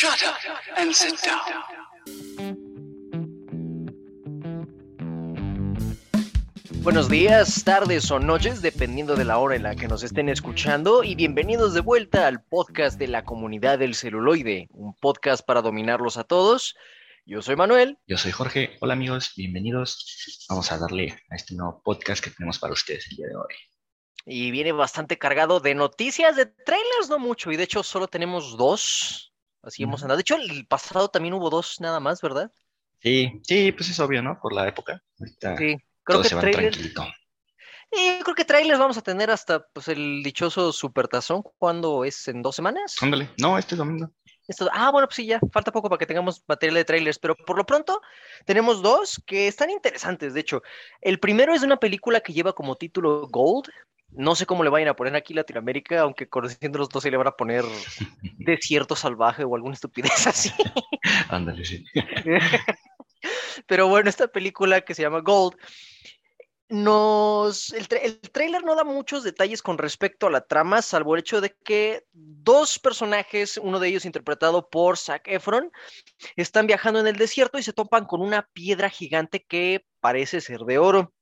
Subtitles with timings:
[0.00, 0.36] Shut up
[0.76, 1.40] and sit down.
[6.84, 11.02] Buenos días, tardes o noches, dependiendo de la hora en la que nos estén escuchando,
[11.02, 16.16] y bienvenidos de vuelta al podcast de la comunidad del celuloide, un podcast para dominarlos
[16.16, 16.76] a todos.
[17.26, 17.98] Yo soy Manuel.
[18.06, 18.76] Yo soy Jorge.
[18.80, 20.46] Hola amigos, bienvenidos.
[20.48, 23.54] Vamos a darle a este nuevo podcast que tenemos para ustedes el día de hoy.
[24.26, 28.56] Y viene bastante cargado de noticias, de trailers, no mucho, y de hecho solo tenemos
[28.56, 29.24] dos.
[29.68, 30.16] Así hemos andado.
[30.16, 32.50] De hecho, el pasado también hubo dos nada más, ¿verdad?
[33.00, 34.38] Sí, sí, pues es obvio, ¿no?
[34.40, 35.02] Por la época.
[35.18, 35.76] Ahorita Sí.
[36.02, 36.78] Creo que trailers.
[37.90, 41.42] Y creo que trailers vamos a tener hasta pues el dichoso supertazón.
[41.58, 42.28] ¿Cuándo es?
[42.28, 42.96] ¿En dos semanas?
[43.00, 43.30] Ándale.
[43.38, 44.10] No, este domingo.
[44.46, 47.34] Esto- ah, bueno, pues sí, ya falta poco para que tengamos material de trailers, pero
[47.36, 48.00] por lo pronto
[48.46, 50.32] tenemos dos que están interesantes.
[50.34, 50.62] De hecho,
[51.02, 53.68] el primero es de una película que lleva como título Gold.
[54.10, 57.16] No sé cómo le vayan a poner aquí Latinoamérica, aunque conociendo los dos se le
[57.16, 57.64] van a poner
[58.38, 60.50] Desierto Salvaje o alguna estupidez así.
[61.28, 61.84] Ándale, sí.
[63.66, 65.56] Pero bueno, esta película que se llama Gold,
[66.70, 71.14] nos, el, tra- el tráiler no da muchos detalles con respecto a la trama, salvo
[71.14, 75.72] el hecho de que dos personajes, uno de ellos interpretado por Zac Efron,
[76.36, 80.60] están viajando en el desierto y se topan con una piedra gigante que parece ser
[80.60, 81.12] de oro.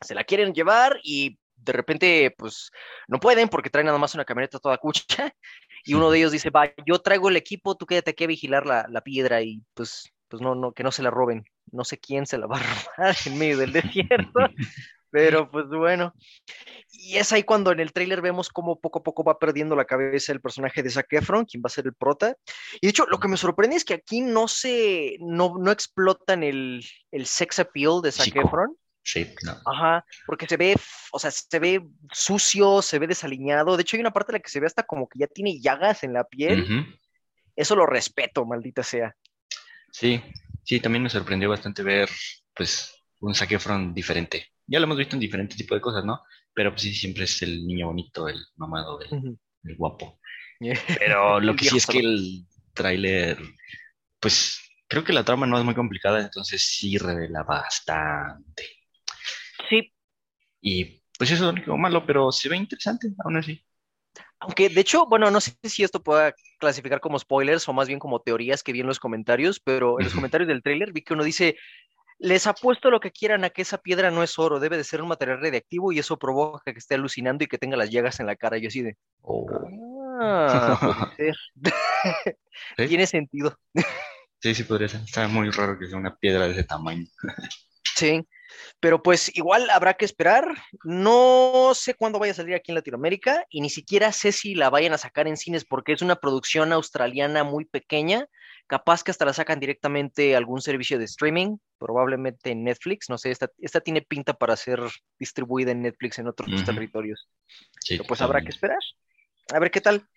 [0.00, 2.70] Se la quieren llevar y de repente, pues,
[3.08, 5.04] no pueden porque traen nada más una camioneta toda cucha.
[5.86, 8.64] Y uno de ellos dice, va, yo traigo el equipo, tú quédate aquí a vigilar
[8.64, 11.44] la, la piedra y pues, pues no, no, que no se la roben.
[11.72, 12.60] No sé quién se la va a
[12.96, 14.32] robar en medio del desierto,
[15.10, 16.14] pero pues bueno.
[16.90, 19.84] Y es ahí cuando en el tráiler vemos cómo poco a poco va perdiendo la
[19.84, 22.34] cabeza el personaje de Zac Efron, quien va a ser el prota.
[22.80, 26.42] Y de hecho, lo que me sorprende es que aquí no se, no, no explotan
[26.42, 28.40] el, el sex appeal de Zac Chico.
[28.40, 28.76] Efron.
[29.04, 29.52] Sí, no.
[29.66, 30.76] Ajá, porque se ve,
[31.12, 33.76] o sea, se ve sucio, se ve desaliñado.
[33.76, 35.60] De hecho, hay una parte en la que se ve hasta como que ya tiene
[35.60, 36.98] llagas en la piel.
[37.54, 39.14] Eso lo respeto, maldita sea.
[39.92, 40.20] Sí,
[40.64, 42.08] sí, también me sorprendió bastante ver,
[42.54, 44.52] pues, un Zac Efron diferente.
[44.66, 46.22] Ya lo hemos visto en diferentes tipos de cosas, ¿no?
[46.54, 49.38] Pero pues sí, siempre es el niño bonito, el mamado, el,
[49.76, 50.20] guapo.
[50.98, 53.38] Pero lo que sí es que el tráiler,
[54.18, 58.83] pues creo que la trama no es muy complicada, entonces sí revela bastante.
[59.68, 59.92] Sí,
[60.60, 63.64] Y pues eso es lo único malo, pero se ve interesante, aún así.
[64.40, 67.98] aunque de hecho, bueno, no sé si esto pueda clasificar como spoilers o más bien
[67.98, 71.14] como teorías que vi en los comentarios, pero en los comentarios del tráiler vi que
[71.14, 71.56] uno dice,
[72.18, 75.02] les apuesto lo que quieran a que esa piedra no es oro, debe de ser
[75.02, 78.26] un material radiactivo y eso provoca que esté alucinando y que tenga las llagas en
[78.26, 78.58] la cara.
[78.58, 79.46] Y yo así de, Oh.
[80.20, 81.36] ah, puede ser.
[82.76, 82.84] ¿Sí?
[82.88, 83.58] Tiene sentido.
[84.40, 85.00] Sí, sí podría ser.
[85.02, 87.06] Está muy raro que sea una piedra de ese tamaño.
[87.84, 88.26] Sí,
[88.80, 90.46] pero pues igual habrá que esperar.
[90.84, 94.70] No sé cuándo vaya a salir aquí en Latinoamérica y ni siquiera sé si la
[94.70, 98.26] vayan a sacar en cines porque es una producción australiana muy pequeña.
[98.66, 103.10] Capaz que hasta la sacan directamente a algún servicio de streaming, probablemente en Netflix.
[103.10, 104.80] No sé, esta, esta tiene pinta para ser
[105.18, 106.64] distribuida en Netflix en otros Ujú.
[106.64, 107.28] territorios.
[107.80, 108.78] Sí, Pero pues habrá que esperar.
[109.52, 110.08] A ver qué tal.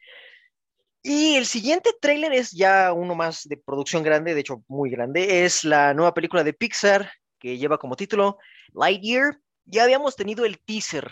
[1.03, 5.45] Y el siguiente tráiler es ya uno más de producción grande, de hecho muy grande.
[5.45, 7.11] Es la nueva película de Pixar
[7.47, 8.37] que lleva como título
[8.73, 9.39] Lightyear.
[9.65, 11.09] Ya habíamos tenido el teaser,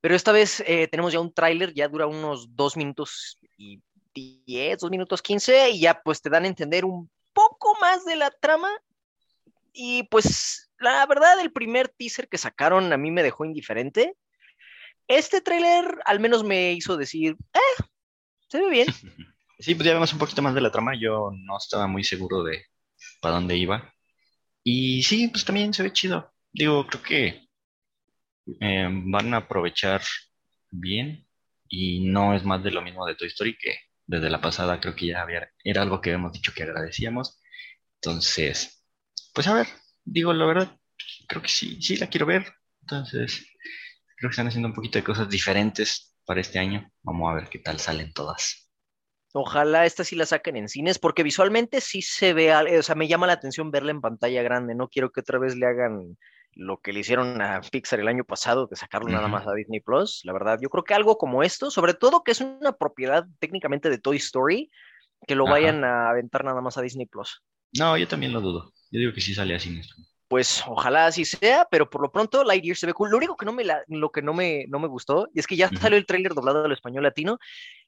[0.00, 3.80] pero esta vez eh, tenemos ya un tráiler, ya dura unos dos minutos y
[4.14, 8.16] diez, dos minutos quince, y ya pues te dan a entender un poco más de
[8.16, 8.70] la trama.
[9.72, 14.16] Y pues la verdad, el primer teaser que sacaron a mí me dejó indiferente.
[15.08, 17.84] Este tráiler al menos me hizo decir, eh,
[18.48, 18.86] se ve bien.
[19.58, 20.92] Sí, pues ya vemos un poquito más de la trama.
[21.00, 22.66] Yo no estaba muy seguro de
[23.22, 23.95] para dónde iba.
[24.68, 26.34] Y sí, pues también se ve chido.
[26.52, 27.48] Digo, creo que
[28.60, 30.02] eh, van a aprovechar
[30.70, 31.24] bien.
[31.68, 33.76] Y no es más de lo mismo de Toy Story que
[34.06, 37.40] desde la pasada creo que ya había, era algo que habíamos dicho que agradecíamos.
[38.00, 38.84] Entonces,
[39.34, 39.68] pues a ver,
[40.04, 40.76] digo la verdad,
[41.28, 42.46] creo que sí, sí la quiero ver.
[42.82, 43.46] Entonces,
[44.16, 46.90] creo que están haciendo un poquito de cosas diferentes para este año.
[47.02, 48.65] Vamos a ver qué tal salen todas.
[49.32, 52.94] Ojalá esta sí la saquen en cines, porque visualmente sí se ve, al- o sea,
[52.94, 54.74] me llama la atención verla en pantalla grande.
[54.74, 56.16] No quiero que otra vez le hagan
[56.54, 59.80] lo que le hicieron a Pixar el año pasado, de sacarlo nada más a Disney
[59.80, 60.22] Plus.
[60.24, 63.90] La verdad, yo creo que algo como esto, sobre todo que es una propiedad técnicamente
[63.90, 64.70] de Toy Story,
[65.26, 65.52] que lo Ajá.
[65.52, 67.42] vayan a aventar nada más a Disney Plus.
[67.78, 68.72] No, yo también lo dudo.
[68.90, 69.80] Yo digo que sí sale así.
[70.28, 73.10] Pues ojalá así sea, pero por lo pronto Lightyear se ve cool.
[73.10, 75.46] Lo único que no me, la- lo que no me, no me gustó y es
[75.46, 77.38] que ya salió el tráiler doblado al español latino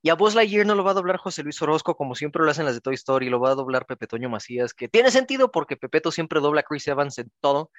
[0.02, 2.50] y a Buzz Lightyear no lo va a doblar José Luis Orozco como siempre lo
[2.50, 5.50] hacen las de Toy Story, lo va a doblar Pepe Toño Macías, que tiene sentido
[5.50, 7.72] porque Pepeto siempre dobla a Chris Evans en todo,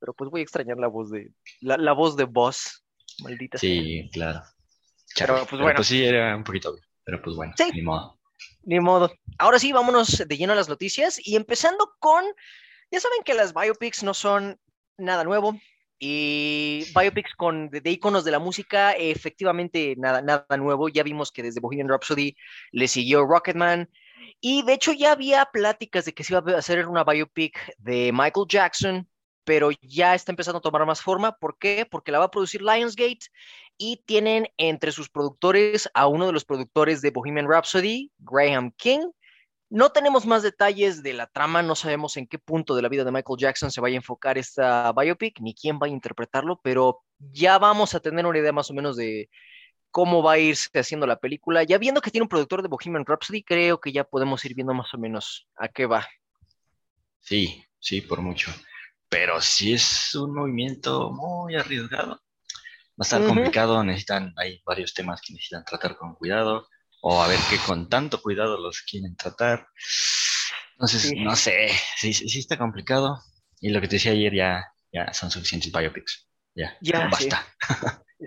[0.00, 1.30] pero pues voy a extrañar la voz de
[1.60, 2.84] la, la voz de Buzz,
[3.22, 3.68] maldita sea.
[3.68, 4.42] Sí, claro.
[5.18, 5.76] Pero, pues, Pero bueno.
[5.76, 6.82] pues sí, era un poquito obvio.
[7.04, 7.70] Pero pues bueno, Sí.
[7.74, 8.18] ni modo.
[8.62, 9.12] Ni modo.
[9.38, 12.24] Ahora sí, vámonos de lleno a las noticias y empezando con,
[12.90, 14.58] ya saben que las biopics no son
[14.96, 15.54] nada nuevo
[15.98, 20.88] y biopics con de, iconos de la música, efectivamente nada, nada nuevo.
[20.88, 22.36] Ya vimos que desde Bohemian Rhapsody
[22.72, 23.88] le siguió Rocketman
[24.40, 28.12] y de hecho ya había pláticas de que se iba a hacer una biopic de
[28.12, 29.08] Michael Jackson,
[29.44, 31.32] pero ya está empezando a tomar más forma.
[31.36, 31.86] ¿Por qué?
[31.90, 33.26] Porque la va a producir Lionsgate
[33.76, 39.10] y tienen entre sus productores a uno de los productores de Bohemian Rhapsody, Graham King.
[39.70, 43.04] No tenemos más detalles de la trama, no sabemos en qué punto de la vida
[43.04, 47.00] de Michael Jackson se vaya a enfocar esta biopic, ni quién va a interpretarlo, pero
[47.18, 49.28] ya vamos a tener una idea más o menos de
[49.90, 51.64] cómo va a irse haciendo la película.
[51.64, 54.72] Ya viendo que tiene un productor de Bohemian Rhapsody, creo que ya podemos ir viendo
[54.72, 56.08] más o menos a qué va.
[57.20, 58.50] Sí, sí, por mucho
[59.08, 62.20] pero si es un movimiento muy arriesgado.
[63.00, 66.68] Va a estar complicado, necesitan, hay varios temas que necesitan tratar con cuidado,
[67.00, 69.68] o a ver qué con tanto cuidado los quieren tratar.
[70.72, 73.20] Entonces, no sé, sí, sí está complicado.
[73.60, 76.28] Y lo que te decía ayer ya, ya son suficientes biopics.
[76.54, 77.46] Ya, ya basta.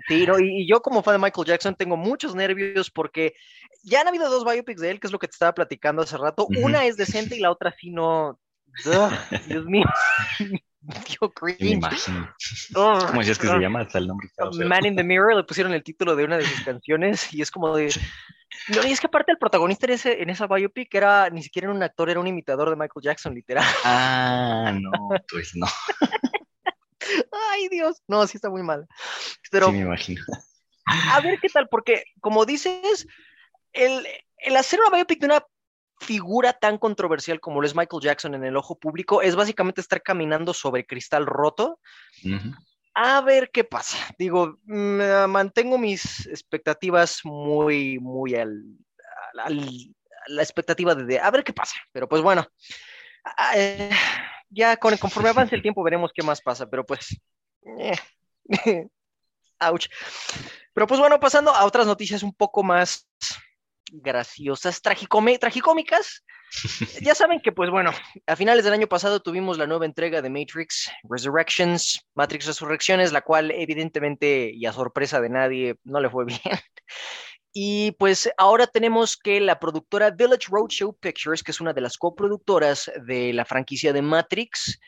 [0.08, 3.34] Sí, y, yo como fan de Michael Jackson tengo muchos nervios porque
[3.82, 6.16] ya han habido dos biopics de él, que es lo que te estaba platicando hace
[6.16, 6.46] rato.
[6.62, 8.38] Una es decente y la otra sí no.
[9.46, 9.84] Dios mío.
[10.82, 11.80] dio cringe.
[12.74, 13.82] ¿Cómo decías que se llama?
[13.82, 14.28] Hasta el nombre.
[14.66, 17.50] Man in the Mirror le pusieron el título de una de sus canciones y es
[17.50, 17.90] como de.
[18.68, 21.70] No, y es que aparte el protagonista en, ese, en esa biopic era ni siquiera
[21.70, 23.64] un actor, era un imitador de Michael Jackson, literal.
[23.84, 24.90] Ah, no,
[25.30, 25.66] pues no.
[27.50, 28.02] Ay, Dios.
[28.06, 28.86] No, sí está muy mal.
[29.50, 30.22] Pero, sí, me imagino.
[30.86, 33.06] A ver qué tal, porque como dices,
[33.72, 34.06] el,
[34.38, 35.44] el hacer una biopic de una
[36.02, 40.02] figura tan controversial como lo es Michael Jackson en el ojo público es básicamente estar
[40.02, 41.78] caminando sobre cristal roto.
[42.94, 43.96] A ver qué pasa.
[44.18, 48.64] Digo, mantengo mis expectativas muy, muy al,
[50.26, 51.76] la expectativa de, a ver qué pasa.
[51.92, 52.46] Pero pues bueno,
[53.56, 53.90] eh,
[54.50, 56.68] ya con, conforme avance el tiempo veremos qué más pasa.
[56.68, 57.18] Pero pues,
[57.78, 57.96] eh,
[59.60, 59.88] ouch.
[60.74, 63.08] Pero pues bueno, pasando a otras noticias un poco más
[63.92, 66.24] graciosas, tragicómicas.
[67.00, 67.92] ya saben que, pues bueno,
[68.26, 73.22] a finales del año pasado tuvimos la nueva entrega de Matrix Resurrections, Matrix Resurrecciones, la
[73.22, 76.40] cual evidentemente y a sorpresa de nadie no le fue bien.
[77.54, 81.98] Y pues ahora tenemos que la productora Village Roadshow Pictures, que es una de las
[81.98, 84.78] coproductoras de la franquicia de Matrix,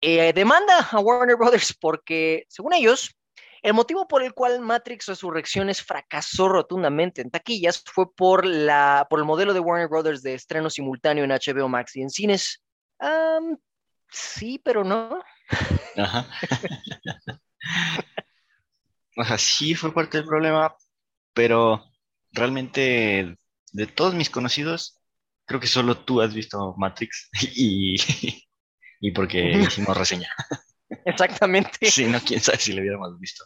[0.00, 3.14] eh, demanda a Warner Brothers porque, según ellos,
[3.62, 9.18] el motivo por el cual Matrix Resurrecciones fracasó rotundamente en taquillas fue por, la, por
[9.18, 12.62] el modelo de Warner Brothers de estreno simultáneo en HBO Max y en cines.
[14.10, 15.20] sí, pero no.
[15.96, 16.26] Ajá.
[19.16, 20.74] o sea, sí fue parte del problema,
[21.32, 21.84] pero
[22.32, 23.36] realmente
[23.72, 24.98] de todos mis conocidos,
[25.44, 27.96] creo que solo tú has visto Matrix y,
[29.00, 30.28] y porque hicimos reseña.
[31.04, 31.90] Exactamente.
[31.90, 33.44] Sí, no, quién sabe si lo hubiéramos visto.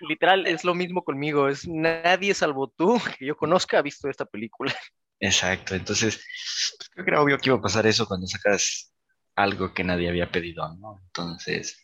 [0.00, 1.48] Literal, es lo mismo conmigo.
[1.48, 4.74] Es nadie salvo tú que yo conozca ha visto esta película.
[5.20, 5.74] Exacto.
[5.74, 8.92] Entonces, pues, creo que era obvio que iba a pasar eso cuando sacas
[9.36, 11.00] algo que nadie había pedido, ¿no?
[11.06, 11.78] Entonces,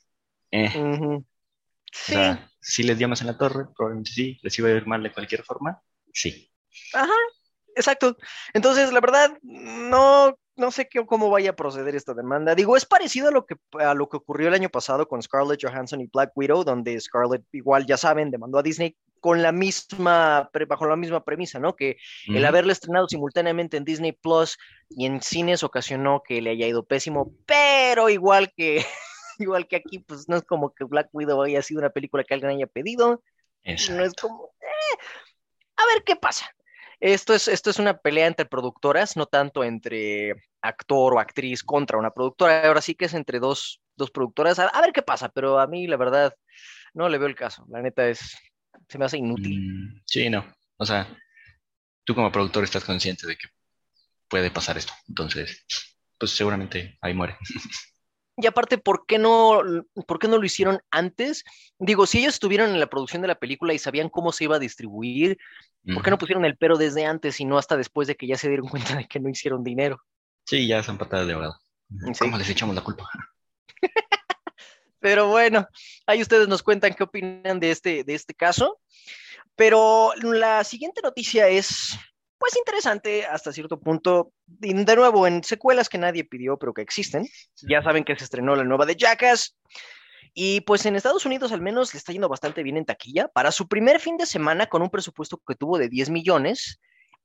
[0.51, 0.71] eh.
[1.91, 2.13] Sí.
[2.13, 4.39] O sea, si les dio más en la torre, probablemente sí.
[4.43, 5.81] Les iba a ir mal de cualquier forma,
[6.13, 6.53] sí.
[6.93, 7.15] Ajá,
[7.79, 8.17] exacto.
[8.53, 12.55] Entonces, la verdad, no no sé qué, cómo vaya a proceder esta demanda.
[12.55, 15.63] Digo, es parecido a lo, que, a lo que ocurrió el año pasado con Scarlett
[15.63, 20.51] Johansson y Black Widow, donde Scarlett, igual ya saben, demandó a Disney con la misma,
[20.69, 21.75] bajo la misma premisa, ¿no?
[21.77, 24.59] Que el haberle estrenado simultáneamente en Disney Plus
[24.91, 28.85] y en cines ocasionó que le haya ido pésimo, pero igual que,
[29.39, 32.35] igual que aquí, pues no es como que Black Widow haya sido una película que
[32.35, 33.23] alguien haya pedido.
[33.65, 34.99] No es como, eh,
[35.77, 36.51] a ver qué pasa.
[37.01, 41.99] Esto es, esto es una pelea entre productoras, no tanto entre actor o actriz contra
[41.99, 42.67] una productora.
[42.67, 44.59] Ahora sí que es entre dos, dos productoras.
[44.59, 46.35] A, ver qué pasa, pero a mí la verdad
[46.95, 47.65] no le veo el caso.
[47.69, 48.37] La neta es,
[48.89, 49.61] se me hace inútil.
[49.61, 50.53] Mm, sí, no.
[50.77, 51.09] O sea,
[52.05, 53.49] tú como productor estás consciente de que
[54.29, 54.93] puede pasar esto.
[55.09, 55.65] Entonces,
[56.19, 57.37] pues seguramente ahí muere.
[58.41, 59.61] Y aparte, ¿por qué no,
[60.07, 61.43] por qué no lo hicieron antes?
[61.77, 64.57] Digo, si ellos estuvieron en la producción de la película y sabían cómo se iba
[64.57, 65.39] a distribuir,
[65.93, 68.37] ¿por qué no pusieron el pero desde antes y no hasta después de que ya
[68.37, 70.01] se dieron cuenta de que no hicieron dinero?
[70.45, 71.57] Sí, ya son patadas de ahogado.
[72.21, 73.11] ¿Cómo les echamos la culpa?
[75.01, 75.67] Pero bueno,
[76.07, 78.79] ahí ustedes nos cuentan qué opinan de este, de este caso.
[79.57, 81.99] Pero la siguiente noticia es
[82.39, 84.33] pues interesante hasta cierto punto.
[84.47, 87.27] de nuevo, en secuelas que nadie pidió, pero que existen.
[87.63, 89.57] Ya saben que se estrenó la nueva de Jackass.
[90.35, 93.29] Y pues en Estados Unidos al menos le está yendo bastante bien en taquilla.
[93.29, 96.81] Para su primer fin de semana, con un presupuesto que tuvo de 10 millones,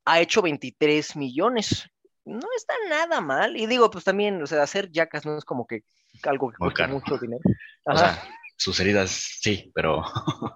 [0.05, 1.88] ha hecho 23 millones.
[2.25, 3.55] No está nada mal.
[3.58, 5.84] Y digo, pues también, o sea, hacer yacas no es como que
[6.24, 6.93] algo que caro.
[6.93, 7.41] mucho dinero.
[7.86, 10.03] O Ajá, sea, sus heridas sí, pero,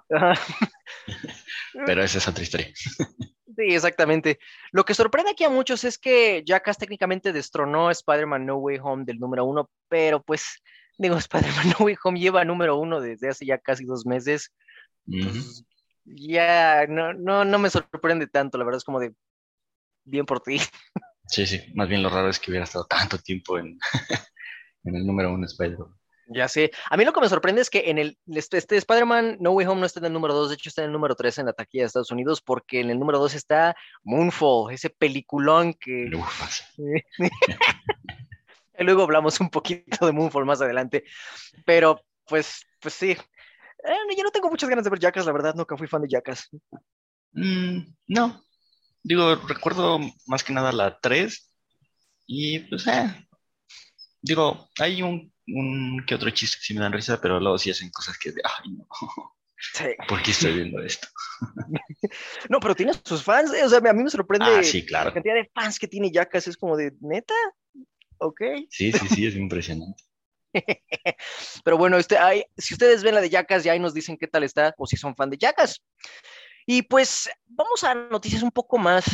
[1.85, 2.71] pero esa es otra historia.
[3.57, 4.37] Sí, exactamente.
[4.71, 8.77] Lo que sorprende aquí a muchos es que Jackass técnicamente destronó a Spider-Man No Way
[8.83, 10.61] Home del número uno, pero pues,
[10.99, 14.53] digo, Spider-Man No Way Home lleva número uno desde hace ya casi dos meses.
[16.05, 19.15] Ya no, no, no me sorprende tanto, la verdad es como de
[20.05, 20.59] bien por ti.
[21.25, 21.59] Sí, sí.
[21.73, 23.79] Más bien lo raro es que hubiera estado tanto tiempo en,
[24.83, 25.89] en el número uno Spider-Man.
[26.29, 26.71] Ya sé.
[26.89, 29.67] A mí lo que me sorprende es que en el este, este Spider-Man No Way
[29.67, 31.45] Home no está en el número 2, de hecho está en el número 3 en
[31.45, 36.09] la taquilla de Estados Unidos, porque en el número 2 está Moonfall, ese peliculón que
[38.79, 41.03] luego hablamos un poquito de Moonfall más adelante.
[41.65, 43.11] Pero pues, pues sí.
[43.11, 46.09] Eh, yo no tengo muchas ganas de ver Jackass, la verdad, nunca fui fan de
[46.09, 46.49] Jackass.
[47.31, 48.43] Mm, no.
[49.03, 51.49] Digo, recuerdo más que nada la 3
[52.25, 53.27] y pues, eh.
[54.21, 57.89] Digo, hay un, un que otro chiste sí me dan risa, pero luego sí hacen
[57.91, 58.87] cosas que de, ay, no,
[59.73, 59.85] Sí.
[60.07, 61.07] ¿por qué estoy viendo esto?
[62.49, 64.87] No, pero tiene sus fans, eh, o sea, a mí me sorprende Ah, sí, la
[64.87, 65.13] claro.
[65.13, 67.33] cantidad de fans que tiene Jackass, es como de, ¿neta?
[68.19, 68.41] Ok.
[68.69, 70.03] Sí, sí, sí, es impresionante.
[71.63, 74.27] Pero bueno, este, hay- si ustedes ven la de Jackass, ya ahí nos dicen qué
[74.27, 75.83] tal está, o si son fan de Jackass.
[76.65, 79.05] Y pues vamos a noticias un poco más.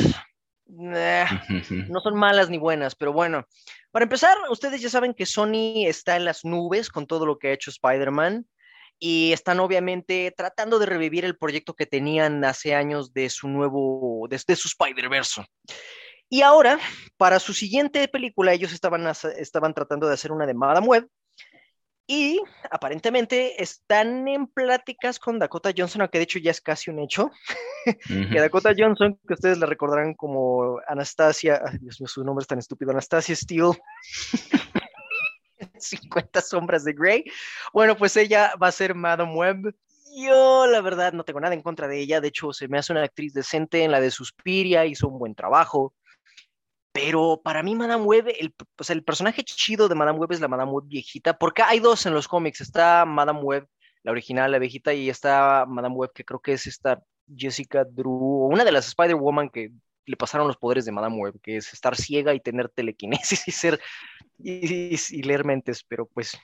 [0.66, 3.46] No son malas ni buenas, pero bueno.
[3.90, 7.48] Para empezar, ustedes ya saben que Sony está en las nubes con todo lo que
[7.48, 8.46] ha hecho Spider-Man
[8.98, 14.26] y están obviamente tratando de revivir el proyecto que tenían hace años de su nuevo,
[14.28, 15.44] de, de su Spider-Verse.
[16.28, 16.78] Y ahora,
[17.16, 19.06] para su siguiente película, ellos estaban,
[19.36, 21.08] estaban tratando de hacer una de Madame Web
[22.06, 26.98] y aparentemente están en pláticas con Dakota Johnson, aunque de hecho ya es casi un
[26.98, 27.30] hecho
[28.30, 32.48] que Dakota Johnson, que ustedes la recordarán como Anastasia, ay, Dios mío, su nombre es
[32.48, 33.72] tan estúpido, Anastasia Steele,
[35.78, 37.24] 50 sombras de Grey.
[37.72, 39.74] Bueno, pues ella va a ser Madame Web.
[40.16, 42.20] Yo, la verdad, no tengo nada en contra de ella.
[42.20, 45.34] De hecho, se me hace una actriz decente en la de Suspiria, hizo un buen
[45.34, 45.94] trabajo.
[46.94, 48.54] Pero para mí, Madame Web, el,
[48.88, 52.14] el personaje chido de Madame Web es la Madame Web viejita, porque hay dos en
[52.14, 52.60] los cómics.
[52.60, 53.66] Está Madame Web,
[54.04, 57.02] la original, la viejita, y está Madame Web, que creo que es esta
[57.36, 59.72] Jessica Drew, o una de las Spider-Woman que
[60.06, 63.50] le pasaron los poderes de Madame Web, que es estar ciega y tener telequinesis y
[63.50, 63.80] ser
[64.38, 66.38] y- y leer mentes, pero pues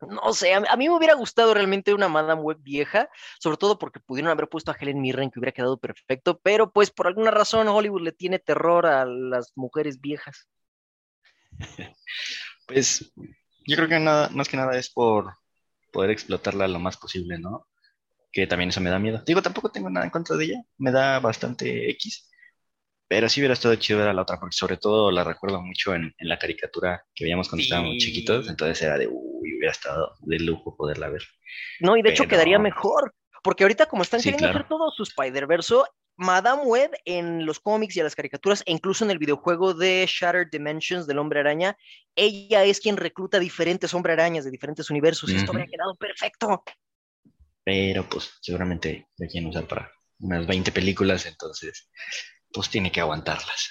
[0.00, 3.08] no sé, a, mí me hubiera gustado realmente una Madame Web vieja,
[3.40, 6.90] sobre todo porque pudieron haber puesto a Helen Mirren que hubiera quedado perfecto, pero pues
[6.90, 10.48] por alguna razón Hollywood le tiene terror a las mujeres viejas.
[12.66, 13.10] Pues
[13.66, 15.32] yo creo que nada, más que nada es por
[15.90, 17.66] poder explotarla lo más posible, ¿no?
[18.30, 19.22] Que también eso me da miedo.
[19.24, 22.27] Digo, tampoco tengo nada en contra de ella, me da bastante X,
[23.08, 25.94] pero sí hubiera estado chido ver a la otra, porque sobre todo la recuerdo mucho
[25.94, 27.68] en, en la caricatura que veíamos cuando Sí.
[27.70, 31.22] estábamos chiquitos, entonces era de, uy, hubiera estado de lujo poderla ver.
[31.80, 34.58] No, y de hecho Pero- quedaría mejor, porque ahorita como están Sí, queriendo claro.
[34.58, 35.74] hacer todo su Spider-Verse,
[36.20, 40.04] Madame Web en los cómics y en las caricaturas, e incluso en el videojuego de
[40.08, 41.76] Shattered Dimensions del Hombre Araña,
[42.16, 45.30] ella es quien recluta diferentes Hombre Arañas de diferentes universos.
[45.30, 45.52] Esto Ujú.
[45.52, 46.64] habría quedado perfecto.
[47.64, 51.88] Pero pues seguramente la quieren usar para unas 20 películas, entonces
[52.52, 53.68] pues tiene que aguantarlas.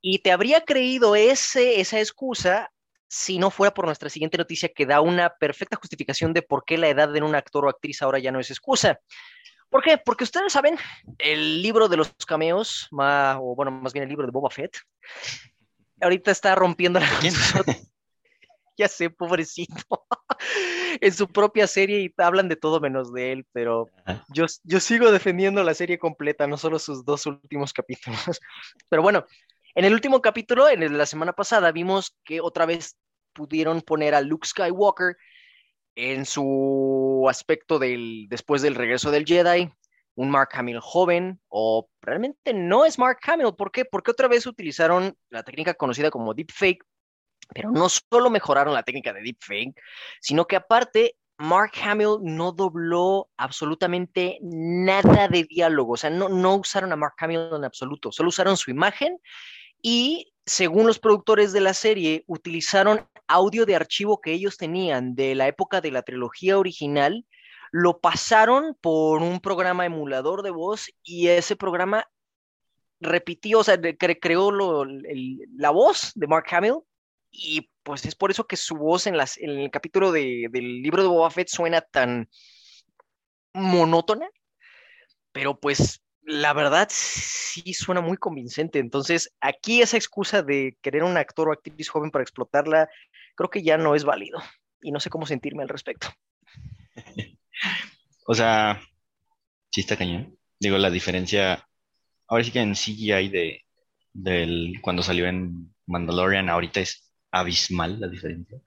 [0.00, 2.70] Y te habría creído ese, esa excusa
[3.08, 6.76] si no fuera por nuestra siguiente noticia que da una perfecta justificación de por qué
[6.76, 9.00] la edad de un actor o actriz ahora ya no es excusa.
[9.68, 9.98] ¿Por qué?
[9.98, 10.78] Porque ustedes saben,
[11.18, 14.76] el libro de los cameos, ma- o bueno, más bien el libro de Boba Fett,
[16.00, 17.08] ahorita está rompiendo la
[18.78, 20.06] ya sé, pobrecito,
[21.00, 23.88] en su propia serie y hablan de todo menos de él, pero
[24.32, 28.18] yo, yo sigo defendiendo la serie completa, no solo sus dos últimos capítulos.
[28.88, 29.24] Pero bueno,
[29.74, 32.96] en el último capítulo, en el la semana pasada, vimos que otra vez
[33.32, 35.16] pudieron poner a Luke Skywalker
[35.94, 39.70] en su aspecto del después del regreso del Jedi,
[40.14, 43.54] un Mark Hamill joven, o realmente no es Mark Hamill.
[43.56, 43.84] ¿Por qué?
[43.84, 46.84] Porque otra vez utilizaron la técnica conocida como deepfake,
[47.54, 49.80] pero no solo mejoraron la técnica de deepfake,
[50.20, 56.56] sino que aparte Mark Hamill no dobló absolutamente nada de diálogo, o sea, no, no
[56.56, 59.18] usaron a Mark Hamill en absoluto, solo usaron su imagen
[59.82, 65.34] y según los productores de la serie, utilizaron audio de archivo que ellos tenían de
[65.34, 67.26] la época de la trilogía original,
[67.72, 72.06] lo pasaron por un programa emulador de voz y ese programa
[73.00, 76.76] repitió, o sea, cre creó la voz de Mark Hamill
[77.38, 80.82] y pues es por eso que su voz en, las, en el capítulo de, del
[80.82, 82.28] libro de Boba Fett suena tan
[83.52, 84.28] monótona,
[85.32, 88.78] pero pues la verdad sí suena muy convincente.
[88.78, 92.88] Entonces, aquí esa excusa de querer un actor o actriz joven para explotarla,
[93.34, 94.42] creo que ya no es válido.
[94.80, 96.08] Y no sé cómo sentirme al respecto.
[98.26, 98.80] o sea,
[99.70, 100.36] sí está cañón.
[100.58, 101.68] Digo, la diferencia,
[102.26, 103.64] ahora sí que en CGI de,
[104.12, 108.58] del, cuando salió en Mandalorian, ahorita es abismal la diferencia.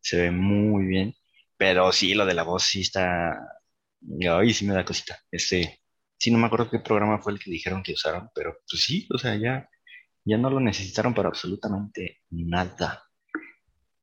[0.00, 1.14] Se ve muy bien.
[1.56, 3.38] Pero sí, lo de la voz sí está.
[4.28, 5.20] Ay, sí me da cosita.
[5.30, 5.80] Este,
[6.18, 9.06] sí, no me acuerdo qué programa fue el que dijeron que usaron, pero pues sí,
[9.14, 9.68] o sea, ya,
[10.24, 13.04] ya no lo necesitaron para absolutamente nada.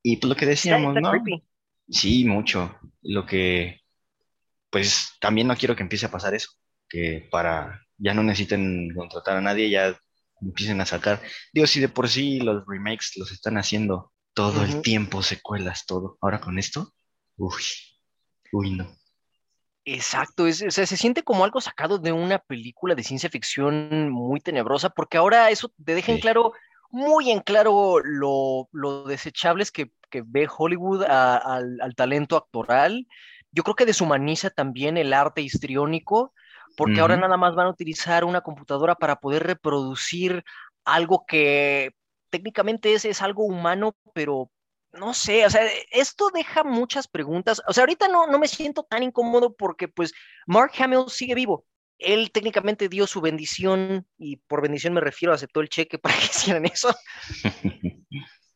[0.03, 1.11] Y pues lo que decíamos, ¿no?
[1.89, 2.77] Sí, mucho.
[3.01, 3.81] Lo que,
[4.69, 6.51] pues también no quiero que empiece a pasar eso,
[6.87, 9.99] que para ya no necesiten contratar a nadie, ya
[10.41, 11.21] empiecen a sacar.
[11.53, 16.17] Digo, si de por sí los remakes los están haciendo todo el tiempo, secuelas, todo.
[16.21, 16.93] Ahora con esto,
[17.37, 17.63] uy,
[18.51, 18.87] uy, no.
[19.85, 24.09] Exacto, es, o sea, se siente como algo sacado de una película de ciencia ficción
[24.09, 26.53] muy tenebrosa, porque ahora eso te deja en claro,
[26.91, 28.69] muy en claro lo,
[29.07, 33.07] desechables que, ve Hollywood al, talento actoral.
[33.51, 36.33] Yo creo que deshumaniza también el arte histriónico,
[36.79, 40.45] porque ahora nada más van a utilizar una computadora para poder reproducir
[40.85, 41.91] algo que
[42.29, 44.49] técnicamente es, es algo humano, pero
[44.93, 47.61] no sé, o sea, esto deja muchas preguntas.
[47.67, 50.13] O sea, ahorita no, no me siento tan incómodo porque pues
[50.47, 51.65] Mark Hamill sigue vivo.
[51.97, 56.27] Él técnicamente dio su bendición y por bendición me refiero, aceptó el cheque para que
[56.27, 56.95] hicieran eso.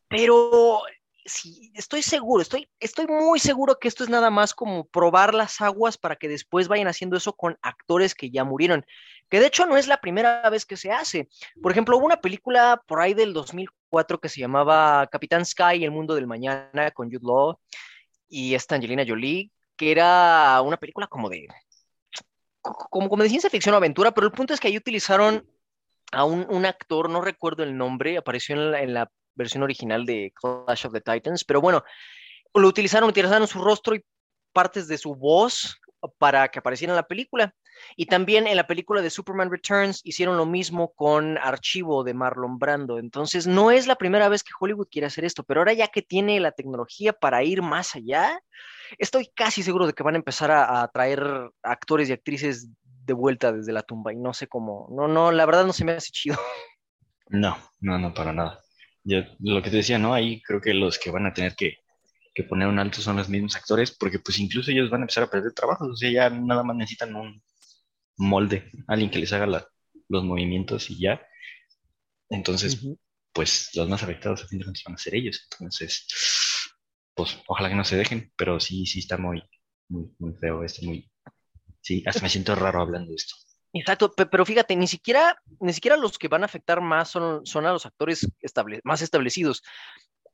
[0.08, 0.80] Pero
[1.24, 5.96] estoy seguro, estoy, estoy muy seguro que esto es nada más como probar las aguas
[5.96, 8.84] para que después vayan haciendo eso con actores que ya murieron,
[9.30, 11.28] que de hecho no es la primera vez que se hace.
[11.62, 15.84] Por ejemplo, hubo una película por ahí del 2004 que se llamaba Capitán Sky y
[15.84, 17.58] el mundo del mañana con Jude Law
[18.28, 21.48] y esta Angelina Jolie, que era una película como de
[22.60, 25.46] como, como de ciencia ficción o aventura, pero el punto es que ahí utilizaron
[26.12, 30.86] a un, actor, no recuerdo el nombre, apareció en en la versión original de Clash
[30.86, 31.82] of the Titans, pero bueno,
[32.54, 34.04] lo utilizaron, utilizaron su rostro y
[34.52, 35.80] partes de su voz
[36.18, 37.54] para que apareciera en la película.
[37.96, 42.58] Y también en la película de Superman Returns hicieron lo mismo con Archivo de Marlon
[42.58, 42.98] Brando.
[42.98, 46.02] Entonces, no es la primera vez que Hollywood quiere hacer esto, pero ahora ya que
[46.02, 48.40] tiene la tecnología para ir más allá,
[48.98, 53.12] estoy casi seguro de que van a empezar a, a traer actores y actrices de
[53.12, 54.88] vuelta desde la tumba y no sé cómo.
[54.90, 56.36] No, no, la verdad no se me hace chido.
[57.28, 58.63] No, no, no, para nada
[59.04, 60.14] lo que te decía, ¿no?
[60.14, 61.78] Ahí creo que los que van a tener que,
[62.48, 65.30] poner un alto son los mismos actores, porque pues incluso ellos van a empezar a
[65.30, 67.42] perder trabajo, o sea, ya nada más necesitan un
[68.16, 69.46] molde, alguien que les haga
[70.08, 71.20] los movimientos y ya.
[72.28, 72.80] Entonces,
[73.32, 75.46] pues los más afectados a fin de cuentas van a ser ellos.
[75.52, 76.06] Entonces,
[77.14, 79.42] pues ojalá que no se dejen, pero sí, sí está muy,
[79.88, 81.10] muy, muy feo esto, muy...
[81.80, 83.34] Sí, hasta me siento raro hablando de esto.
[83.76, 87.66] Exacto, pero fíjate, ni siquiera, ni siquiera los que van a afectar más son, son
[87.66, 88.26] a los actores
[88.84, 89.62] más establecidos.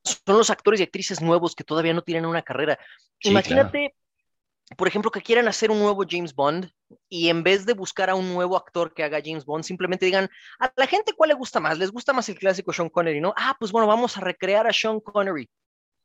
[0.04, 2.78] Son los actores y actrices nuevos que todavía no tienen una carrera.
[3.20, 3.94] Imagínate,
[4.76, 6.70] por ejemplo, que quieran hacer un nuevo James Bond
[7.08, 10.28] y en vez de buscar a un nuevo actor que haga James Bond, simplemente digan,
[10.58, 13.32] a la gente cuál le gusta más, les gusta más el clásico Sean Connery, ¿no?
[13.38, 15.48] Ah, pues bueno, vamos a recrear a Sean Connery.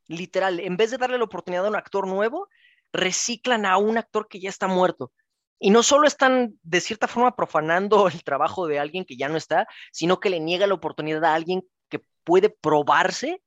[0.08, 2.48] Literal, en vez de darle la oportunidad a un actor nuevo,
[2.94, 5.12] reciclan a un actor que ya está muerto.
[5.58, 9.36] Y no solo están de cierta forma profanando el trabajo de alguien que ya no
[9.36, 13.42] está, sino que le niega la oportunidad a alguien que puede probarse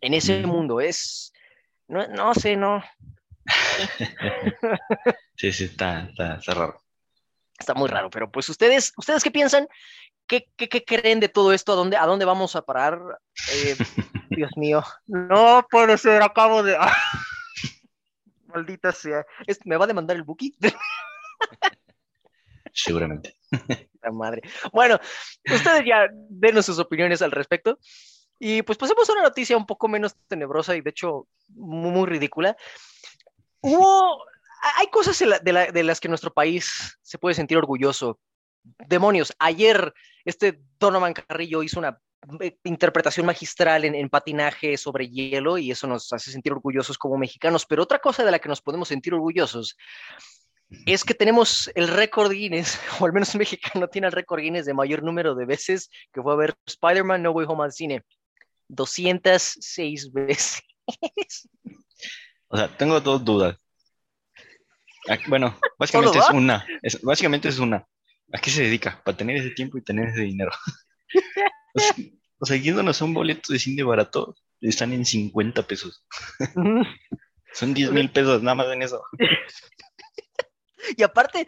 [0.00, 0.80] en ese mundo.
[0.80, 1.32] Es,
[1.88, 2.82] no, no sé, no.
[5.36, 6.80] sí, sí, está, está, raro.
[7.58, 9.66] Está muy raro, pero pues ustedes, ¿ustedes qué piensan?
[10.26, 11.72] ¿Qué, qué, qué creen de todo esto?
[11.72, 12.98] ¿A dónde, a dónde vamos a parar?
[13.52, 13.76] Eh,
[14.30, 14.82] Dios mío.
[15.06, 16.76] No puede ser, acabo de...
[18.46, 19.24] Maldita sea.
[19.64, 20.54] ¿Me va a demandar el Buki?
[22.72, 23.36] Seguramente.
[24.02, 24.42] La madre.
[24.72, 24.98] Bueno,
[25.50, 27.78] ustedes ya denos sus opiniones al respecto.
[28.38, 32.56] Y pues pasemos a una noticia un poco menos tenebrosa y de hecho muy, ridícula.
[33.60, 34.24] Hubo,
[34.76, 38.18] hay cosas de, las que nuestro país se puede sentir orgulloso.
[38.88, 42.00] Demonios, ayer este Donovan Carrillo hizo una
[42.40, 47.66] eh, interpretación magistral en, patinaje sobre hielo y eso nos hace sentir orgullosos como mexicanos.
[47.66, 49.76] Pero otra cosa de la que nos podemos sentir orgullosos
[50.86, 54.66] es que tenemos el récord Guinness, o al menos un mexicano tiene el récord Guinness
[54.66, 58.02] de mayor número de veces que fue a ver Spider-Man No Way Home al cine.
[58.68, 60.62] 206 veces.
[62.48, 63.56] O sea, tengo dos dudas.
[65.08, 66.66] Ah, bueno, básicamente es una.
[67.02, 67.86] básicamente es una.
[68.32, 69.00] ¿A qué se dedica?
[69.04, 70.50] Para tener ese tiempo y tener ese dinero.
[72.38, 76.04] o sea, yéndonos a un boleto de cine barato, están en 50 pesos.
[77.52, 79.02] Son 10 mil pesos nada más en eso.
[80.96, 81.46] Y aparte,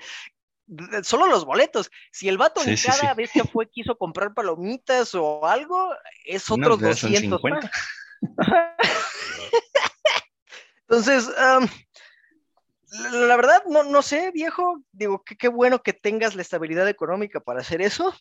[1.05, 1.91] Solo los boletos.
[2.11, 3.17] Si el vato Sí, cada sí.
[3.17, 5.95] vez que fue quiso comprar palomitas o algo,
[6.25, 7.61] es No, otros son 200 50.
[7.61, 7.71] más.
[10.89, 11.69] Entonces, am,
[13.13, 14.83] la, verdad, no, no sé, viejo.
[14.93, 18.13] Digo, qué, bueno que tengas la estabilidad económica para hacer eso.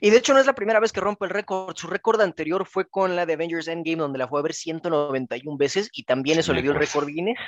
[0.00, 1.76] Y de hecho, no es la primera vez que rompe el récord.
[1.76, 5.56] Su récord anterior fue con la de Avengers Endgame, donde la fue a ver 191
[5.56, 7.38] veces y también eso le dio el récord Guinness.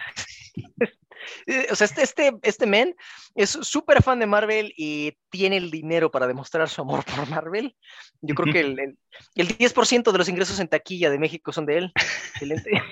[1.46, 2.94] Eh, O sea, este, este, este men
[3.34, 7.76] es súper fan de Marvel y tiene el dinero para demostrar su amor por Marvel.
[8.20, 8.98] Yo creo que el, el,
[9.34, 11.92] el 10% de los ingresos en taquilla de México son de él.
[12.34, 12.70] Excelente.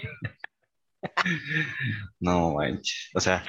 [2.18, 3.10] No manches.
[3.14, 3.44] O sea,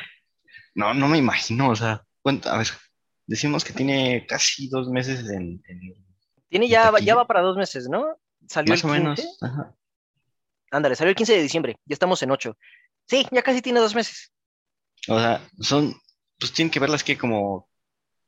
[0.75, 1.69] no, no me imagino.
[1.69, 2.67] O sea, cuánto- a ver,
[3.27, 5.95] decimos que tiene casi dos meses en, en-
[6.49, 8.05] Tiene ya, ya va para dos meses, ¿no?
[8.47, 8.99] Salió más el o 15.
[9.03, 9.37] menos.
[9.41, 9.75] Ajá.
[10.71, 11.75] Ándale, salió el 15 de diciembre.
[11.85, 12.57] Ya estamos en 8.
[13.05, 14.31] Sí, ya casi tiene dos meses.
[15.07, 15.95] O sea, son,
[16.39, 17.69] pues tienen que verlas que como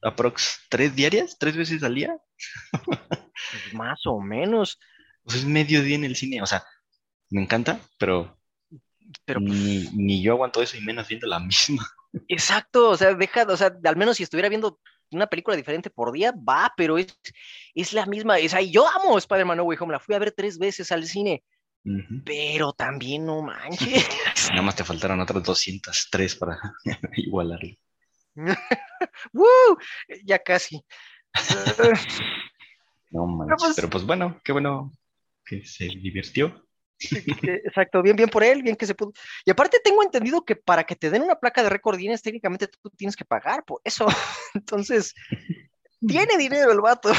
[0.01, 2.17] aprox tres diarias, tres veces al día.
[3.51, 4.79] Pues más o menos.
[5.23, 6.41] Pues es medio día en el cine.
[6.41, 6.63] O sea,
[7.29, 8.37] me encanta, pero,
[9.25, 11.87] Pero ni, ni yo aguanto eso y menos viendo la misma.
[12.27, 14.79] Exacto, o sea, deja, o sea, al menos si estuviera viendo
[15.11, 17.17] una película diferente por día, va, pero es,
[17.73, 18.35] es la misma.
[18.43, 21.05] O sea, yo amo Spider-Man No Way Home, la fui a ver tres veces al
[21.05, 21.43] cine,
[22.25, 24.07] Pero también no manches.
[24.51, 26.57] Nada más te faltaron otras 203 para
[27.17, 27.75] igualarlo.
[29.33, 29.77] ¡Woo!
[30.23, 30.83] Ya casi.
[33.11, 33.57] No manches.
[33.59, 34.91] pues- Pero pues bueno, qué bueno
[35.45, 36.65] que se divirtió.
[36.99, 39.11] Exacto, bien, bien por él, bien que se pudo.
[39.45, 42.67] Y aparte tengo entendido que para que te den una placa de récord Guinness, técnicamente
[42.67, 44.05] tú tienes que pagar por eso.
[44.53, 45.13] Entonces,
[46.07, 47.09] tiene dinero el vato.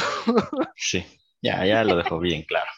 [0.74, 1.05] Sí,
[1.42, 2.70] ya, ya lo dejó bien claro.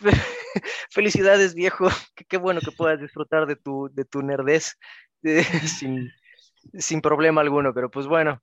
[0.90, 1.88] Felicidades, viejo.
[2.28, 4.76] Qué, bueno que puedas disfrutar de tu, de tu nerdez
[5.22, 5.44] eh,
[5.78, 6.10] sin,
[6.74, 8.42] sin problema alguno, pero pues bueno,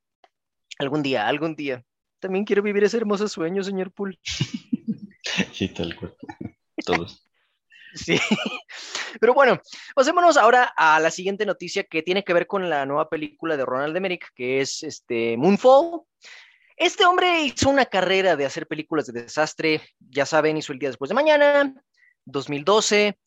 [0.80, 1.84] algún día, algún día.
[2.20, 4.20] También quiero vivir ese hermoso sueño, señor Poole.
[5.52, 6.16] Sí, tal cual.
[6.84, 7.28] Todos.
[7.94, 8.20] Sí.
[9.20, 9.62] Pero bueno,
[9.96, 13.66] pasémonos ahora a la siguiente noticia que tiene que ver con la nueva película de
[13.66, 16.02] Ronald Emmerich, que es este Moonfall.
[16.78, 20.90] Este hombre hizo una carrera de hacer películas de desastre, ya saben, hizo El Día
[20.90, 21.74] Después de Mañana,
[22.26, 23.18] 2012,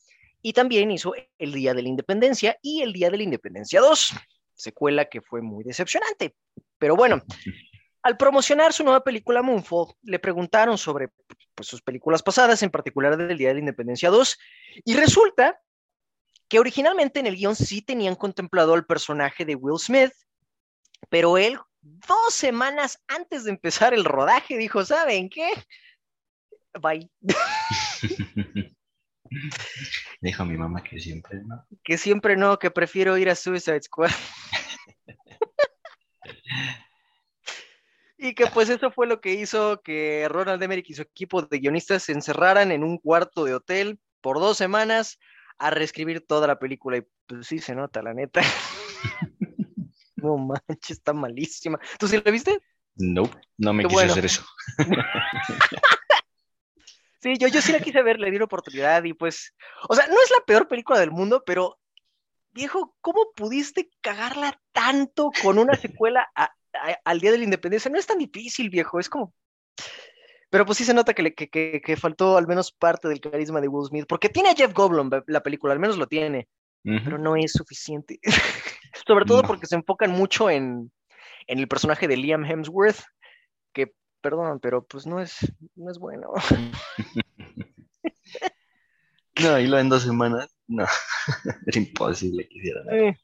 [0.40, 4.14] y también hizo El Día de la Independencia y El Día de la Independencia 2,
[4.54, 6.36] secuela que fue muy decepcionante.
[6.78, 7.22] Pero bueno,
[8.04, 11.08] al promocionar su nueva película Moonfall, le preguntaron sobre
[11.56, 14.38] pues, sus películas pasadas, en particular del Día de la Independencia 2,
[14.84, 15.60] y resulta
[16.48, 20.12] que originalmente en el guion sí tenían contemplado al personaje de Will Smith,
[21.08, 25.50] pero él dos semanas antes de empezar el rodaje dijo, ¿saben qué?
[26.80, 27.10] Bye.
[30.20, 31.66] Dijo mi mamá que siempre, ¿no?
[31.84, 34.10] Que siempre no, que prefiero ir a Suicide Squad.
[38.18, 41.58] y que pues eso fue lo que hizo que Ronald Emmerich y su equipo de
[41.58, 45.18] guionistas se encerraran en un cuarto de hotel por dos semanas
[45.58, 46.98] a reescribir toda la película.
[46.98, 48.42] Y pues sí se nota, la neta.
[50.22, 51.78] no manches, está malísima.
[51.98, 52.60] ¿Tú sí la viste?
[52.96, 54.12] No, no me Qué quise bueno.
[54.12, 54.44] hacer eso.
[57.22, 59.54] Sí, yo, yo sí la quise ver, le di una oportunidad y pues,
[59.90, 61.78] o sea, no es la peor película del mundo, pero
[62.52, 67.90] viejo, ¿cómo pudiste cagarla tanto con una secuela a- a- al Día de la Independencia?
[67.90, 69.34] No es tan difícil, viejo, es como...
[70.48, 73.20] Pero pues sí se nota que, le, que, que, que faltó al menos parte del
[73.20, 76.48] carisma de Will Smith, porque tiene a Jeff Goldblum la película, al menos lo tiene,
[76.82, 78.18] pero no es suficiente.
[79.06, 79.48] Sobre todo No.
[79.48, 80.90] porque se enfocan mucho en,
[81.46, 83.00] en el personaje de Liam Hemsworth,
[83.72, 85.36] que, perdón, pero pues no es,
[85.74, 86.32] no es bueno.
[89.42, 90.84] No, y lo en dos semanas, no.
[91.66, 92.94] Era imposible que hicieran eso.
[92.96, 93.18] Eh,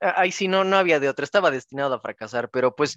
[0.00, 2.96] ahí sí, no, no había de otra, estaba destinado a fracasar, pero pues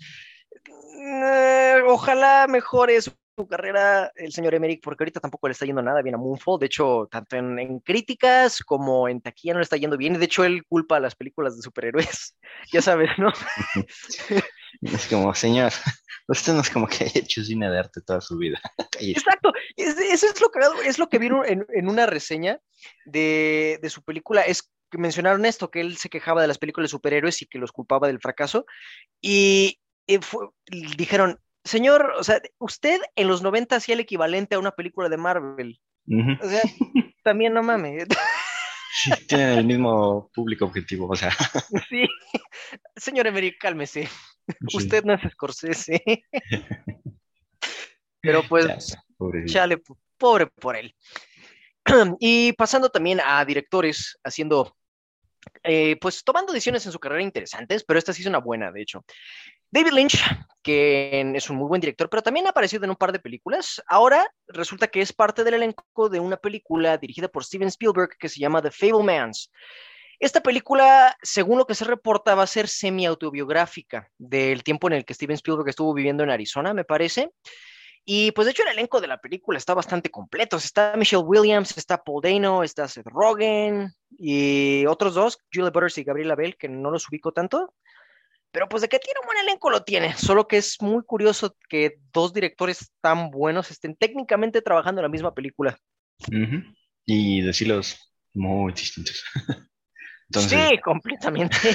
[0.99, 5.81] eh, ojalá mejore su, su carrera el señor Emmerich, porque ahorita tampoco le está yendo
[5.81, 9.63] nada bien a Moonfall, de hecho, tanto en, en críticas como en taquilla no le
[9.63, 12.37] está yendo bien, de hecho él culpa a las películas de superhéroes,
[12.71, 13.31] ya sabes, ¿no?
[14.81, 15.71] Es como, señor,
[16.27, 18.59] usted no es como que haya hecho cine de arte toda su vida.
[18.99, 22.59] Exacto, es- eso es lo que, es lo que vieron en, en una reseña
[23.05, 26.89] de, de su película, es que mencionaron esto, que él se quejaba de las películas
[26.89, 28.65] de superhéroes y que los culpaba del fracaso,
[29.21, 34.55] y, y fue- y dijeron, señor, o sea, usted en los 90 hacía el equivalente
[34.55, 36.61] a una película de Marvel, o sea,
[37.23, 38.07] también no mames,
[39.03, 41.29] Sí, tienen el mismo público objetivo, o sea.
[41.89, 42.07] sí,
[42.95, 44.07] señor Emmerich, cálmese,
[44.69, 44.77] sí.
[44.77, 46.01] usted no es Scorsese,
[48.21, 48.87] pero pues...
[48.87, 49.01] Ya.
[49.45, 50.95] Chale, po- pobre por él.
[52.19, 54.75] Y pasando también a directores haciendo,
[55.63, 58.81] eh, pues tomando decisiones en su carrera interesantes, pero esta sí es una buena, de
[58.81, 59.05] hecho.
[59.75, 60.23] David Lynch,
[60.63, 63.83] que es un muy buen director, pero también ha aparecido en un par de películas.
[63.87, 68.29] Ahora resulta que es parte del elenco de una película dirigida por Steven Spielberg que
[68.29, 69.51] se llama The Fablemans.
[70.17, 75.03] Esta película, según lo que se reporta, va a ser semi-autobiográfica del tiempo en el
[75.03, 77.31] que Steven Spielberg estuvo viviendo en Arizona, me parece.
[78.05, 80.55] Y pues de hecho el elenco de la película está bastante completo.
[80.55, 86.05] Está Michelle Williams, está Paul Dano, está Seth Rogen y otros dos, Julia Butters y
[86.05, 87.73] Gabriela Bell, que no los ubico tanto.
[88.55, 90.15] Pero pues de que tiene un buen elenco lo tiene.
[90.15, 95.09] Solo que es muy curioso que dos directores tan buenos estén técnicamente trabajando en la
[95.09, 95.77] misma película.
[97.05, 97.97] Y decirlos
[98.33, 99.23] muy distintos.
[100.31, 101.55] Sí, completamente.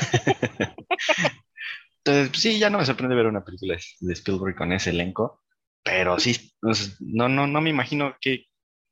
[1.99, 5.45] Entonces, pues, sí, ya no me sorprende ver una película de Spielberg con ese elenco.
[5.85, 6.53] Pero sí,
[6.99, 8.47] no, no, no me imagino qué,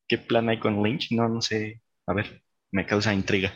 [0.07, 1.11] qué plan hay con Lynch.
[1.11, 1.83] No, no sé.
[2.07, 3.53] A ver, me causa intriga.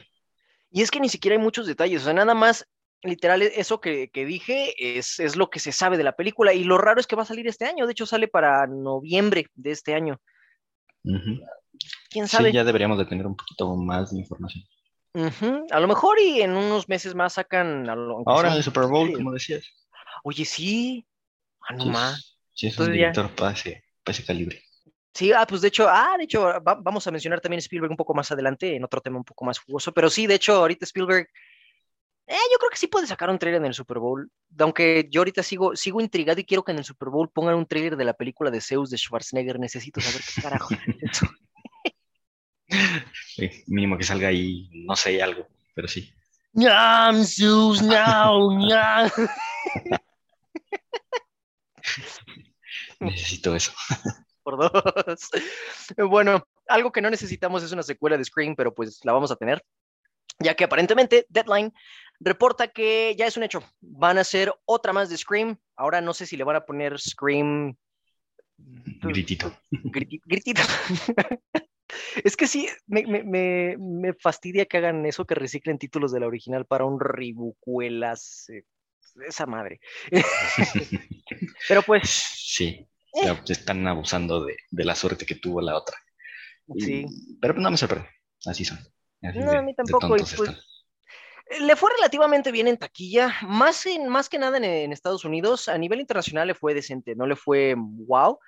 [0.72, 2.00] Y es que ni siquiera hay muchos detalles.
[2.00, 2.66] O sea, nada más,
[3.02, 6.52] literal, eso que, dije es, es, lo que se sabe de la película.
[6.52, 7.86] Y lo raro es que va a salir este año.
[7.86, 10.20] De hecho, sale para noviembre de este año.
[12.10, 12.50] ¿Quién sabe?
[12.50, 14.64] Sí, ya deberíamos de tener un poquito más de información.
[15.70, 17.88] A lo mejor y en unos meses más sacan.
[18.26, 19.64] Ahora el Super Bowl, como decías.
[20.24, 21.06] Oye, sí.
[21.68, 22.38] Ah, no más.
[22.54, 23.82] Sí, es un director para ese,
[24.26, 24.62] calibre.
[25.14, 28.14] Sí, ah, pues de hecho, ah, de hecho, vamos a mencionar también Spielberg un poco
[28.14, 31.28] más adelante, en otro tema un poco más jugoso, pero sí, de hecho, ahorita Spielberg,
[32.26, 35.20] eh, yo creo que sí puede sacar un trailer en el Super Bowl, aunque yo
[35.20, 38.04] ahorita sigo, sigo intrigado y quiero que en el Super Bowl pongan un trailer de
[38.04, 40.80] la película de Zeus de Schwarzenegger, necesito saber qué carajo es
[41.10, 41.26] eso.
[43.66, 46.12] mínimo que salga ahí, no sé, algo, pero sí.
[47.24, 47.82] Zeus,
[53.00, 53.72] Necesito eso.
[54.42, 55.30] Por dos.
[55.96, 59.36] Bueno, algo que no necesitamos es una secuela de Scream, pero pues la vamos a
[59.36, 59.64] tener.
[60.38, 61.72] Ya que aparentemente Deadline
[62.22, 63.62] reporta que ya es un hecho.
[63.80, 65.58] Van a hacer otra más de Scream.
[65.76, 67.76] Ahora no sé si le van a poner Scream.
[69.02, 69.52] Gritito.
[69.70, 70.62] Gritito.
[72.24, 76.26] Es que sí, me, me, me, fastidia que hagan eso, que reciclen títulos de la
[76.26, 78.46] original para un ribucuelas.
[79.26, 79.80] Esa madre.
[81.68, 82.08] Pero pues.
[82.08, 83.38] Sí, eh.
[83.48, 85.96] están abusando de, la suerte que tuvo la otra.
[86.78, 87.04] Sí.
[87.40, 88.08] pero no me sorprende,
[88.46, 88.78] así son.
[89.20, 90.08] no, a mí tampoco.
[90.08, 90.38] Pues,
[91.60, 95.68] le fue relativamente bien en taquilla, más, en, más que nada en, Estados Unidos.
[95.68, 98.38] A nivel internacional le fue decente, no le fue wow,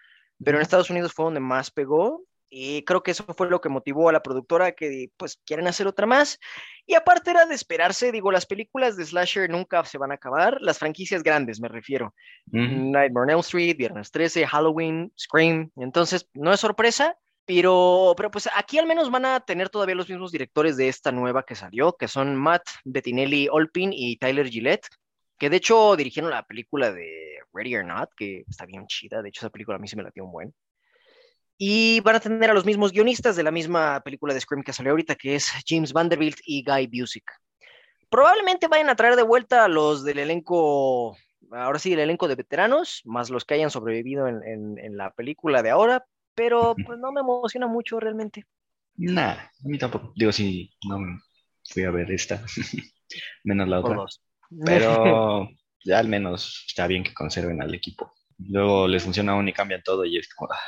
[0.42, 2.22] pero en Estados Unidos fue donde más pegó.
[2.56, 5.88] Y creo que eso fue lo que motivó a la productora que pues quieren hacer
[5.88, 6.38] otra más.
[6.86, 10.58] Y aparte era de esperarse, digo, las películas de slasher nunca se van a acabar,
[10.60, 12.14] las franquicias grandes me refiero.
[12.46, 15.72] Nightmare on Elm Street, Viernes 13, Halloween, Scream.
[15.76, 20.08] Entonces, no es sorpresa, pero, pero pues aquí al menos van a tener todavía los
[20.08, 24.88] mismos directores de esta nueva que salió, que son Matt Bettinelli Olpin y Tyler Gillette,
[25.38, 29.28] que de hecho dirigieron la película de Ready or Not, que está bien chida, de
[29.28, 30.54] hecho esa película a mí sí me la dio un buen.
[31.56, 34.72] Y van a tener a los mismos guionistas de la misma película de Scream que
[34.72, 37.30] salió ahorita, que es James Vanderbilt y Guy Busick.
[38.08, 41.16] Probablemente vayan a traer de vuelta a los del elenco,
[41.50, 45.70] ahora sí, el elenco de veteranos, más los que hayan sobrevivido en, la película de
[45.70, 48.44] ahora, pero pues no me emociona mucho realmente.
[48.96, 50.12] Nah, a mí tampoco.
[50.14, 50.98] Digo, sí, no
[51.64, 52.44] fui a ver esta,
[53.44, 54.04] menos la otra.
[54.64, 55.48] Pero
[55.84, 58.12] ya al menos está bien que conserven al equipo.
[58.38, 60.58] Luego les funciona uno y cambian todo y es como, ah,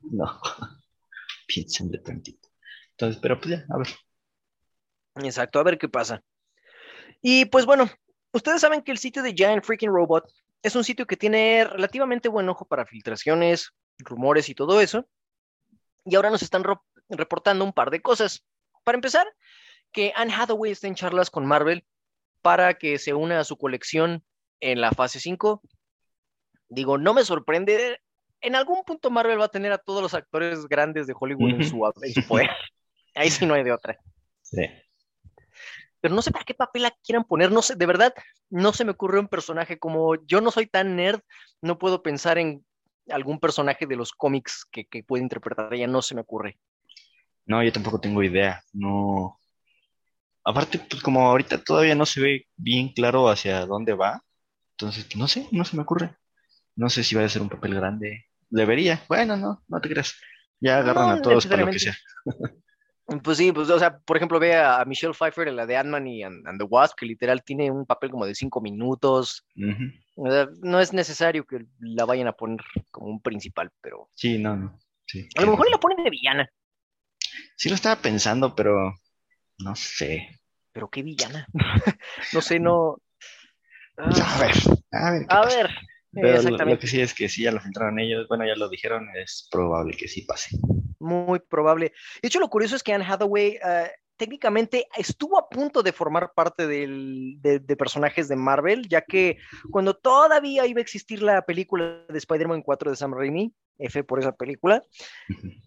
[0.00, 0.40] no,
[1.46, 2.48] piensen de tantito.
[2.92, 3.88] Entonces, pero pues ya, a ver.
[5.24, 6.22] Exacto, a ver qué pasa.
[7.22, 7.88] Y pues bueno,
[8.32, 10.30] ustedes saben que el sitio de Giant Freaking Robot
[10.62, 15.06] es un sitio que tiene relativamente buen ojo para filtraciones, rumores y todo eso.
[16.04, 16.64] Y ahora nos están
[17.08, 18.44] reportando un par de cosas.
[18.84, 19.26] Para empezar,
[19.92, 21.84] que Anne Hathaway está en charlas con Marvel
[22.42, 24.24] para que se una a su colección
[24.60, 25.62] en la fase 5.
[26.68, 28.00] Digo, no me sorprende
[28.40, 31.64] en algún punto Marvel va a tener a todos los actores grandes de Hollywood en,
[31.64, 31.78] su,
[32.28, 32.50] poder.
[33.14, 33.98] Ahí sí no hay de otra.
[34.42, 34.62] Sí.
[36.00, 38.14] Pero no sé para qué papel la quieran poner, no sé, de verdad,
[38.50, 41.20] no se me ocurre un personaje como yo no soy tan nerd,
[41.60, 42.64] no puedo pensar en
[43.10, 46.58] algún personaje de los cómics que, que puede interpretar ella, no se me ocurre.
[47.46, 49.38] No, yo tampoco tengo idea, no.
[50.44, 54.22] Aparte, pues como ahorita todavía no se ve bien claro hacia dónde va,
[54.72, 56.16] entonces, no sé, no se me ocurre.
[56.76, 59.02] No sé si va a ser un papel grande, Debería.
[59.08, 60.14] Bueno, no, no te creas.
[60.60, 61.96] Ya agarran a todos para lo que sea.
[63.22, 66.06] Pues sí, pues, o sea, por ejemplo, ve a Michelle Pfeiffer en la de Ant-Man
[66.06, 69.46] y and, the Wasp, que literal tiene un papel como de cinco minutos.
[70.16, 74.10] no es necesario que la vayan a poner como un principal, pero.
[74.14, 74.78] Sí, no, no.
[75.36, 76.50] a lo mejor la ponen de villana.
[77.56, 78.94] Sí, lo estaba pensando, pero
[79.58, 80.28] no sé.
[80.72, 81.46] Pero qué villana.
[82.34, 82.98] no sé, no.
[83.96, 84.52] A ver,
[84.92, 85.26] a ver.
[85.30, 85.42] A
[86.12, 88.68] Pero lo- lo, que sí es que si ya lo filtraron ellos, bueno, ya lo
[88.68, 90.56] dijeron, es probable que sí pase.
[91.00, 91.92] Muy probable.
[92.22, 96.32] De hecho, lo curioso es que Anne Hathaway eh, técnicamente estuvo a punto de formar
[96.34, 99.38] parte del- de, de personajes de Marvel, ya que
[99.70, 104.18] cuando todavía iba a existir la película de Spider-Man 4 de Sam Raimi, F por
[104.18, 104.82] esa película,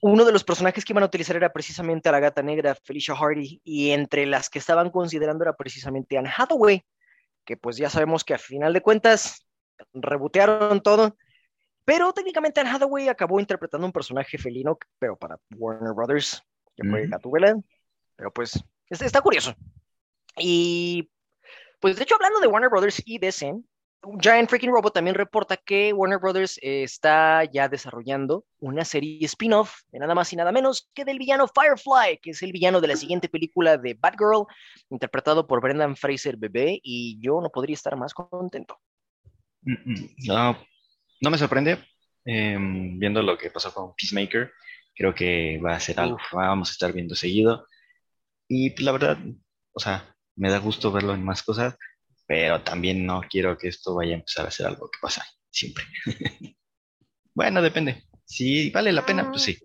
[0.01, 3.15] uno de los personajes que iban a utilizar era precisamente a la gata negra, Felicia
[3.15, 6.83] Hardy, y entre las que estaban considerando era precisamente Anne Hathaway,
[7.45, 9.47] que pues ya sabemos que a final de cuentas
[9.93, 11.15] rebotearon todo.
[11.85, 16.43] Pero técnicamente Anne Hathaway acabó interpretando un personaje felino, pero para Warner Brothers,
[16.75, 17.11] que fue Ujú.
[17.11, 17.55] Gatúbela.
[18.15, 19.55] Pero pues está, está curioso.
[20.37, 21.09] Y
[21.79, 23.55] pues de hecho, hablando de Warner Brothers y DC,
[24.19, 29.81] Giant Freaking Robot también reporta que Warner Brothers eh, está ya desarrollando una serie spin-off
[29.91, 32.87] de nada más y nada menos que del villano Firefly, que es el villano de
[32.87, 34.45] la siguiente película de Batgirl,
[34.89, 38.79] interpretado por Brendan Fraser bebé, y yo no podría estar más contento.
[39.61, 40.57] Mm, mm, No,
[41.21, 41.79] no me sorprende.
[42.25, 44.51] em, viendo lo que pasó con Peacemaker,
[44.95, 47.67] creo que va a ser algo que vamos a estar viendo seguido.
[48.47, 49.17] Y pues, la verdad,
[49.73, 51.77] o sea, me da gusto verlo en más cosas,
[52.27, 55.85] pero también no quiero que esto vaya a empezar a ser algo que pasa siempre.
[57.33, 58.03] Bueno, depende.
[58.25, 59.57] Si vale la pena, pues sí.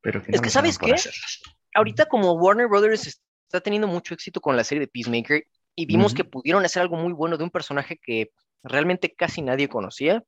[0.00, 0.92] Pero que Es no que, me ¿sabes qué?
[0.92, 1.40] hacerlas.
[1.74, 3.06] ahorita como Warner Brothers
[3.46, 6.96] está teniendo mucho éxito con la serie de Peacemaker y vimos que pudieron hacer algo
[6.96, 8.30] muy bueno de un personaje que
[8.62, 10.22] realmente casi nadie conocía,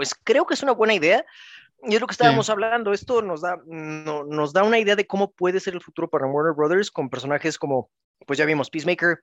[0.00, 1.26] pues creo que es una buena idea.
[1.86, 5.06] Y es lo que estábamos hablando, esto nos da, no- nos da una idea de
[5.06, 7.90] cómo puede ser el futuro para Warner Brothers con personajes como,
[8.26, 9.18] pues ya vimos Peacemaker,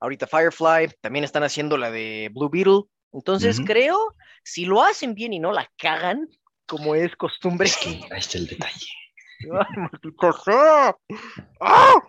[0.00, 2.82] ahorita Firefly, también están haciendo la de Blue Beetle.
[3.12, 3.66] Entonces Ujú.
[3.66, 6.28] creo, si lo hacen bien y no la cagan,
[6.66, 8.86] como es costumbre, Es que ahí está el detalle.
[11.60, 12.02] ¡Ah!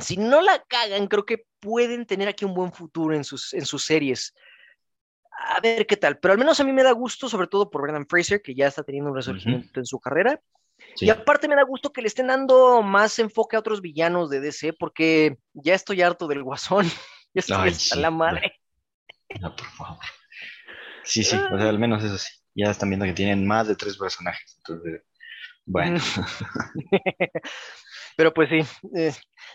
[0.00, 3.66] Si no la cagan, creo que pueden tener aquí un buen futuro en sus, en
[3.66, 4.32] sus series.
[5.38, 7.82] A ver qué tal, pero al menos a mí me da gusto, sobre todo por
[7.82, 10.40] Brendan Fraser, que ya está teniendo un resurgimiento en su carrera.
[10.94, 11.06] Sí.
[11.06, 14.40] Y aparte me da gusto que le estén dando más enfoque a otros villanos de
[14.40, 16.86] DC, porque ya estoy harto del guasón.
[17.34, 18.60] Ya estoy Ay, hasta sí, la madre.
[19.42, 19.98] No, por favor.
[21.04, 22.32] Sí, sí, o sea, al menos eso sí.
[22.54, 24.54] Ya están viendo que tienen más de tres personajes.
[24.56, 25.02] Entonces,
[25.66, 26.00] bueno.
[28.16, 28.60] Pero pues sí,
[28.96, 29.12] eh,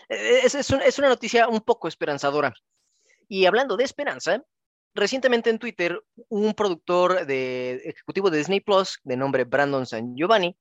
[0.08, 2.54] es, es un- es una noticia un poco esperanzadora.
[3.28, 4.42] Y hablando de esperanza,
[4.94, 10.56] recientemente en Twitter, un productor de, ejecutivo de Disney Plus, de nombre Brandon San Giovanni,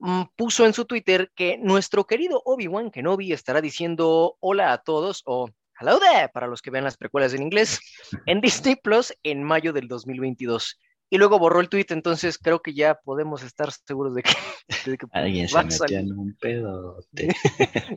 [0.00, 5.22] mm, puso en su Twitter que nuestro querido Obi-Wan Kenobi estará diciendo hola a todos
[5.26, 7.80] o hello there para los que vean las precuelas en inglés
[8.26, 10.78] en Disney Plus en mayo del 2022.
[11.12, 14.30] Y luego borró el tweet, entonces creo que ya podemos estar seguros de que,
[14.90, 15.98] de que Alguien se metió salir.
[15.98, 17.34] en un pedote.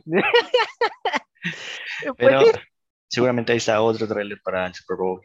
[2.02, 2.52] Pues Pero sí,
[3.08, 5.20] seguramente ahí está otro tráiler para el Super Bowl.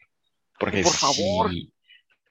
[0.59, 1.51] Porque Por favor.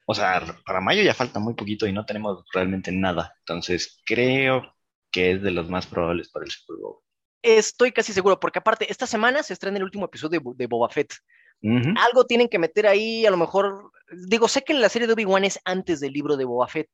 [0.05, 3.33] o sea, para mayo ya falta muy poquito y no tenemos realmente nada.
[3.39, 4.75] Entonces creo
[5.11, 6.97] que es de los más probables para el Super Bowl.
[7.41, 10.89] estoy casi seguro, porque aparte, esta semana se estrena el último episodio de, de Boba
[10.89, 11.13] Fett.
[11.61, 13.91] Algo tienen que meter ahí, a lo mejor,
[14.27, 16.89] digo, sé que la serie de Obi-Wan es antes del libro de Boba Fett,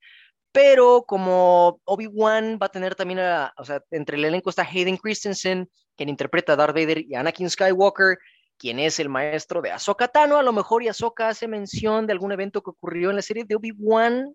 [0.52, 4.98] pero como Obi-Wan va a tener también, a- o sea, entre el elenco está Hayden
[4.98, 8.18] Christensen, quien interpreta a Darth Vader, y Anakin Skywalker,
[8.58, 12.14] quien es el maestro de Ahsoka Tano, a lo mejor y Ahsoka hace mención de
[12.14, 14.32] algún evento que ocurrió en la serie de Obi-Wan,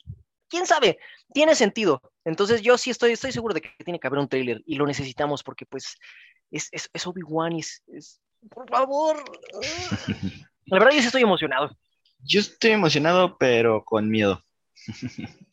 [0.48, 0.98] quién sabe,
[1.32, 2.00] tiene sentido.
[2.24, 4.86] Entonces yo sí estoy, estoy seguro de que tiene que haber un tráiler y lo
[4.86, 5.96] necesitamos porque pues
[6.50, 9.22] es, es, es Obi-Wan y es, es- por favor.
[10.66, 11.76] La verdad yo sí estoy emocionado.
[12.22, 14.42] Yo estoy emocionado, pero con miedo.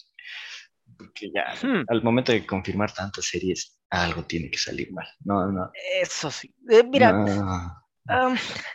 [0.97, 5.07] Porque ya, Hmm, al momento de confirmar tantas series, algo tiene que salir mal.
[5.23, 5.69] No, no.
[6.01, 6.53] eso sí.
[6.69, 7.86] Eh, mira, no.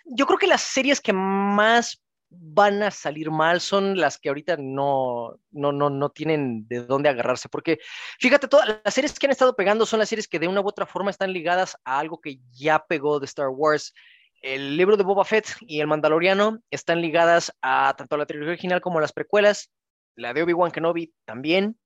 [0.05, 2.03] Yo creo que las series que más
[2.35, 7.09] van a salir mal son las que ahorita no, no, no, no tienen de dónde
[7.09, 7.79] agarrarse, porque
[8.19, 10.67] fíjate, todas las series que han estado pegando son las series que de una u
[10.67, 13.93] otra forma están ligadas a algo que ya pegó de Star Wars.
[14.41, 18.81] El libro de Boba Fett y El Mandaloriano están ligadas a tanto la trilogía original
[18.81, 19.71] como a las precuelas.
[20.17, 21.79] La de Obi-Wan Kenobi también.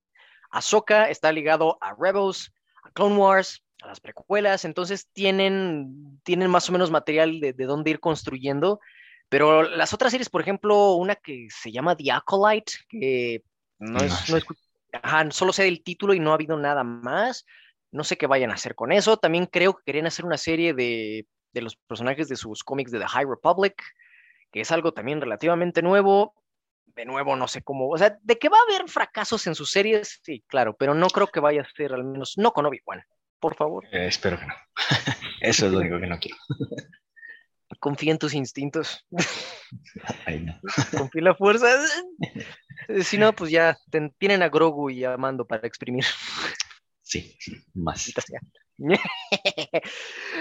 [0.49, 2.51] Ahsoka está ligado a Rebels,
[2.83, 7.65] a Clone Wars, a las precuelas, entonces tienen, tienen más o menos material de, de
[7.65, 8.79] dónde ir construyendo,
[9.29, 13.43] pero las otras series, por ejemplo, una que se llama The Acolyte, que
[13.79, 14.45] no No es, no es-
[15.03, 17.45] ajá, solo sé el título y no ha habido nada más,
[17.91, 20.73] no sé qué vayan a hacer con eso, también creo que querían hacer una serie
[20.73, 23.81] de, de los personajes de sus cómics de The High Republic,
[24.51, 26.33] que es algo también relativamente nuevo,
[26.87, 29.71] de nuevo, no sé cómo, o sea, de que va a haber fracasos en sus
[29.71, 33.03] series, sí, claro, pero no creo que vaya a ser, al menos, no con Obi-Wan,
[33.39, 33.85] por favor.
[33.91, 34.53] Eh, espero que no.
[35.41, 36.37] Eso es lo único que no quiero.
[37.79, 39.05] Confía en tus instintos.
[40.25, 40.59] Ay, no.
[40.97, 41.67] Confía en la fuerza.
[43.03, 46.05] Si no, pues ya ten- tienen a Grogu y a Mando para exprimir.
[47.01, 47.37] Sí,
[47.73, 48.11] más.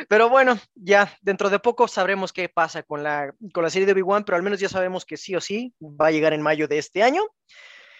[0.08, 3.92] Pero bueno, ya dentro de poco sabremos qué pasa con la, con la serie de
[3.92, 6.68] Obi-Wan, pero al menos ya sabemos que sí o sí va a llegar en mayo
[6.68, 7.22] de este año.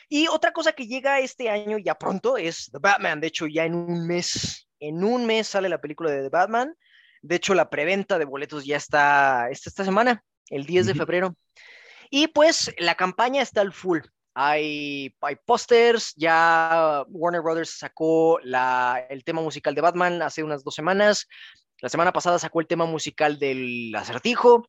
[0.09, 3.21] Y otra cosa que llega este año ya pronto es The Batman.
[3.21, 6.75] De hecho, ya en un mes, en un mes sale la película de The Batman.
[7.23, 11.37] De hecho, la preventa de boletos ya está esta, esta semana, el 10 de febrero.
[12.11, 14.01] Y pues la campaña está al full.
[14.35, 20.63] Hay, hay pósters, ya Warner Brothers sacó la, el tema musical de Batman hace unas
[20.63, 21.27] dos semanas.
[21.81, 24.69] La semana pasada sacó el tema musical del acertijo.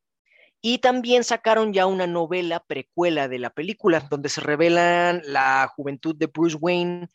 [0.60, 6.16] Y también sacaron ya una novela precuela de la película, donde se revelan la juventud
[6.16, 7.08] de Bruce Wayne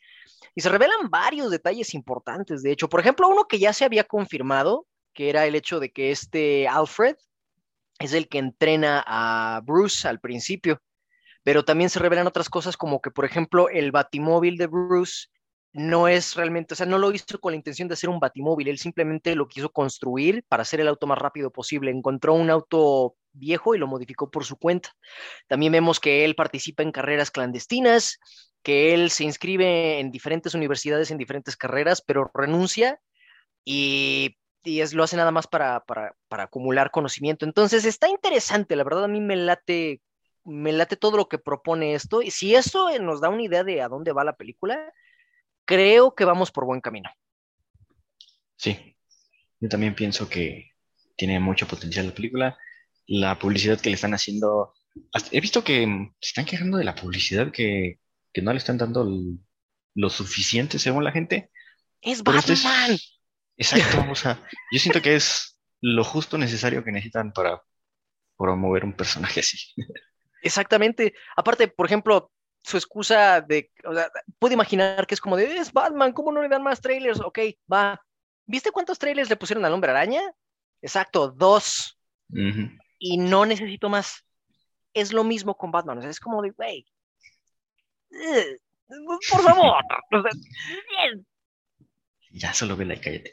[0.54, 2.62] y se revelan varios detalles importantes.
[2.62, 5.92] De hecho, por ejemplo, uno que ya se había confirmado, que era el hecho de
[5.92, 7.16] que este Alfred
[7.98, 10.80] es el que entrena a Bruce al principio
[11.44, 15.28] pero también se revelan otras cosas como que, por ejemplo, el batimóvil de Bruce
[15.72, 18.68] no es realmente, o sea, no lo hizo con la intención de hacer un batimóvil,
[18.68, 21.90] él simplemente lo quiso construir para hacer el auto más rápido posible.
[21.90, 24.90] Encontró un auto viejo y lo modificó por su cuenta.
[25.46, 28.18] También vemos que él participa en carreras clandestinas,
[28.64, 32.98] que él se inscribe en diferentes universidades, en diferentes carreras, pero renuncia
[33.64, 37.44] y, y es, lo hace nada más para, para, para acumular conocimiento.
[37.44, 40.00] Entonces está interesante, la verdad a mí me late
[40.44, 42.22] me late todo lo que propone esto.
[42.22, 44.92] Y si eso eh, nos da una idea de a dónde va la película,
[45.64, 47.10] creo que vamos por buen camino.
[48.56, 48.96] Sí,
[49.60, 50.72] yo también pienso que
[51.16, 52.58] tiene mucho potencial la película.
[53.06, 54.74] La publicidad que le están haciendo.
[55.30, 55.86] He visto que
[56.20, 57.98] se están quejando de la publicidad que,
[58.34, 59.38] que no le están dando el-
[59.94, 61.50] lo suficiente según la gente.
[62.02, 62.98] Es Pero esto es- Batman.
[63.56, 63.72] Exacto,
[64.12, 67.62] o sea, yo siento que es lo justo necesario que necesitan para
[68.36, 69.56] promover un personaje así.
[70.42, 71.14] Exactamente.
[71.36, 72.30] Aparte, por ejemplo,
[72.62, 76.42] su excusa de, o sea, puede imaginar que es como de, es Batman, ¿cómo no
[76.42, 77.20] le dan más trailers?
[77.20, 77.38] Ok,
[77.72, 78.00] va.
[78.46, 80.20] ¿Viste cuántos trailers le pusieron al hombre araña?
[80.82, 81.98] Exacto, dos.
[82.98, 84.24] Y no necesito más.
[84.92, 85.98] Es lo mismo con Batman.
[85.98, 86.86] O sea, es como de, güey.
[88.20, 88.58] Eh,
[89.30, 89.82] Por favor.
[90.12, 90.30] O sea.
[92.30, 93.32] Ya solo vela y cállate.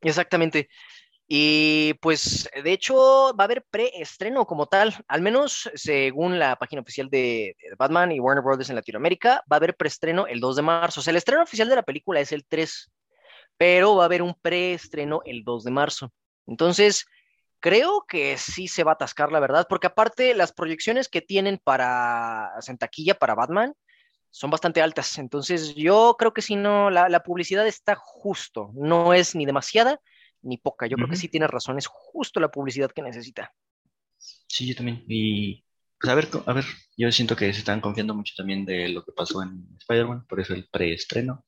[0.00, 0.68] Exactamente.
[1.28, 6.82] Y pues, de hecho, va a haber preestreno como tal, al menos según la página
[6.82, 10.56] oficial de, de Batman y Warner Brothers en Latinoamérica, va a haber preestreno el 2
[10.56, 11.00] de marzo.
[11.00, 12.92] O sea, el estreno oficial de la película es el 3,
[13.56, 16.12] pero va a haber un preestreno el 2 de marzo.
[16.46, 17.06] Entonces,
[17.60, 21.58] creo que sí se va a atascar, la verdad, porque aparte las proyecciones que tienen
[21.62, 23.72] para en taquilla para Batman
[24.32, 25.18] son bastante altas.
[25.18, 30.00] Entonces, yo creo que si no, la, la publicidad está justo, no es ni demasiada
[30.40, 30.86] ni poca.
[30.86, 33.54] Yo creo que sí tienes razón, es justo la publicidad que necesita.
[34.18, 35.04] Sí, yo también.
[35.06, 35.64] Y
[36.00, 36.64] pues a ver, a ver,
[36.96, 40.40] yo siento que se están confiando mucho también de lo que pasó en Spider-Man, por
[40.40, 41.44] eso el preestreno.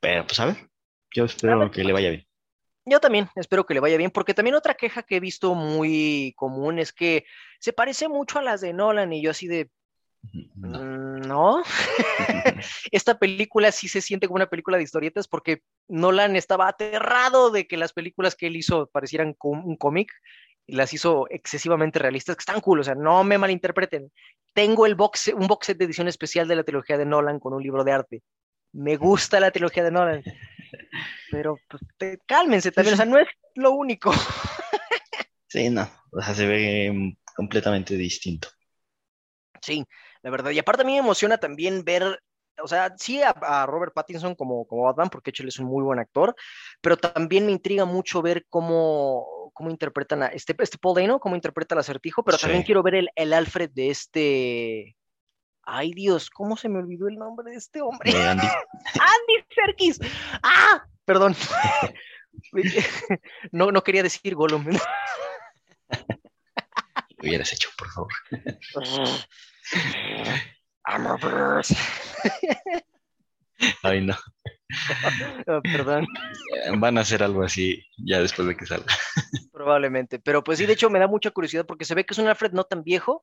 [0.00, 0.70] Pero pues a ver,
[1.14, 1.70] yo espero ver.
[1.70, 2.26] que le vaya bien.
[2.86, 6.32] Yo también espero que le vaya bien, porque también otra queja que he visto muy
[6.36, 7.26] común es que
[7.58, 9.70] se parece mucho a las de Nolan y yo así de,
[10.54, 10.78] No.
[10.78, 11.62] "Mm, no,
[12.90, 17.66] esta película sí se siente como una película de historietas porque Nolan estaba aterrado de
[17.66, 20.12] que las películas que él hizo parecieran un cómic
[20.66, 24.12] y las hizo excesivamente realistas, que están cool, o sea, no me malinterpreten.
[24.52, 27.54] Tengo el box, un box set de edición especial de la trilogía de Nolan con
[27.54, 28.22] un libro de arte.
[28.72, 30.22] Me gusta la trilogía de Nolan.
[31.30, 34.12] Pero pues, te- cálmense también, o sea, no es lo único.
[35.48, 38.48] Sí, no, o sea, se ve completamente distinto.
[39.60, 39.84] Sí,
[40.22, 40.50] la verdad.
[40.50, 42.22] Y aparte a mí me emociona también ver,
[42.62, 45.82] o sea, sí a, a Robert Pattinson como, como Batman, porque él es un muy
[45.82, 46.34] buen actor,
[46.80, 51.34] pero también me intriga mucho ver cómo, cómo interpretan a este, este Paul Dano, cómo
[51.34, 54.96] interpreta el acertijo, pero también quiero ver el, el Alfred de este...
[55.62, 58.12] Ay Dios, ¿cómo se me olvidó el nombre de este hombre?
[58.12, 58.46] De Andy.
[58.94, 60.00] Andy Serkis.
[60.42, 61.36] Ah, perdón.
[63.52, 64.66] No, no quería decir Gollum.
[67.22, 68.12] Lo hubieras hecho, por favor.
[70.84, 71.76] Armorverse.
[73.82, 74.14] Ay, no.
[75.46, 76.06] Ah, perdón,
[76.78, 78.86] Van a hacer algo así ya después de que salga.
[79.52, 80.18] probablemente.
[80.18, 82.28] Pero pues sí, de hecho me da mucha curiosidad porque se ve que es un
[82.28, 83.22] Alfred no tan viejo,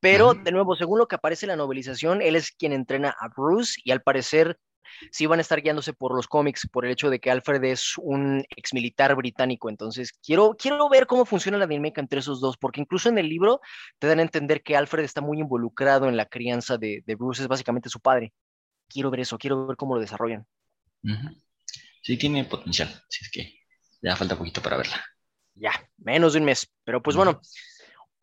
[0.00, 3.28] pero de nuevo, según lo que aparece en la novelización, él es quien entrena a
[3.28, 4.58] Bruce y al parecer
[5.10, 7.94] sí van a estar guiándose por los cómics, por el hecho de que Alfred es
[7.98, 9.68] un ex militar británico.
[9.68, 13.28] Entonces, quiero, quiero ver cómo funciona la dinámica entre esos dos, porque incluso en el
[13.28, 13.60] libro
[13.98, 17.42] te dan a entender que Alfred está muy involucrado en la crianza de, de Bruce,
[17.42, 18.32] es básicamente su padre.
[18.88, 20.46] Quiero ver eso, quiero ver cómo lo desarrollan.
[22.02, 23.58] Sí, tiene potencial, así es que
[24.02, 25.02] ya falta poquito para verla.
[25.54, 26.68] Ya, menos de un mes.
[26.84, 27.40] Pero pues bueno,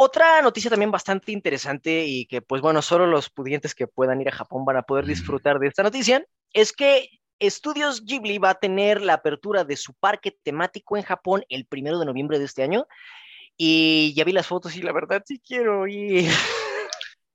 [0.01, 4.29] otra noticia también bastante interesante y que pues bueno, solo los pudientes que puedan ir
[4.29, 8.59] a Japón van a poder disfrutar de esta noticia, es que Estudios Ghibli va a
[8.59, 12.63] tener la apertura de su parque temático en Japón el primero de noviembre de este
[12.63, 12.87] año.
[13.57, 16.31] Y ya vi las fotos y la verdad sí quiero ir.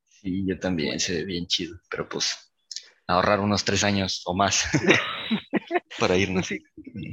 [0.09, 2.51] Sí, yo también, se ve bien chido, pero pues
[3.07, 4.65] ahorrar unos tres años o más
[5.99, 6.49] para irnos.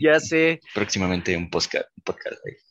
[0.01, 0.61] ya sé.
[0.73, 2.70] Próximamente un podcast, un podcast ahí.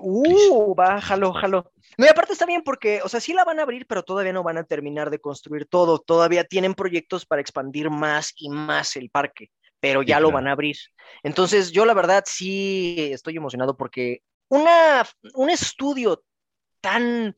[0.00, 1.72] Uh, va, jalo, jalo.
[1.98, 4.32] No, y aparte está bien porque, o sea, sí la van a abrir, pero todavía
[4.32, 5.98] no van a terminar de construir todo.
[5.98, 10.52] Todavía tienen proyectos para expandir más y más el parque, pero ya lo van a
[10.52, 10.76] abrir.
[11.22, 16.22] Entonces, yo la verdad sí estoy emocionado porque una, un estudio
[16.80, 17.36] tan,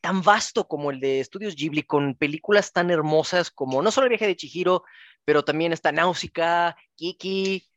[0.00, 4.10] tan vasto como el de Estudios Ghibli, con películas tan hermosas como no solo el
[4.10, 4.84] viaje de Chihiro,
[5.24, 7.67] pero también está Náusica, Kiki,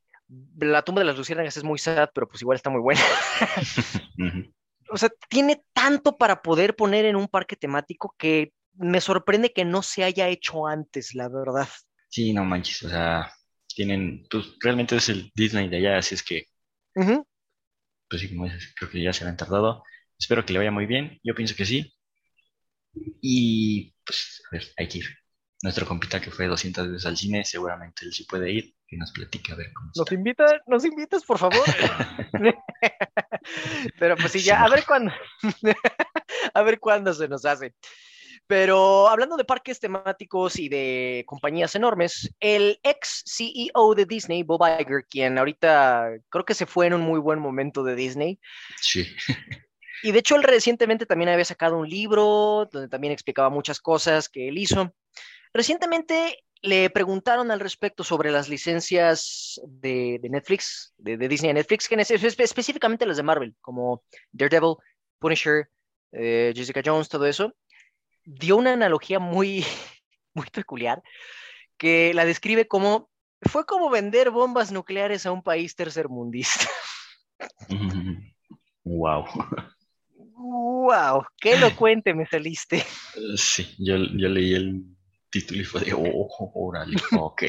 [0.60, 3.02] la tumba de las luciérnagas es muy sad, pero pues igual está muy buena.
[4.90, 9.66] o sea, tiene tanto para poder poner en un parque temático que me sorprende que
[9.66, 11.68] no se haya hecho antes, la verdad.
[12.10, 13.32] Sí, no manches, o sea,
[13.68, 16.46] tienen, pues realmente es el Disney de allá, así es que,
[16.94, 19.84] pues sí, como dices, creo que ya se han tardado.
[20.20, 21.94] Espero que le vaya muy bien, yo pienso que sí.
[23.22, 25.06] Y pues, a ver, hay que ir.
[25.64, 29.12] Nuestro compita que fue 200 veces al cine, seguramente él sí puede ir que nos
[29.12, 30.46] platique a ver cómo ¿Nos invita?
[30.66, 31.64] ¿Nos invitas, por favor?
[34.00, 35.14] Pero pues sí, ya, a ver cuándo.
[36.54, 37.74] a ver cuándo se nos hace.
[38.48, 44.62] Pero hablando de parques temáticos y de compañías enormes, el ex CEO de Disney, Bob
[44.80, 48.40] Iger, quien ahorita creo que se fue en un muy buen momento de Disney.
[48.82, 49.08] Sí.
[50.04, 54.28] Y de hecho, él recientemente también había sacado un libro donde también explicaba muchas cosas
[54.28, 54.94] que él hizo.
[55.54, 61.96] Recientemente le preguntaron al respecto sobre las licencias de, Netflix, de, Disney a Netflix, que
[61.96, 64.76] específicamente las de Marvel, como Daredevil,
[65.20, 65.70] Punisher,
[66.12, 67.54] eh, Jessica Jones, todo eso.
[68.24, 69.66] Dio una analogía muy,
[70.34, 71.02] muy peculiar
[71.78, 73.10] que la describe como
[73.42, 76.66] fue como vender bombas nucleares a un país tercermundista.
[78.84, 79.26] Wow.
[80.36, 82.84] Wow, qué elocuente me saliste.
[83.36, 84.84] Sí, yo, yo leí el
[85.32, 87.44] título y fue de, oh, órale, ok.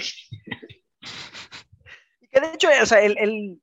[2.33, 3.61] que de hecho, o sea, él,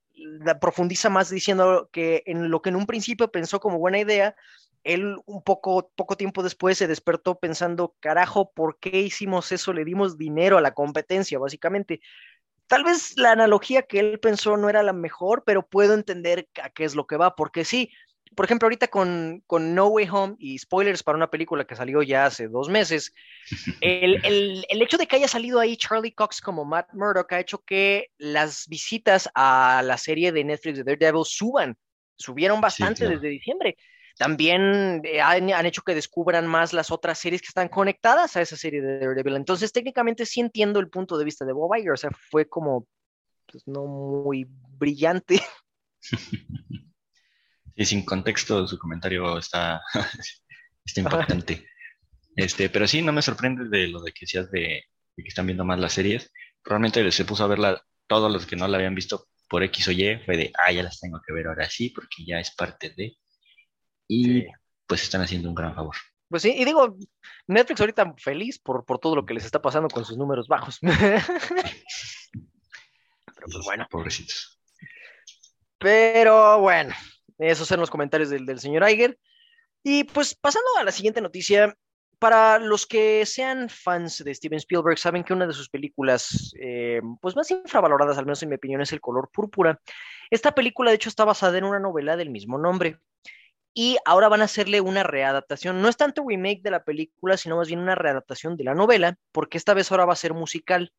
[0.61, 4.36] profundiza más diciendo que en lo que en un principio pensó como buena idea,
[4.84, 9.74] él un poco, poco tiempo después se despertó pensando, carajo, ¿por qué hicimos eso?
[9.74, 12.01] Le dimos dinero a la competencia, básicamente.
[12.67, 16.70] Tal vez la analogía que él pensó no era la mejor, pero puedo entender a
[16.70, 17.91] qué es lo que va, porque sí,
[18.36, 22.01] por ejemplo, ahorita con, con, No Way Home y spoilers para una película que salió
[22.01, 23.13] ya hace dos meses,
[23.82, 27.39] el, el, el, hecho de que haya salido ahí Charlie Cox como Matt Murdock ha
[27.39, 31.77] hecho que las visitas a la serie de Netflix de Daredevil suban,
[32.17, 33.77] subieron bastante desde diciembre.
[34.17, 38.41] También eh, han, han, hecho que descubran más las otras series que están conectadas a
[38.41, 39.38] esa serie de Daredevil.
[39.38, 42.86] Entonces, técnicamente sí entiendo el punto de vista de Bob Iger, o sea, fue como
[43.49, 44.45] pues, no muy
[44.77, 45.41] brillante.
[47.80, 49.82] Y sin contexto, su comentario está,
[50.86, 51.65] está importante.
[52.36, 54.84] Este, pero sí, no me sorprende de lo de que decías de,
[55.15, 56.30] que están viendo más las series.
[56.61, 59.91] Probablemente se puso a verla, todos los que no la habían visto por X o
[59.93, 62.89] Y, fue de, ah, ya las tengo que ver ahora sí, porque ya es parte
[62.97, 63.15] de.
[64.09, 64.43] Y
[64.86, 65.95] pues están haciendo un gran favor.
[66.27, 66.97] Pues sí, y digo,
[67.47, 70.80] Netflix ahorita feliz por, por todo lo que les está pasando con sus números bajos.
[70.82, 70.97] Pero
[73.49, 73.88] pues bueno.
[73.89, 74.59] Pobrecitos.
[75.77, 76.93] Pero bueno,
[77.40, 79.18] esos eran los comentarios del, señor Iger.
[79.84, 81.76] Y pues pasando a la siguiente noticia,
[82.20, 87.02] para los que sean fans de Steven Spielberg, saben que una de sus películas, eh,
[87.22, 89.80] pues más infravaloradas, al menos en mi opinión, es El color púrpura.
[90.30, 93.00] Esta película, de hecho, está basada en una novela del mismo nombre.
[93.74, 95.82] Y ahora van a hacerle una readaptación.
[95.82, 99.18] No es tanto remake de la película, sino más bien una readaptación de la novela,
[99.32, 100.92] porque esta vez ahora va a ser musical.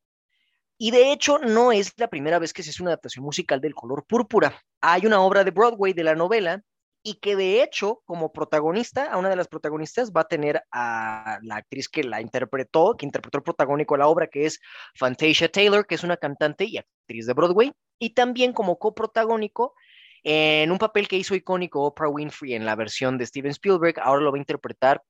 [0.83, 3.75] Y de hecho, no es la primera vez que se hace una adaptación musical del
[3.75, 4.63] color púrpura.
[4.81, 6.65] Hay una obra de Broadway de la novela
[7.03, 11.39] y que de hecho, como protagonista, a una de las protagonistas va a tener a
[11.43, 14.59] la actriz que la interpretó, que interpretó el protagónico de la obra, que es
[14.95, 19.75] Fantasia Taylor, que es una cantante y actriz de Broadway, y también como coprotagónico
[20.23, 24.23] en un papel que hizo icónico Oprah Winfrey en la versión de Steven Spielberg, ahora
[24.23, 25.03] lo va a interpretar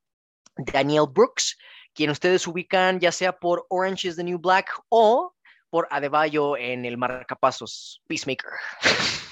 [0.57, 1.57] Daniel Brooks,
[1.95, 5.33] quien ustedes ubican ya sea por Orange is the New Black o
[5.71, 8.51] por Adebayo en el marcapasos Peacemaker.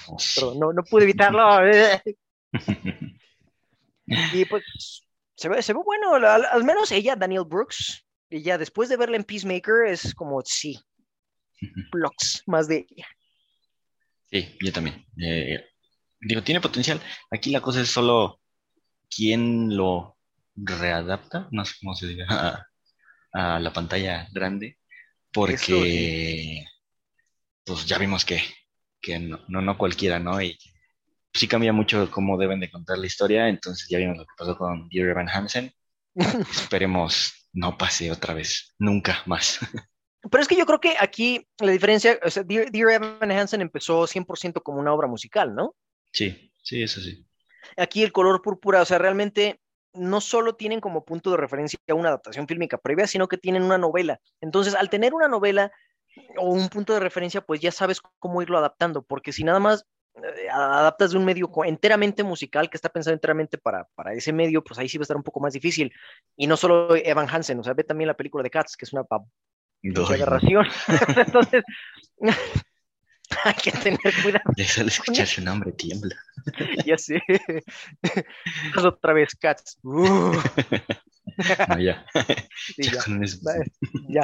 [0.07, 0.17] Oh,
[0.59, 1.59] no, no pude evitarlo.
[4.07, 4.63] y pues
[5.35, 9.23] se ve, se ve bueno, al, menos ella, Daniel Brooks, ella después de verla en
[9.23, 10.79] Peacemaker es como, sí,
[11.91, 13.07] blocks más de ella.
[14.31, 15.05] Sí, yo también.
[15.21, 15.65] Eh,
[16.21, 17.01] digo, tiene potencial.
[17.31, 18.39] Aquí la cosa es solo
[19.09, 20.17] quién lo
[20.55, 22.25] readapta, no sé cómo se diga,
[23.33, 24.78] a, a la pantalla grande,
[25.39, 26.65] porque
[27.63, 28.41] pues ya vimos que,
[28.99, 30.41] que no, no, no cualquiera, ¿no?
[30.41, 30.57] Y
[31.33, 34.57] sí cambia mucho cómo deben de contar la historia, entonces ya vimos lo que pasó
[34.57, 35.71] con Dear Evan Hansen.
[36.51, 39.59] Esperemos no pase otra vez, nunca más.
[40.29, 43.61] Pero es que yo creo que aquí la diferencia, o sea, Dear, Dear Evan Hansen
[43.61, 45.73] empezó 100% como una obra musical, ¿no?
[46.11, 47.25] Sí, sí, eso sí.
[47.77, 49.61] Aquí el color púrpura, o sea, realmente
[49.93, 53.77] no solo tienen como punto de referencia una adaptación fílmica previa, sino que tienen una
[53.77, 54.19] novela.
[54.41, 55.71] Entonces, al tener una novela
[56.37, 59.85] o un punto de referencia, pues ya sabes cómo irlo adaptando, porque si nada más
[60.15, 64.63] eh, adaptas de un medio enteramente musical que está pensado enteramente para, para ese medio,
[64.63, 65.91] pues ahí sí va a estar un poco más difícil.
[66.35, 68.93] Y no solo Evan Hansen, o sea, ve también la película de Cats, que es
[68.93, 69.05] una
[69.83, 70.65] aberración.
[71.27, 71.63] Entonces,
[73.45, 76.15] hay que tener cuidado, ya solo escuchar su nombre tiembla.
[76.85, 77.21] ya sé.
[78.77, 79.77] Otra vez Cats.
[79.83, 80.31] Uh,
[81.69, 82.05] No, ya.
[82.75, 82.99] sí, Ya
[84.09, 84.21] ya.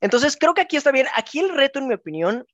[0.00, 1.06] Entonces, creo que aquí está bien.
[1.16, 2.44] Aquí el reto, en mi opinión,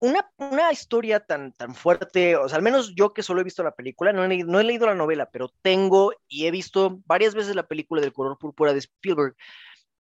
[0.00, 3.62] una, una historia tan, tan fuerte, o sea, al menos yo que solo he visto
[3.62, 7.00] la película, no he, leído- no he leído la novela, pero tengo y he visto
[7.06, 9.34] varias veces la película del color púrpura de Spielberg.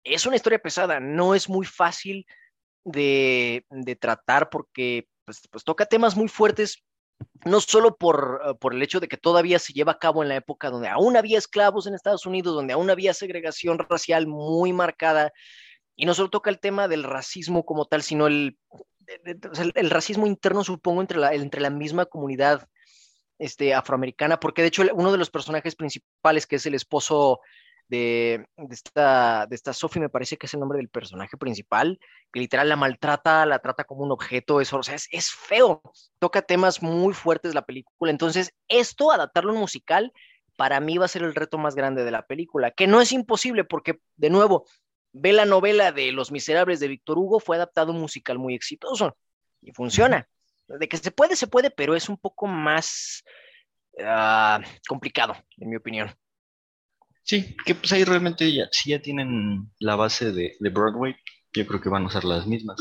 [0.04, 2.26] Es una historia pesada, no es muy fácil
[2.86, 6.84] de, de tratar porque pues, pues toca temas muy fuertes,
[7.46, 10.30] no solo por, uh, por el hecho de que todavía se lleva a cabo en
[10.30, 14.74] la época donde aún había esclavos en Estados Unidos, donde aún había segregación racial muy
[14.74, 15.32] marcada,
[15.96, 18.58] y no solo toca el tema del racismo como tal, sino el,
[19.26, 22.68] el, el racismo interno, supongo, entre la, entre la misma comunidad
[23.38, 27.42] este, afroamericana, porque de hecho uno de los personajes principales, que es el esposo
[27.88, 32.00] de, de esta, de esta Sophie, me parece que es el nombre del personaje principal,
[32.32, 35.82] que literal la maltrata, la trata como un objeto, eso, o sea, es, es feo,
[36.20, 40.12] toca temas muy fuertes la película, entonces esto, adaptarlo a un musical,
[40.58, 43.12] para mí va a ser el reto más grande de la película, que no es
[43.12, 44.66] imposible porque, de nuevo,
[45.12, 48.56] ve la novela de Los Miserables de Víctor Hugo, fue adaptado a un musical muy
[48.56, 49.18] exitoso
[49.62, 50.28] y funciona.
[50.68, 53.24] De que se puede, se puede, pero es un poco más
[54.04, 56.12] ah, complicado, en mi opinión.
[57.24, 61.16] Sí, que pues ahí realmente ya, si ya tienen la base de, de Broadway,
[61.54, 62.78] yo creo que van a usar las mismas.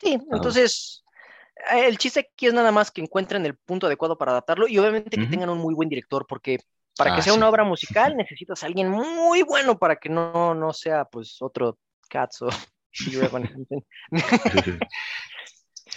[0.00, 1.04] Sí, entonces
[1.72, 4.78] eh, el chiste aquí es nada más que encuentren el punto adecuado para adaptarlo y
[4.78, 6.58] obviamente que tengan un muy buen director, porque
[6.96, 7.38] para que Ah, sea sí.
[7.38, 11.78] una obra musical necesitas a alguien muy bueno para que no, no sea pues otro
[12.08, 12.48] Cats o.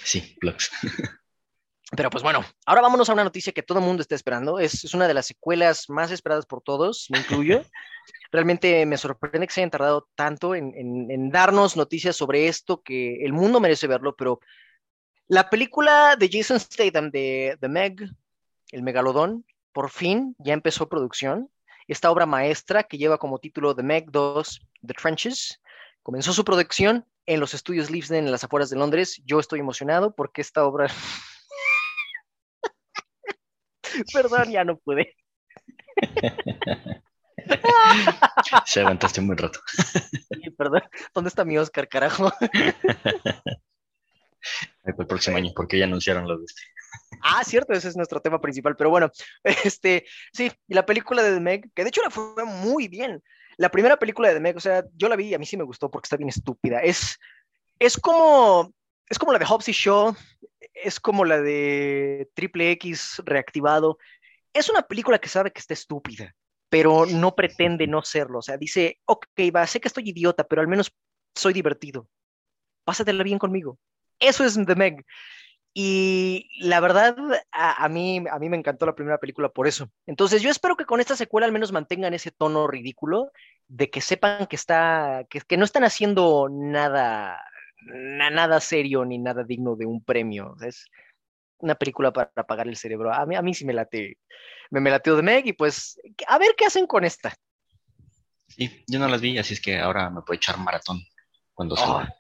[0.04, 0.72] Sí, Blocks.
[1.96, 4.60] Pero pues bueno, ahora vámonos a una noticia que todo el mundo está esperando.
[4.60, 7.62] Es, es una de las secuelas más esperadas por todos, me incluyo.
[8.32, 12.82] Realmente me sorprende que se hayan tardado tanto en, en- en darnos noticias sobre esto,
[12.82, 14.40] que el mundo merece verlo, pero
[15.30, 18.02] la película de Jason Statham de The Meg,
[18.72, 21.50] El Megalodón, por fin ya empezó producción.
[21.88, 25.62] Esta obra maestra que lleva como título The Meg 2, The Trenches,
[26.04, 29.22] comenzó su producción en los estudios Leavesden en las afueras de Londres.
[29.26, 30.88] Yo estoy emocionado porque esta obra
[34.14, 35.16] Perdón, ya no pude.
[38.66, 39.60] Se aguantaste un buen rato.
[39.68, 40.82] Sí, Perdón.
[41.14, 42.32] ¿Dónde está mi Oscar, carajo?
[44.84, 46.62] Para el próximo año, porque ya anunciaron lo de este.
[47.22, 48.76] Ah, cierto, ese es nuestro tema principal.
[48.76, 49.12] Pero bueno,
[49.44, 53.24] este, sí, y la película de The Meg, que de hecho la fue muy bien.
[53.58, 55.58] La primera película de The Meg, o sea, yo la vi y a mí sí
[55.58, 56.80] me gustó porque está bien estúpida.
[56.80, 57.18] Es,
[57.80, 58.74] es como,
[59.10, 60.16] es como la de Hobbs y Shaw,
[60.74, 63.98] es como la de Triple X reactivado.
[64.54, 66.36] Es una película que sabe que está estúpida,
[66.70, 68.40] pero no pretende no serlo.
[68.40, 70.94] O sea, dice, ok, va, sé que estoy idiota, pero al menos
[71.36, 72.10] soy divertido.
[72.86, 73.80] Pásatela bien conmigo.
[74.20, 75.06] Eso es The Meg.
[75.74, 77.16] Y la verdad,
[77.52, 79.92] a, a mí, a mí me encantó la primera película por eso.
[80.08, 83.32] Entonces, yo espero que con esta secuela al menos mantengan ese tono ridículo
[83.68, 87.40] de que sepan que está, que, que no están haciendo nada, na-
[87.82, 90.56] nada serio ni nada digno de un premio.
[90.62, 90.86] Es
[91.60, 93.14] una película para apagar el cerebro.
[93.14, 94.18] A mí, a mí sí me late,
[94.72, 97.34] me, me lateó de Meg y pues a ver qué hacen con esta.
[98.48, 101.02] Sí, yo no las vi, así es que ahora me puedo echar maratón
[101.54, 102.16] cuando Oh, salga.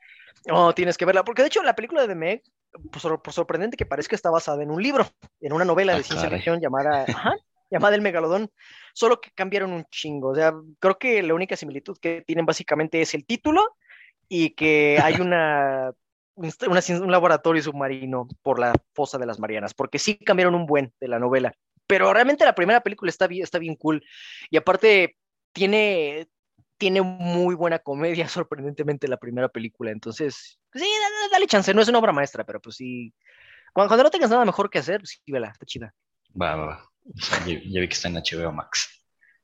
[0.52, 2.44] oh, tienes que verla, porque de hecho la película de The Meg,
[2.92, 5.06] por, sor- por sorprendente que parezca, está basada en un libro,
[5.42, 7.36] en una novela Ah, de ciencia ficción llamada, ajá,
[7.72, 8.52] llamada El Megalodón,
[8.94, 10.30] solo que cambiaron un chingo.
[10.32, 13.76] O sea, creo que la única similitud que tienen básicamente es el título
[14.30, 15.92] y que hay una,
[16.36, 20.66] inst- una un laboratorio submarino por la fosa de las Marianas, porque sí cambiaron un
[20.66, 21.54] buen de la novela.
[21.88, 24.04] Pero realmente la primera película está bien, está bien cool.
[24.50, 25.16] Y aparte,
[25.54, 26.28] tiene,
[26.78, 29.92] tiene muy buena comedia, sorprendentemente, la primera película.
[29.92, 31.74] Entonces, pues sí, dale, dale chance.
[31.74, 33.14] No es una obra maestra, pero pues sí.
[33.74, 35.94] Cuando, cuando no tengas nada mejor que hacer, pues sí, vela, está chida.
[36.40, 36.84] Va, va, va.
[37.06, 39.02] O sea, ya, ya vi que está en HBO Max.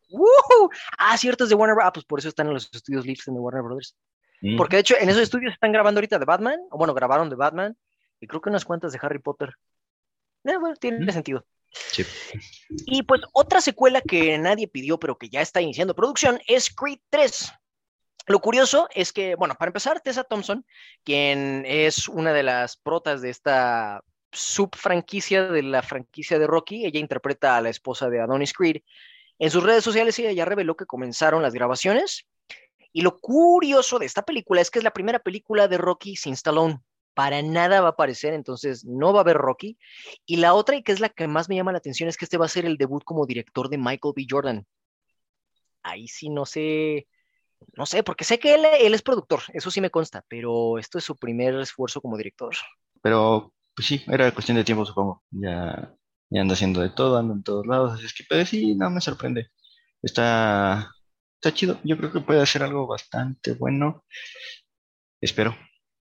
[0.10, 0.70] ¡Woohoo!
[0.98, 1.88] Ah, cierto, es de Warner Bros.
[1.88, 3.96] Ah, pues por eso están en los estudios Livingston de Warner Brothers.
[4.44, 7.30] Mm, Porque de hecho en esos estudios están grabando ahorita de Batman, o bueno, grabaron
[7.30, 7.78] de Batman,
[8.20, 9.54] y creo que unas cuantas de Harry Potter.
[10.44, 11.12] Eh, bueno, tiene Mm.
[11.12, 11.46] sentido.
[11.92, 12.06] sí.
[12.86, 17.00] Y pues otra secuela que nadie pidió, pero que ya está iniciando producción, es Creed
[17.10, 17.52] 3.
[18.28, 20.66] Lo curioso es que, bueno, para empezar, Tessa Thompson,
[21.04, 27.00] quien es una de las protas de esta subfranquicia de la franquicia de Rocky, ella
[27.00, 28.82] interpreta a la esposa de Adonis Creed.
[29.40, 32.26] En sus redes sociales ella ya reveló que comenzaron las grabaciones.
[32.94, 36.34] Y lo curioso de esta película es que es la primera película de Rocky sin
[36.34, 36.80] Stallone.
[37.16, 39.78] Para nada va a aparecer, entonces no va a haber Rocky.
[40.26, 42.26] Y la otra, y que es la que más me llama la atención, es que
[42.26, 44.26] este va a ser el debut como director de Michael B.
[44.30, 44.66] Jordan.
[45.84, 47.08] Ahí sí no sé,
[47.76, 51.04] no sé, porque sé que él, es productor, eso sí me consta, pero esto es
[51.04, 52.56] su primer esfuerzo como director.
[53.02, 55.24] Pero, pues sí, era cuestión de tiempo, supongo.
[55.32, 55.94] Ya,
[56.30, 58.90] ya anda haciendo de todo, anda en todos lados, así es que, pues sí, no
[58.90, 59.50] me sorprende.
[60.02, 60.92] Está,
[61.44, 61.78] está chido.
[61.84, 64.06] Yo creo que puede hacer algo bastante bueno.
[65.22, 65.56] Espero.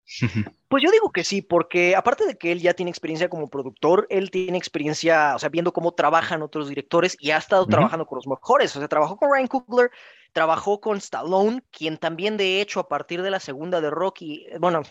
[0.69, 4.07] Pues yo digo que sí, porque aparte de que él ya tiene experiencia como productor,
[4.11, 8.17] él tiene experiencia, o sea, viendo cómo trabajan otros directores y ha estado trabajando con
[8.17, 8.77] los mejores.
[8.77, 9.91] O sea, trabajó con Ryan Coogler,
[10.35, 14.83] trabajó con Stallone, quien también, de hecho, a partir de la segunda de Rocky, bueno,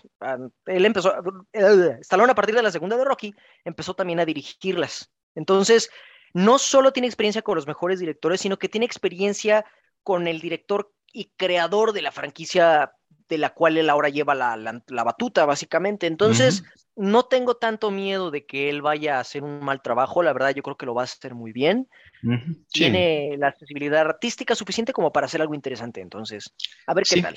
[0.65, 1.13] él empezó,
[1.53, 3.35] eh, Stallone a partir de la segunda de Rocky
[3.65, 5.11] empezó también a dirigirlas.
[5.35, 5.91] Entonces,
[6.33, 9.63] no solo tiene experiencia con los mejores directores, sino que tiene experiencia
[10.07, 12.93] con el director y creador de la franquicia
[13.27, 16.07] de la cual él ahora lleva la, la- la batuta, básicamente.
[16.07, 16.63] Entonces,
[16.95, 20.23] no tengo tanto miedo de que él vaya a hacer un mal trabajo.
[20.23, 21.89] La verdad, yo creo que lo va a hacer muy bien.
[22.21, 25.99] Sí, Tiene la accesibilidad artística suficiente como para hacer algo interesante.
[25.99, 26.53] Entonces,
[26.85, 27.21] a ver qué Sí.
[27.21, 27.35] tal.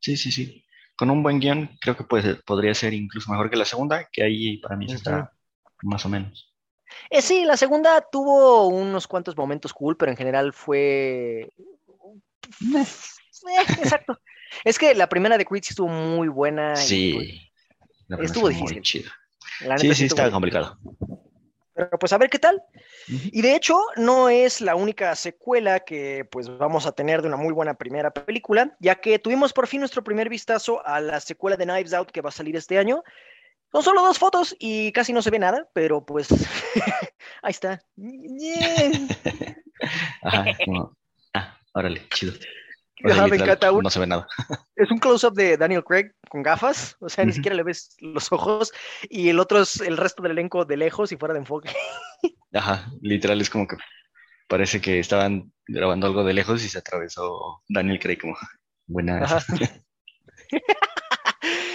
[0.00, 0.64] sí, sí, sí.
[0.96, 4.22] Con un buen guion, creo que puede, podría ser incluso mejor que la segunda, que
[4.22, 5.32] ahí para mí está
[5.82, 6.54] más o menos.
[7.10, 11.50] Eh, sí, la segunda tuvo unos cuantos momentos cool, pero en general fue.
[13.44, 14.16] Eh, exacto.
[14.62, 16.74] Es que la primera de Creed sí estuvo muy buena.
[16.74, 17.50] y, pues, Sí,
[18.20, 18.82] estuvo muy difícil.
[18.82, 19.10] chido.
[19.62, 20.78] la Sí, sí, está muy- complicado.
[21.74, 22.62] Pero pues a ver qué tal.
[23.08, 27.36] Y de hecho, no es la única secuela que pues vamos a tener de una
[27.36, 31.56] muy buena primera película, ya que tuvimos por fin nuestro primer vistazo a la secuela
[31.56, 33.02] de Knives Out que va a salir este año.
[33.72, 36.28] Son solo dos fotos y casi no se ve nada, pero pues
[37.42, 37.82] ahí está.
[40.22, 40.44] Ajá,
[41.72, 42.32] órale, chido.
[43.04, 43.72] O Ajá, sea, me literal, encanta.
[43.72, 44.26] Un- no se ve nada.
[44.76, 48.32] Es un close-up de Daniel Craig con gafas, o sea, ni siquiera le ves los
[48.32, 51.68] ojos, y el otro es el resto del elenco de lejos y fuera de enfoque.
[52.54, 53.76] Ajá, literal es como que
[54.48, 58.36] parece que estaban grabando algo de lejos y se atravesó Daniel Craig como
[58.86, 59.30] buenas.
[59.30, 59.44] Ajá.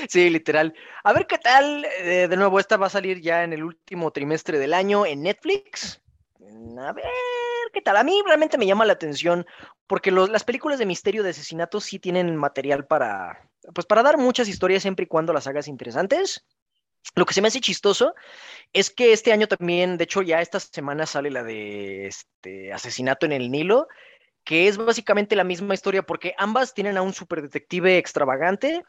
[0.09, 0.73] Sí, literal.
[1.03, 1.85] A ver qué tal.
[1.99, 5.21] eh, de nuevo, esta va a salir ya en el último trimestre del año en
[5.23, 6.01] Netflix.
[6.79, 7.05] A ver
[7.77, 7.97] qué tal.
[7.97, 9.45] A mí realmente me llama la atención
[9.85, 14.17] porque los- las películas de misterio de asesinato sí tienen material para, pues para dar
[14.17, 16.43] muchas historias siempre y cuando las hagas interesantes.
[17.15, 18.15] Lo que se me hace chistoso
[18.73, 23.27] es que este año también, de hecho, ya esta semana sale la de este asesinato
[23.27, 23.87] en el Nilo,
[24.43, 28.83] que es básicamente la misma historia porque ambas tienen a un superdetective extravagante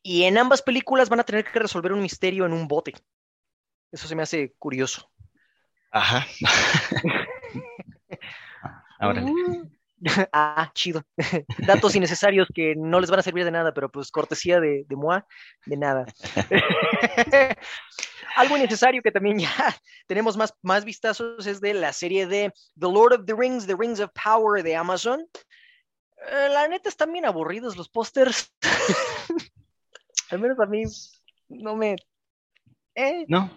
[0.00, 2.94] y en ambas películas van a tener que resolver un misterio en un bote.
[3.90, 5.10] Eso se me hace curioso.
[5.90, 6.24] Ajá.
[8.98, 9.70] Ahora, Mm.
[10.32, 11.02] ah, chido.
[11.66, 14.96] Datos innecesarios que no les van a servir de nada, pero pues cortesía de, de
[14.96, 15.26] Moa,
[15.66, 16.06] de nada.
[18.36, 19.76] Algo innecesario que también ya
[20.06, 23.74] tenemos más, más vistazos es de la serie de The Lord of the Rings, The
[23.76, 25.26] Rings of Power de Amazon.
[26.30, 28.54] Eh, la neta están bien aburridos los pósters.
[30.30, 30.84] Al menos a mí
[31.48, 31.96] no me...
[32.94, 33.50] eh, no,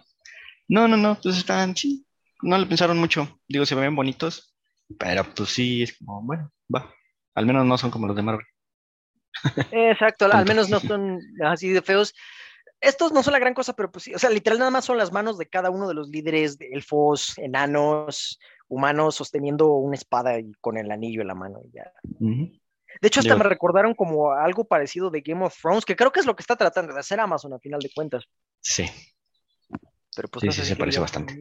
[0.67, 2.05] no, no, no, pues están, sí,
[2.41, 3.39] no le pensaron mucho.
[3.47, 4.50] Digo, se ven bonitos,
[4.97, 6.93] pero pues sí, es como, bueno, va.
[7.35, 8.45] Al menos no son como los de Marvel.
[9.71, 12.13] Exacto, al menos no son así de feos.
[12.81, 14.97] Estos no son la gran cosa, pero pues sí, o sea, literal nada más son
[14.97, 20.39] las manos de cada uno de los líderes de elfos, enanos, humanos, sosteniendo una espada
[20.39, 21.59] y con el anillo en la mano.
[21.63, 21.91] y ya.
[22.19, 26.11] De hecho, hasta Digo- me recordaron como algo parecido de Game of Thrones, que creo
[26.11, 28.25] que es lo que está tratando de hacer Amazon a final de cuentas.
[28.61, 28.85] Sí,
[30.15, 31.39] Pero pues Sí, no sí, se parece yo- bastante.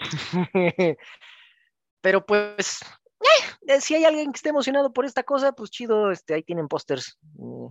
[2.00, 2.80] Pero pues,
[3.66, 6.68] eh, si hay alguien que esté emocionado por esta cosa, pues chido, este, ahí tienen
[6.68, 7.18] pósters.
[7.34, 7.66] Mm.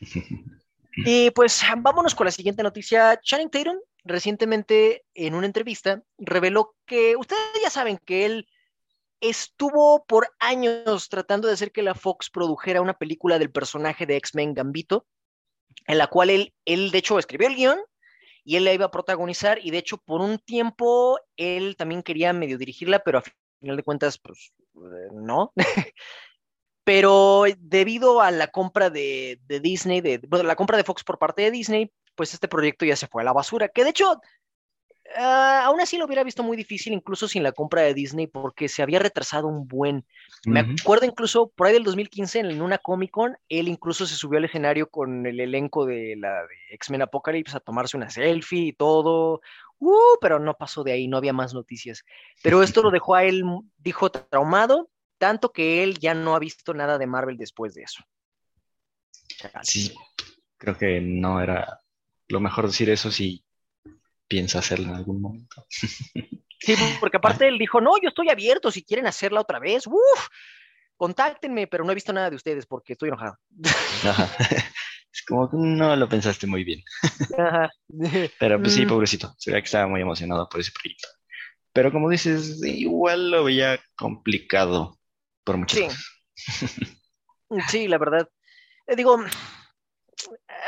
[1.06, 3.18] Y pues vámonos con la siguiente noticia.
[3.22, 8.48] Channing Tatum recientemente en una entrevista reveló que ustedes ya saben que él
[9.20, 14.16] estuvo por años tratando de hacer que la Fox produjera una película del personaje de
[14.16, 15.06] X-Men Gambito,
[15.86, 17.78] en la cual él, él de hecho escribió el guion
[18.44, 22.32] y él la iba a protagonizar y de hecho por un tiempo él también quería
[22.32, 23.22] medio dirigirla, pero a
[23.60, 25.52] final de cuentas, pues eh, no.
[26.84, 31.18] pero debido a la compra de, de Disney, de, bueno, la compra de Fox por
[31.18, 34.20] parte de Disney, pues este proyecto ya se fue a la basura, que de hecho
[35.16, 38.68] Ah, aún así lo hubiera visto muy difícil, incluso sin la compra de Disney, porque
[38.68, 40.06] se había retrasado un buen.
[40.44, 44.38] Me acuerdo incluso por ahí del 2015 en una Comic Con, él incluso se subió
[44.38, 48.72] al escenario con el elenco de la de X-Men Apocalypse a tomarse una selfie y
[48.72, 49.40] todo.
[49.78, 52.04] Uh, pero no pasó de ahí, no había más noticias.
[52.42, 53.42] Pero esto lo dejó a él,
[53.78, 58.04] dijo, traumado, tanto que él ya no ha visto nada de Marvel después de eso.
[59.62, 59.94] Sí,
[60.56, 61.80] creo que no era
[62.28, 63.44] lo mejor decir eso si
[64.30, 65.66] piensa hacerlo en algún momento.
[66.62, 70.28] Sí, porque aparte él dijo, no, yo estoy abierto, si quieren hacerla otra vez, uff,
[70.94, 73.38] contáctenme, pero no he visto nada de ustedes porque estoy enojado.
[75.12, 76.82] Es como que no lo pensaste muy bien.
[78.38, 78.88] Pero pues sí, mm.
[78.88, 81.08] pobrecito, se veía que estaba muy emocionado por ese proyecto.
[81.72, 84.98] Pero como dices, igual lo veía complicado
[85.42, 85.94] por muchas
[86.34, 86.68] sí.
[87.68, 88.28] sí, la verdad.
[88.86, 89.16] Eh, digo,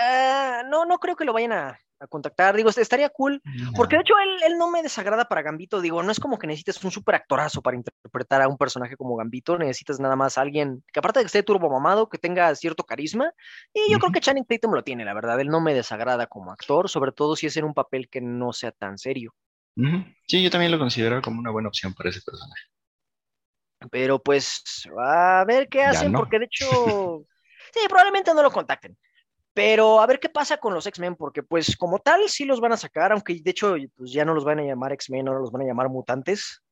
[0.00, 2.56] ah, no, no creo que lo vayan a, a contactar.
[2.56, 3.40] Digo, estaría cool,
[3.76, 4.14] porque de hecho
[4.46, 5.80] él, no me desagrada para Gambito.
[5.80, 9.16] Digo, no es como que necesites un super actorazo para interpretar a un personaje como
[9.16, 12.84] Gambito, necesitas nada más alguien que aparte de que esté turbo mamado, que tenga cierto
[12.84, 13.32] carisma.
[13.72, 15.40] Y yo creo que Channing Tatum lo tiene, la verdad.
[15.40, 18.52] Él no me desagrada como actor, sobre todo si es en un papel que no
[18.52, 19.34] sea tan serio.
[20.26, 22.62] Sí, yo también lo considero como una buena opción para ese personaje.
[23.90, 24.62] Pero pues,
[24.98, 26.66] a ver qué hacen, porque de hecho,
[27.74, 28.96] sí, probablemente no lo contacten.
[29.54, 32.72] Pero a ver qué pasa con los X-Men, porque pues como tal sí los van
[32.72, 35.52] a sacar, aunque de hecho pues ya no los van a llamar X-Men, ahora los
[35.52, 36.62] van a llamar mutantes.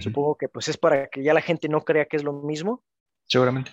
[0.00, 2.84] Supongo que pues es para que ya la gente no crea que es lo mismo.
[3.26, 3.72] Seguramente.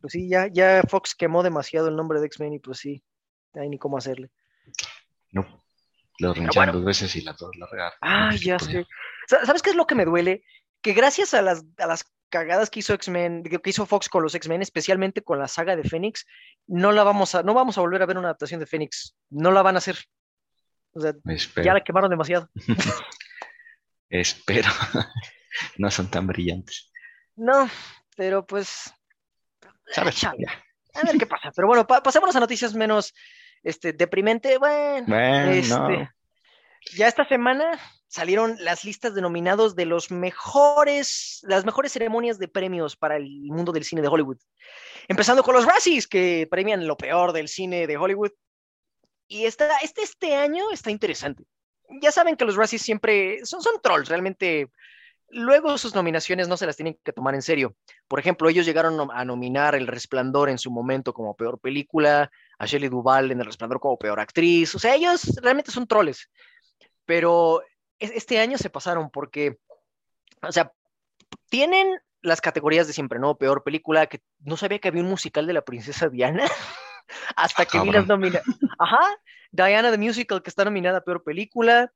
[0.00, 3.04] Pues sí, ya, ya Fox quemó demasiado el nombre de X-Men y pues sí,
[3.52, 4.30] no hay ni cómo hacerle.
[5.32, 5.64] No,
[6.18, 7.98] lo rinchan dos veces y la, la regaron.
[8.00, 8.86] Ah, ya sé.
[9.26, 10.42] ¿Sabes qué es lo que me duele?
[10.80, 14.34] Que gracias a las, a las cagadas que hizo X-Men, que hizo Fox con los
[14.34, 16.26] X-Men, especialmente con la saga de Fénix,
[16.66, 19.52] no la vamos a, no vamos a volver a ver una adaptación de Fénix, no
[19.52, 19.96] la van a hacer.
[20.92, 21.12] O sea,
[21.62, 22.48] ya la quemaron demasiado.
[24.08, 24.70] Espero.
[25.78, 26.90] no son tan brillantes.
[27.36, 27.68] No,
[28.16, 28.92] pero pues.
[29.88, 30.24] ¿Sabes?
[30.24, 31.52] A ver qué pasa.
[31.54, 33.14] Pero bueno, pasemos a noticias menos
[33.62, 34.58] este, deprimente.
[34.58, 35.14] Bueno,
[35.50, 36.10] este,
[36.96, 42.48] ya esta semana salieron las listas de nominados de los mejores, las mejores ceremonias de
[42.48, 44.38] premios para el mundo del cine de Hollywood.
[45.08, 48.32] Empezando con los Razzies, que premian lo peor del cine de Hollywood.
[49.28, 51.44] Y este, este año está interesante.
[52.00, 54.70] Ya saben que los Razzies siempre son, son trolls, realmente.
[55.28, 57.74] Luego sus nominaciones no se las tienen que tomar en serio.
[58.06, 62.66] Por ejemplo, ellos llegaron a nominar El Resplandor en su momento como peor película, a
[62.66, 64.76] Shelley Duvall en El Resplandor como peor actriz.
[64.76, 66.30] O sea, ellos realmente son troles.
[67.04, 67.62] Pero
[67.98, 69.58] este año se pasaron porque,
[70.42, 70.72] o sea,
[71.48, 73.36] tienen las categorías de siempre, ¿no?
[73.36, 76.46] Peor película, que no sabía que había un musical de la princesa Diana,
[77.36, 78.60] hasta que vi las nominaciones.
[78.78, 79.00] Ajá,
[79.50, 81.92] Diana the Musical, que está nominada a Peor Película.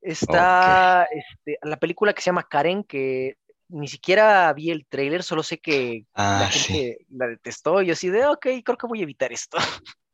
[0.00, 3.36] Está este, la película que se llama Karen, que
[3.68, 7.82] ni siquiera vi el trailer, solo sé que la ah, gente la detestó.
[7.82, 9.58] Y yo así de, ok, creo que voy a evitar esto.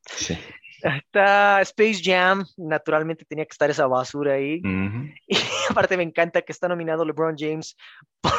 [0.07, 0.39] Sí.
[0.83, 4.61] Está Space Jam, naturalmente tenía que estar esa basura ahí.
[5.29, 5.37] Y
[5.71, 7.77] aparte me encanta que está nominado LeBron James
[8.21, 8.33] por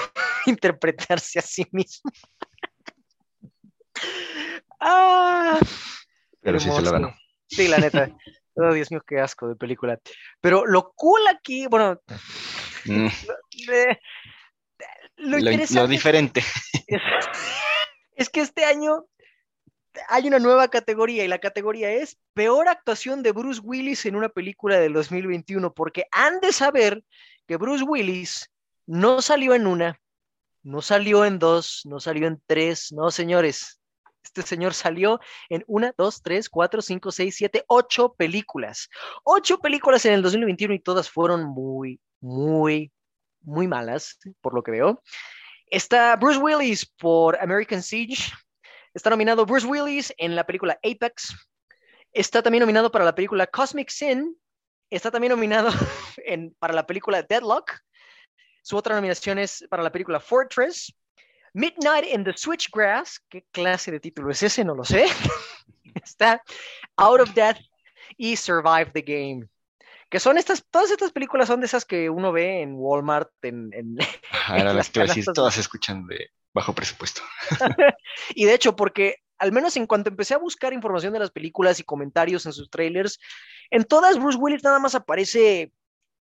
[0.46, 2.12] interpretarse a sí mismo.
[4.80, 5.60] ah,
[6.42, 7.16] Pero sí se lo ganó.
[7.48, 8.10] Sí, la neta.
[8.56, 10.00] Oh, Dios mío, qué asco de película.
[10.42, 12.02] Pero lo cool aquí, bueno,
[12.86, 13.08] mm.
[15.18, 16.44] lo, lo, diferente.
[18.16, 19.06] es que este año
[20.08, 24.30] hay una nueva categoría y la categoría es peor actuación de Bruce Willis en una
[24.30, 27.04] película del 2021, porque han de saber
[27.48, 28.50] que Bruce Willis
[28.86, 30.00] no salió en una,
[30.64, 33.82] no salió en dos, no salió en tres, no señores.
[34.24, 35.20] Este señor salió
[35.50, 38.90] en una, dos, tres, cuatro, cinco, seis, siete, ocho películas.
[39.24, 42.92] Ocho películas en el 2021 y todas fueron muy, muy,
[43.42, 45.02] muy malas, por lo que veo.
[45.68, 48.32] Está Bruce Willis por American Siege,
[48.94, 51.36] Está nominado Bruce Willis en la película Apex.
[52.12, 54.36] Está también nominado para la película Cosmic Sin.
[54.90, 55.70] Está también nominado
[56.60, 57.80] para la película Deadlock.
[58.62, 60.94] Su otra nominación es para la película Fortress.
[61.54, 63.20] Midnight in the Switchgrass.
[63.30, 64.64] ¿Qué clase de título es ese?
[64.64, 65.06] No lo sé.
[66.04, 66.44] Está
[66.98, 67.58] Out of Death
[68.18, 69.48] y Survive the Game.
[70.10, 73.72] Que son estas, todas estas películas son de esas que uno ve en Walmart, en...
[73.74, 73.98] en,
[74.48, 77.22] las que todas se escuchan de bajo presupuesto.
[78.36, 81.80] y de hecho, porque al menos en cuanto empecé a buscar información de las películas
[81.80, 83.20] y comentarios en sus trailers,
[83.72, 85.72] En todas, Bruce Willis nada más aparece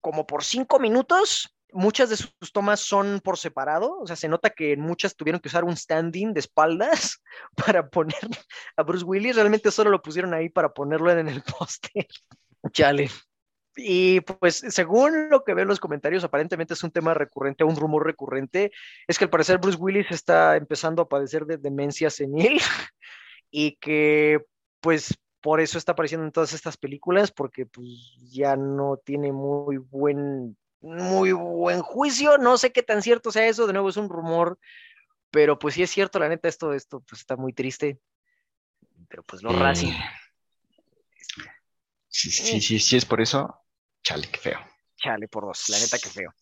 [0.01, 1.55] como por cinco minutos.
[1.71, 5.41] Muchas de sus tomas son por separado, o sea, se nota que en muchas tuvieron
[5.41, 7.23] que usar un standing de espaldas
[7.55, 8.27] para poner
[8.77, 9.35] a Bruce Willis.
[9.35, 12.07] Realmente solo lo pusieron ahí para ponerlo en el póster.
[12.71, 13.09] Chale.
[13.75, 17.75] Y pues según lo que veo en los comentarios, aparentemente es un tema recurrente, un
[17.75, 18.71] rumor recurrente,
[19.07, 22.59] es que al parecer Bruce Willis está empezando a padecer de demencia senil
[23.51, 24.45] y que
[24.79, 27.87] pues por eso está apareciendo en todas estas películas, porque pues
[28.31, 33.67] ya no tiene muy buen, muy buen juicio, no sé qué tan cierto sea eso,
[33.67, 34.59] de nuevo es un rumor,
[35.31, 37.99] pero pues sí es cierto, la neta, esto, esto pues está muy triste,
[39.09, 39.93] pero pues lo Racing,
[42.13, 43.62] Sí, sí, sí, sí, es por eso.
[44.03, 44.59] Chale, qué feo.
[44.97, 46.33] chale por dos, la neta que feo.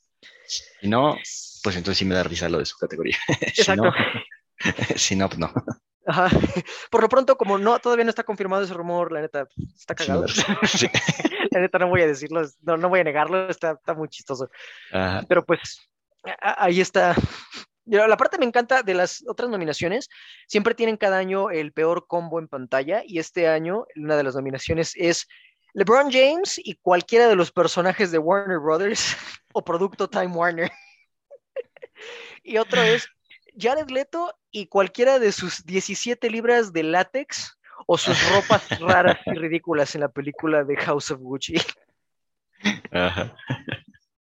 [0.48, 1.16] Si no,
[1.64, 3.18] pues entonces sí me da risa lo de su categoría.
[3.54, 3.84] si Exacto.
[3.84, 3.94] no,
[4.96, 5.54] si no, pues no.
[6.06, 6.30] Ajá.
[6.90, 10.26] Por lo pronto, como no, todavía no está confirmado ese rumor, la neta, está cagado.
[10.68, 10.90] Sí.
[11.52, 14.50] La neta no voy a decirlo, no, no voy a negarlo, está, está muy chistoso.
[14.92, 15.24] Ajá.
[15.28, 15.80] Pero pues
[16.40, 17.16] ahí está.
[17.86, 20.08] La parte me encanta de las otras nominaciones,
[20.48, 24.36] siempre tienen cada año el peor combo en pantalla y este año una de las
[24.36, 25.28] nominaciones es
[25.74, 29.16] LeBron James y cualquiera de los personajes de Warner Brothers
[29.54, 30.72] o producto Time Warner.
[32.44, 33.08] Y otro es
[33.56, 37.56] Jared Leto y cualquiera de sus 17 libras de látex
[37.86, 41.56] o sus ropas raras y ridículas en la película de House of Gucci.
[42.92, 43.36] Ajá.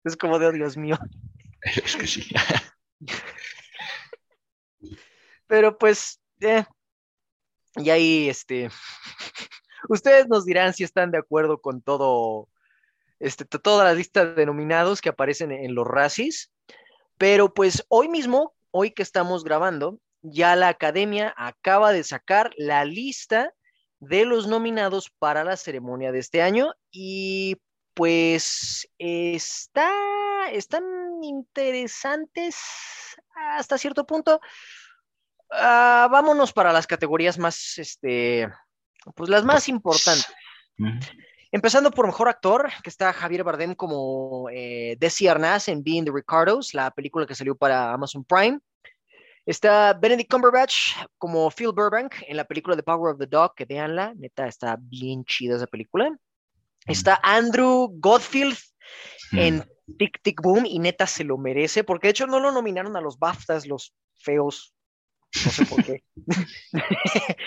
[0.03, 0.99] Es como de, oh, Dios mío.
[1.61, 2.29] Es que sí.
[5.47, 6.63] Pero pues, eh,
[7.77, 8.69] y ahí, este,
[9.89, 12.49] ustedes nos dirán si están de acuerdo con todo,
[13.19, 16.51] este, to- toda la lista de nominados que aparecen en los Razzies.
[17.17, 22.83] Pero pues hoy mismo, hoy que estamos grabando, ya la academia acaba de sacar la
[22.85, 23.53] lista
[23.99, 27.57] de los nominados para la ceremonia de este año y
[27.93, 29.89] pues está,
[30.51, 30.83] están
[31.23, 32.57] interesantes
[33.35, 34.41] hasta cierto punto.
[35.49, 38.49] Ah, vámonos para las categorías más, este,
[39.13, 40.25] pues las más importantes.
[41.51, 46.11] Empezando por mejor actor, que está Javier Bardem como eh, Desi Arnaz en Being the
[46.13, 48.59] Ricardos, la película que salió para Amazon Prime.
[49.45, 53.63] Está Benedict Cumberbatch como Phil Burbank en la película The Power of the Dog, que
[53.63, 56.11] veanla, neta, está bien chida esa película.
[56.87, 58.57] Está Andrew Godfield
[59.31, 59.63] en
[59.97, 63.01] Tic Tic Boom y neta se lo merece, porque de hecho no lo nominaron a
[63.01, 64.74] los BAFTAs, los feos,
[65.43, 66.03] no sé por qué.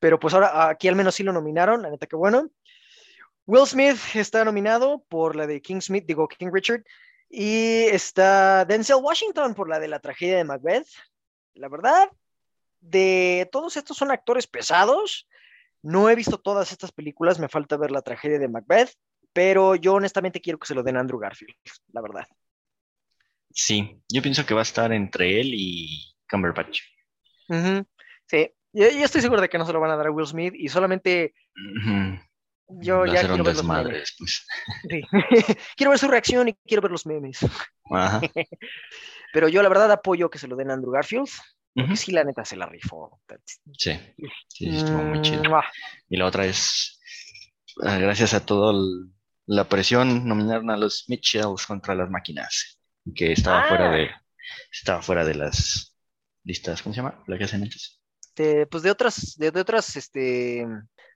[0.00, 2.50] Pero pues ahora aquí al menos sí lo nominaron, la neta que bueno.
[3.46, 6.82] Will Smith está nominado por la de King Smith, digo King Richard,
[7.28, 10.86] y está Denzel Washington por la de la tragedia de Macbeth.
[11.54, 12.10] La verdad,
[12.80, 15.28] de todos estos son actores pesados.
[15.82, 18.94] No he visto todas estas películas, me falta ver la tragedia de Macbeth,
[19.34, 21.54] pero yo honestamente quiero que se lo den a Andrew Garfield,
[21.92, 22.26] la verdad.
[23.50, 26.80] Sí, yo pienso que va a estar entre él y Cumberbatch.
[27.48, 30.26] Sí, yo, yo estoy seguro de que no se lo van a dar a Will
[30.26, 32.18] Smith y solamente Ujú.
[32.82, 34.16] yo Va a ya quiero ver los memes.
[34.88, 35.02] Sí.
[35.76, 37.38] quiero ver su reacción y quiero ver los memes.
[37.90, 38.20] Ajá.
[39.32, 41.28] Pero yo la verdad apoyo que se lo den a Andrew Garfield,
[41.74, 43.20] porque sí, la neta se la rifó.
[43.76, 45.42] Sí, sí, sí, estuvo muy chido.
[45.44, 45.64] Mua.
[46.08, 47.00] Y la otra es,
[47.82, 48.72] ah, gracias a toda
[49.46, 52.80] la presión, nominaron a los Mitchells contra las máquinas,
[53.14, 53.68] que estaba Ah.
[53.68, 54.10] fuera de,
[54.70, 55.93] estaba fuera de las
[56.44, 57.22] listas, ¿cómo se llama?
[57.26, 58.00] La que hacen antes.
[58.70, 60.66] Pues de otras, de, de otras, este,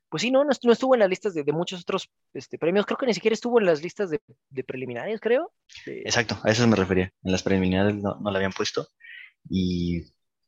[0.09, 2.59] pues sí, no, no, estu- no estuvo en las listas de, de muchos otros este,
[2.59, 4.21] premios, creo que ni siquiera estuvo en las listas de,
[4.51, 5.53] de preliminares, creo.
[5.85, 7.13] Exacto, a eso me refería.
[7.25, 8.89] En las preliminares no, no la habían puesto
[9.51, 10.03] y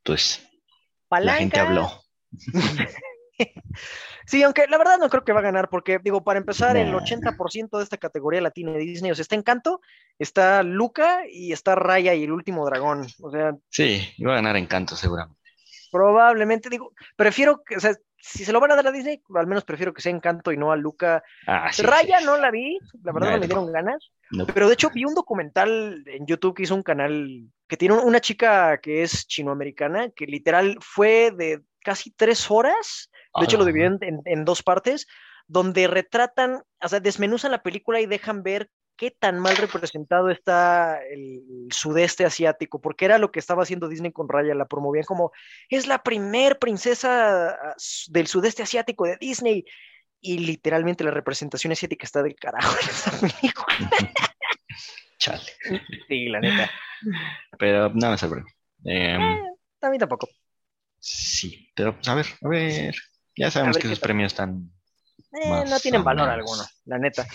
[0.05, 0.47] pues
[1.11, 1.63] la gente Palanca.
[1.63, 2.03] habló.
[4.27, 6.91] Sí, aunque la verdad no creo que va a ganar, porque digo, para empezar, el
[6.93, 6.99] Nah.
[6.99, 9.81] 80% de esta categoría la tiene Disney, o sea, está Encanto,
[10.19, 13.07] está Luca y está Raya y el último dragón.
[13.23, 15.39] O sea, Sí, iba a ganar Encanto seguramente.
[15.91, 19.47] probablemente, digo, prefiero que, o sea, si se lo van a dar a Disney, al
[19.47, 21.23] menos prefiero que sea Encanto y no a Luca.
[21.47, 22.27] Ah, sí, Raya sí.
[22.27, 24.47] no la vi, la verdad No, no me dieron ganas, No.
[24.47, 28.21] pero de hecho vi un documental en YouTube que hizo un canal que tiene una
[28.21, 33.99] chica que es chinoamericana, que literal fue de casi tres horas de hecho, lo dividieron
[34.03, 35.07] en, en dos partes,
[35.47, 38.71] donde retratan, o sea, desmenuzan la película y dejan ver
[39.01, 44.13] qué tan mal representado está el, sudeste asiático, porque era lo que estaba haciendo Disney
[44.13, 45.33] con Raya, la promovían como,
[45.71, 47.75] es la primer princesa ah,
[48.09, 49.65] del sudeste asiático de Disney,
[50.21, 53.91] y literalmente la representación asiática está del carajo en esa película.
[55.19, 55.51] Chale.
[56.07, 56.71] Sí, la neta.
[57.59, 58.51] Pero nada más sorprende.
[58.85, 59.23] Em,
[59.81, 60.29] A mí tampoco.
[60.99, 62.95] sí, pero a ver, a ver.
[63.41, 64.07] Ya sabemos que esos tal.
[64.09, 64.71] premios están
[65.33, 66.39] Eh, no tienen valor menos.
[66.39, 67.27] alguno, la neta.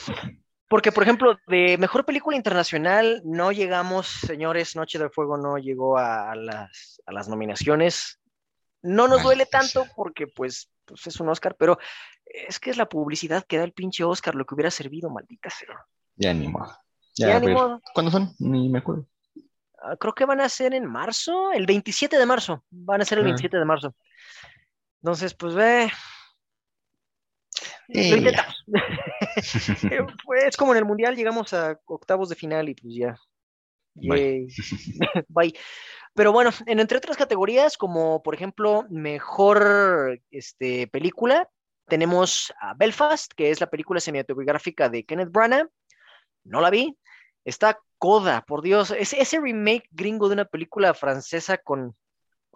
[0.67, 5.97] Porque, por ejemplo, de mejor película internacional no llegamos, señores, Noche del Fuego no llegó
[5.97, 8.19] a, a las, a las nominaciones.
[8.81, 11.77] No nos duele Maldita tanto porque, pues, pues, es un Oscar, pero
[12.25, 15.49] es que es la publicidad que da el pinche Oscar, lo que hubiera servido, maldita
[15.49, 15.75] sea.
[16.15, 16.71] Ya ni modo.
[17.17, 17.79] Ya, Ya, ni modo.
[17.93, 18.33] ¿Cuándo son?
[18.39, 19.07] Ni me acuerdo.
[19.81, 22.63] Ah, creo que van a ser en marzo, el 27 de marzo.
[22.71, 23.27] Van a ser el Ah.
[23.27, 23.95] 27 de marzo.
[25.05, 25.91] Entonces, pues ve,
[27.89, 28.55] Eh, lo intentamos.
[30.47, 33.15] Es como en el Mundial, llegamos a octavos de final y pues ya.
[33.93, 34.47] Bye.
[35.27, 35.53] Bye.
[36.15, 41.51] Pero bueno, en, entre otras categorías, como por ejemplo, mejor este, película,
[41.87, 45.69] tenemos a Belfast, que es la película cinematográfica de Kenneth Branagh.
[46.45, 46.97] No la vi.
[47.43, 48.89] Está Coda, por Dios.
[48.89, 51.95] Ese, ese remake gringo de una película francesa con,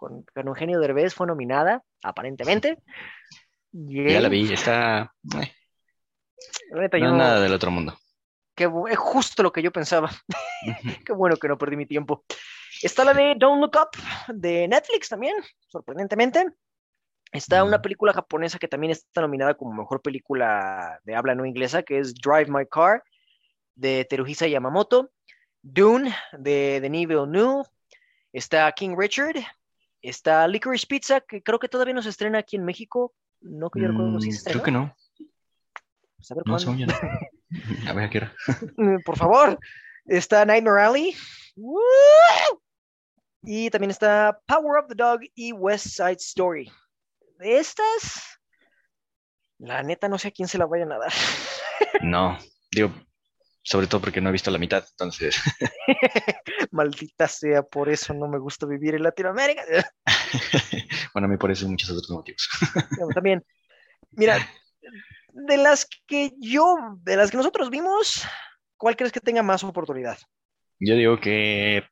[0.00, 2.78] con, con Eugenio Derbez fue nominada, aparentemente.
[3.72, 5.14] Ya la vi, está.
[5.40, 5.54] eh,
[6.72, 7.96] no es nada del otro mundo.
[8.56, 10.10] bu- es justo lo que yo pensaba.
[11.06, 12.24] Qué bueno que no perdí mi tiempo.
[12.82, 13.90] Está la de Don't Look Up
[14.34, 15.36] de Netflix también,
[15.68, 16.46] sorprendentemente.
[17.30, 21.84] Está una película japonesa que también está nominada como mejor película de habla no inglesa,
[21.84, 23.04] que es Drive My Car
[23.76, 25.10] de Teruhisa Yamamoto.
[25.62, 27.68] Dune de Denis Villeneuve.
[28.32, 29.36] Está King Richard.
[30.02, 33.14] Está Licorice Pizza, que creo que todavía no se estrena aquí en México.
[33.40, 34.62] No que yo recuerdo si Mm, se estrenó.
[34.62, 34.96] creo que no.
[36.16, 36.56] Pues a ver No.
[37.88, 38.32] A ver a qué hora.
[38.76, 39.58] Mm, por favor.
[40.06, 41.16] Está Nightmare Alley.
[41.56, 41.80] ¡Woo!
[43.42, 46.70] Y también está Power of the Dog y West Side Story.
[47.38, 48.38] De estas,
[49.58, 51.12] la neta no sé a quién se la vayan a dar.
[52.02, 52.38] No,
[52.70, 52.92] digo,
[53.62, 55.36] sobre todo porque no he visto la mitad, entonces.
[56.70, 59.62] Maldita sea, por eso no me gusta vivir en Latinoamérica.
[61.14, 62.48] bueno, a mí por eso y muchos otros motivos.
[63.14, 63.44] También,
[64.12, 64.38] mira,
[65.32, 68.26] de las que yo, de las que nosotros vimos,
[68.76, 70.18] ¿cuál crees que tenga más oportunidad?
[70.78, 71.84] Yo digo que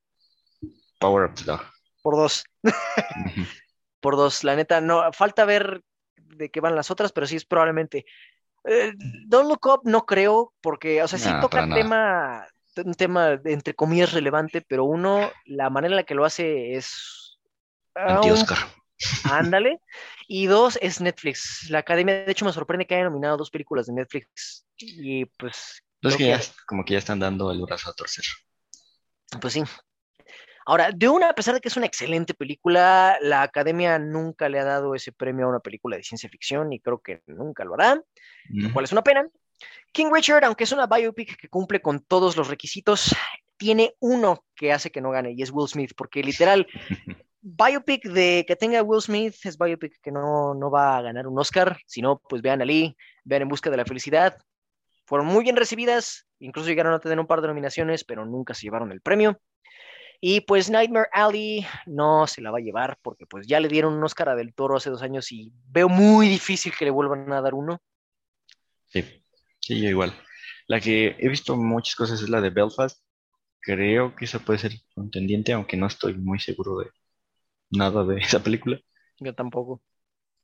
[0.99, 1.61] Power Up the Dog.
[2.03, 2.45] Por dos.
[4.01, 4.45] Por dos.
[4.45, 5.83] La neta, no, falta ver
[6.17, 8.07] de qué van las otras, pero sí es probablemente.
[8.65, 8.93] Eh,
[9.27, 12.47] Don't Look Up no creo, porque, o sea, sí No, toca tema,
[12.85, 17.39] un tema entre comillas relevante, pero uno, la manera en la que lo hace es
[17.95, 18.59] ah, Anti-Oscar.
[19.25, 19.81] ándale.
[20.31, 21.71] Y dos, es Netflix.
[21.71, 24.67] La academia, de hecho, me sorprende que haya nominado dos películas de Netflix.
[24.77, 28.27] Y pues, que que- ya, como que ya están dando el brazo a torcer.
[29.41, 29.63] pues sí.
[30.69, 34.65] Ahora, Dune, a pesar de que es una excelente película, la academia nunca le ha
[34.65, 37.95] dado ese premio a una película de ciencia ficción y creo que nunca lo hará.
[37.95, 38.73] lo Ujú.
[38.75, 39.27] cual es una pena.
[39.93, 43.17] King Richard, aunque es una biopic que cumple con todos los requisitos,
[43.57, 46.67] tiene uno que hace que no gane y es Will Smith, porque literal,
[47.41, 51.39] biopic de que tenga Will Smith es biopic que no, no va a ganar un
[51.39, 52.95] Oscar, si no, pues vean a Lee,
[53.25, 54.37] vean En Busca de la Felicidad.
[55.07, 58.65] Fueron muy bien recibidas, incluso llegaron a tener un par de nominaciones, pero nunca se
[58.65, 59.41] llevaron el premio.
[60.21, 63.95] Y pues Nightmare Alley no se la va a llevar porque pues ya le dieron
[63.95, 67.33] un Oscar a Del Toro hace dos años y veo muy difícil que le vuelvan
[67.33, 67.81] a dar uno.
[68.87, 69.05] Sí,
[69.61, 70.13] sí, yo igual.
[70.67, 73.01] La que he visto muchas cosas es la de Belfast.
[73.61, 76.91] Creo que esa puede ser contendiente, aunque no estoy muy seguro de
[77.71, 78.81] nada de esa película,
[79.21, 79.83] Yo tampoco.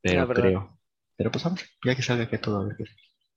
[0.01, 0.79] pero creo.
[1.17, 2.85] Pero pues vamos, ya que salga que todo, a ver qué.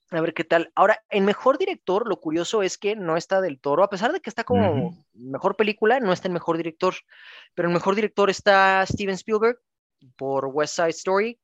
[0.09, 0.71] A ver qué tal.
[0.73, 4.21] Ahora, en mejor director, lo curioso es que no está del toro, a pesar de
[4.21, 6.93] que está como mejor película, no está en mejor director.
[7.53, 9.59] Pero en mejor director está Steven Spielberg
[10.15, 11.39] por West Side Story,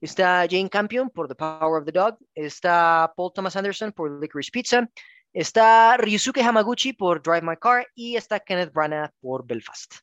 [0.00, 4.50] está Jane Campion por The Power of the Dog, está Paul Thomas Anderson por Licorice
[4.50, 4.88] Pizza,
[5.32, 9.96] está Ryusuke Hamaguchi por Drive My Car y está Kenneth Branagh por Belfast.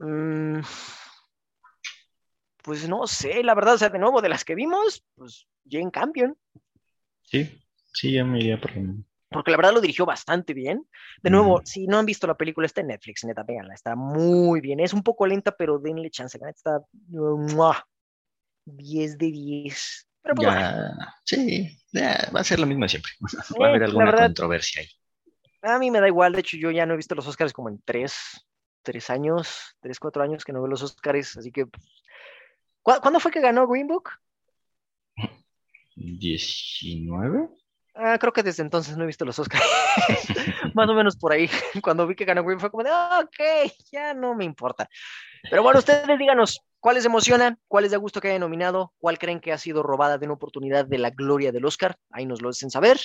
[0.00, 0.60] Mm,
[2.62, 5.92] pues no sé, la verdad, o sea, de nuevo, de las que vimos, pues Jane
[5.92, 6.36] Campion.
[7.24, 7.62] Sí,
[7.92, 8.72] sí, ya me iría por
[9.30, 10.86] porque la verdad lo dirigió bastante bien.
[11.22, 14.60] De nuevo, si no han visto la película, está en Netflix, neta, véanla, está muy
[14.60, 14.78] bien.
[14.78, 17.82] Es un poco lenta, pero denle chance, está ¡mua!
[18.66, 20.06] 10 de 10.
[20.22, 23.10] Pero pues, bueno, Ya, sí, ya, va a ser lo mismo siempre.
[23.60, 24.88] Va a haber la alguna verdad- controversia ahí.
[25.62, 27.70] a mí me da igual, de hecho yo ya no he visto los Oscars como
[27.70, 28.14] en 3,
[28.82, 31.64] 3 años, 3, 4 años que no veo los Oscars, así que...
[32.82, 34.10] ¿cu- ¿Cuándo fue que ganó Green Book?
[36.02, 37.48] ¿19?
[37.94, 39.62] Ah, creo que desde entonces no he visto los Oscars.
[40.74, 41.48] Más o menos por ahí.
[41.82, 44.88] Cuando vi que ganó Green fue como de, "Ah, ok, ya no me importa.
[45.50, 47.58] Pero bueno, ustedes díganos, ¿cuál les emociona?
[47.68, 48.94] ¿Cuál les da gusto que haya nominado?
[48.98, 51.96] ¿Cuál creen que ha sido robada de una oportunidad de la gloria del Oscar?
[52.10, 52.98] Ahí nos lo hacen saber.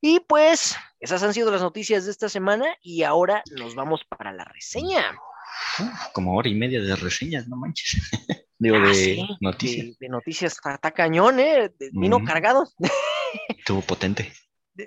[0.00, 4.32] Y pues, esas han sido las noticias de esta semana y ahora nos vamos para
[4.32, 5.18] la reseña.
[5.80, 8.10] Uf, como hora y media de reseñas, no manches.
[8.58, 9.86] Digo, Ah, de sí, noticias.
[9.86, 11.70] De, de noticias, está, está cañón, ¿eh?
[11.78, 12.66] De- Vino cargado.
[13.48, 14.32] Estuvo potente.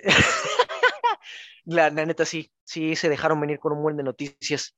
[1.64, 4.76] La, la neta, sí, sí se dejaron venir con un buen de noticias.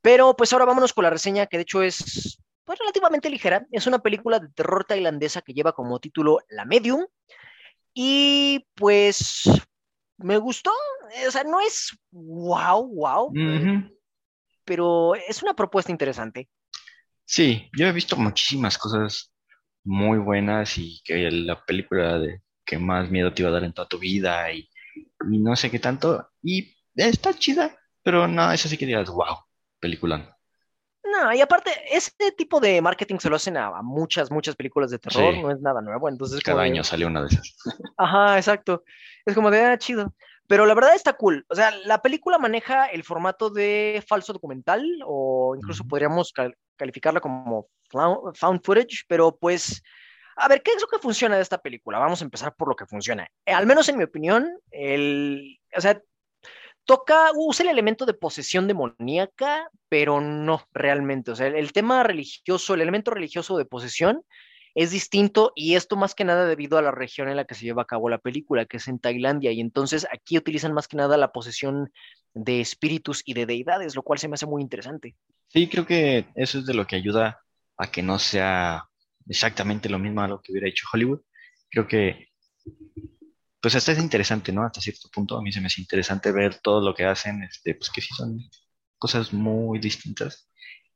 [0.00, 3.66] Pero pues ahora vámonos con la reseña, que de hecho es pues, relativamente ligera.
[3.70, 7.06] Es una película de terror tailandesa que lleva como título La Medium.
[7.92, 9.42] Y pues
[10.16, 10.72] me gustó.
[11.26, 13.32] O sea, no es wow, wow,
[14.64, 16.48] pero es una propuesta interesante.
[17.26, 19.32] Sí, yo he visto muchísimas cosas
[19.84, 23.72] muy buenas y que la película de que más miedo te iba a dar en
[23.72, 24.68] toda tu vida y,
[25.30, 26.28] y no sé qué tanto.
[26.42, 29.36] Y está chida, pero no, eso sí que digas, wow,
[29.80, 30.28] peliculón.
[31.04, 34.90] No, y aparte, este tipo de marketing se lo hacen a, a muchas, muchas películas
[34.90, 35.40] de terror, Sí.
[35.40, 36.08] no es nada nuevo.
[36.08, 37.56] Entonces, Cada como de- año sale una de esas.
[37.96, 38.82] Ajá, exacto.
[39.24, 40.14] Es como de, ah, chido.
[40.48, 41.44] Pero la verdad está cool.
[41.48, 45.88] O sea, la película maneja el formato de falso documental o incluso Ujú.
[45.88, 49.82] podríamos cal- calificarla como found footage, pero pues,
[50.36, 51.98] a ver, ¿qué es lo que funciona de esta película?
[51.98, 53.26] Vamos a empezar por lo que funciona.
[53.44, 56.00] Eh, al menos en mi opinión, el, o sea,
[56.84, 61.30] toca, usa el elemento de posesión demoníaca, pero no realmente.
[61.32, 64.22] O sea, el, el tema religioso, el elemento religioso de posesión
[64.76, 67.64] es distinto y esto más que nada debido a la región en la que se
[67.64, 70.98] lleva a cabo la película, que es en Tailandia, y entonces aquí utilizan más que
[70.98, 71.90] nada la posesión
[72.34, 75.16] de espíritus y de deidades, lo cual se me hace muy interesante.
[75.48, 77.40] Sí, creo que eso es de lo que ayuda
[77.78, 78.84] a que no sea
[79.26, 81.22] exactamente lo mismo a lo que hubiera hecho Hollywood.
[81.70, 82.28] Creo que,
[83.62, 84.62] pues hasta es interesante, ¿no?
[84.62, 87.74] Hasta cierto punto, a mí se me hace interesante ver todo lo que hacen, este,
[87.76, 88.38] pues que sí son
[88.98, 90.50] cosas muy distintas.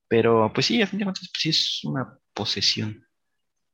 [0.06, 3.06] Pero, pues sí, a fin de cuentas, pues sí es una posesión.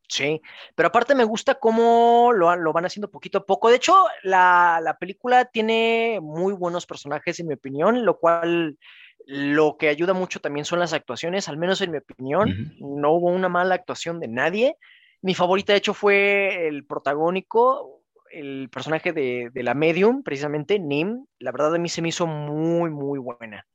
[0.08, 0.40] Sí,
[0.76, 3.68] pero aparte me gusta cómo lo, han- lo van haciendo poquito a poco.
[3.68, 8.78] De hecho, la, la película tiene muy buenos personajes, en mi opinión, lo cual
[9.26, 12.56] lo que ayuda mucho también son las actuaciones, al menos en mi opinión.
[12.78, 14.76] No hubo una mala actuación de nadie.
[15.22, 21.26] Mi favorita, de hecho, fue el protagónico, el personaje de, de la medium, precisamente, Nim.
[21.40, 23.66] La verdad, a mí se me hizo muy, muy buena.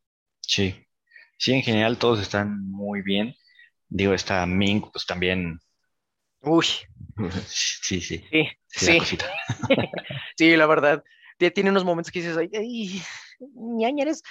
[0.42, 0.76] Sí,
[1.38, 3.36] sí, en general todos están muy bien.
[3.90, 5.60] Digo, esta Ming, pues también,
[6.42, 6.66] Uy,
[7.46, 8.26] sí, sí, sí,
[8.68, 9.18] sí,
[10.38, 10.56] sí.
[10.56, 11.04] la verdad.
[11.38, 13.02] Tie- Tiene unos momentos que dices, ay, ay,
[13.56, 14.22] ñañares.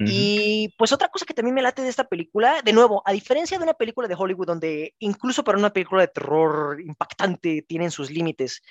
[0.00, 3.58] Y pues otra cosa que también me late de esta película, de nuevo, a diferencia
[3.58, 8.08] de una película de Hollywood donde incluso para una película de terror impactante tienen sus
[8.10, 8.62] límites,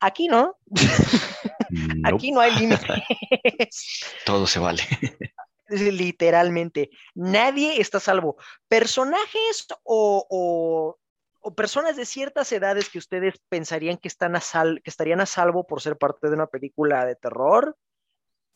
[0.00, 0.56] aquí no,
[2.04, 4.02] aquí no hay límites.
[4.26, 4.82] todo se vale.
[5.68, 8.36] Literalmente, nadie está a salvo.
[8.68, 10.98] Personajes o, o-
[11.42, 15.82] o personas de ciertas edades que ustedes pensarían que, están que estarían a salvo por
[15.82, 17.76] ser parte de una película de terror,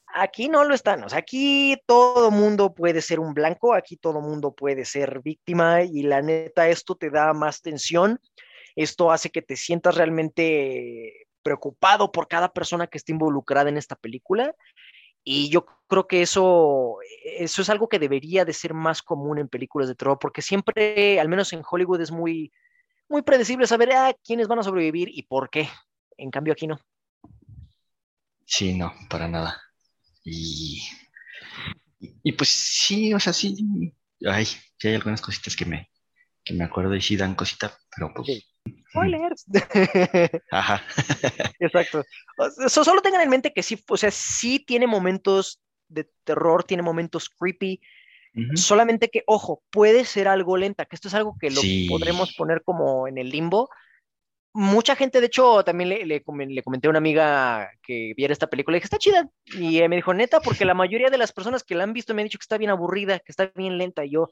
[0.07, 1.03] aquí no lo están.
[1.05, 5.83] O sea, aquí todo mundo puede ser un blanco, aquí todo mundo puede ser víctima
[5.83, 8.21] y la neta, esto te da más tensión.
[8.77, 13.97] Esto hace que te sientas realmente preocupado por cada persona que esté involucrada en esta
[13.97, 14.55] película.
[15.25, 19.49] Y yo creo que eso, eso es algo que debería de ser más común en
[19.49, 22.53] películas de terror, porque siempre, al menos en Hollywood, es muy,
[23.09, 25.69] muy predecible saber ah, quiénes van a sobrevivir y por qué.
[26.17, 26.79] En cambio, aquí no.
[28.45, 29.61] Sí, no, para nada.
[30.25, 30.83] Y,
[32.01, 33.93] y, y pues sí, o sea, sí,
[34.27, 35.91] ay, sí hay algunas cositas que me,
[36.45, 38.45] que me acuerdo y sí dan cosita, pero pues, Sí.
[38.91, 39.45] Spoilers.
[40.51, 40.83] ajá,
[41.61, 42.05] Exacto.
[42.39, 46.11] O sea, so- solo tengan en mente que sí, o sea, sí tiene momentos de
[46.25, 47.81] terror, tiene momentos creepy,
[48.55, 51.87] solamente que, ojo, puede ser algo lenta, que esto es algo que lo Sí.
[51.89, 53.69] podremos poner como en el limbo.
[54.53, 58.47] Mucha gente, de hecho, también le, le, le comenté a una amiga que viera esta
[58.47, 59.29] película y dije, está chida.
[59.45, 62.15] Y eh, me dijo, neta, porque la mayoría de las personas que la han visto
[62.15, 64.05] me han dicho que está bien aburrida, que está bien lenta.
[64.07, 64.29] Y yo,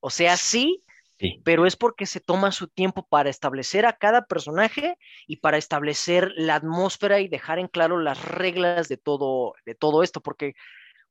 [0.00, 0.84] o sea, sí,
[1.18, 4.96] sí, pero es porque se toma su tiempo para establecer a cada personaje
[5.26, 10.02] y para establecer la atmósfera y dejar en claro las reglas de todo, de todo
[10.02, 10.54] esto, porque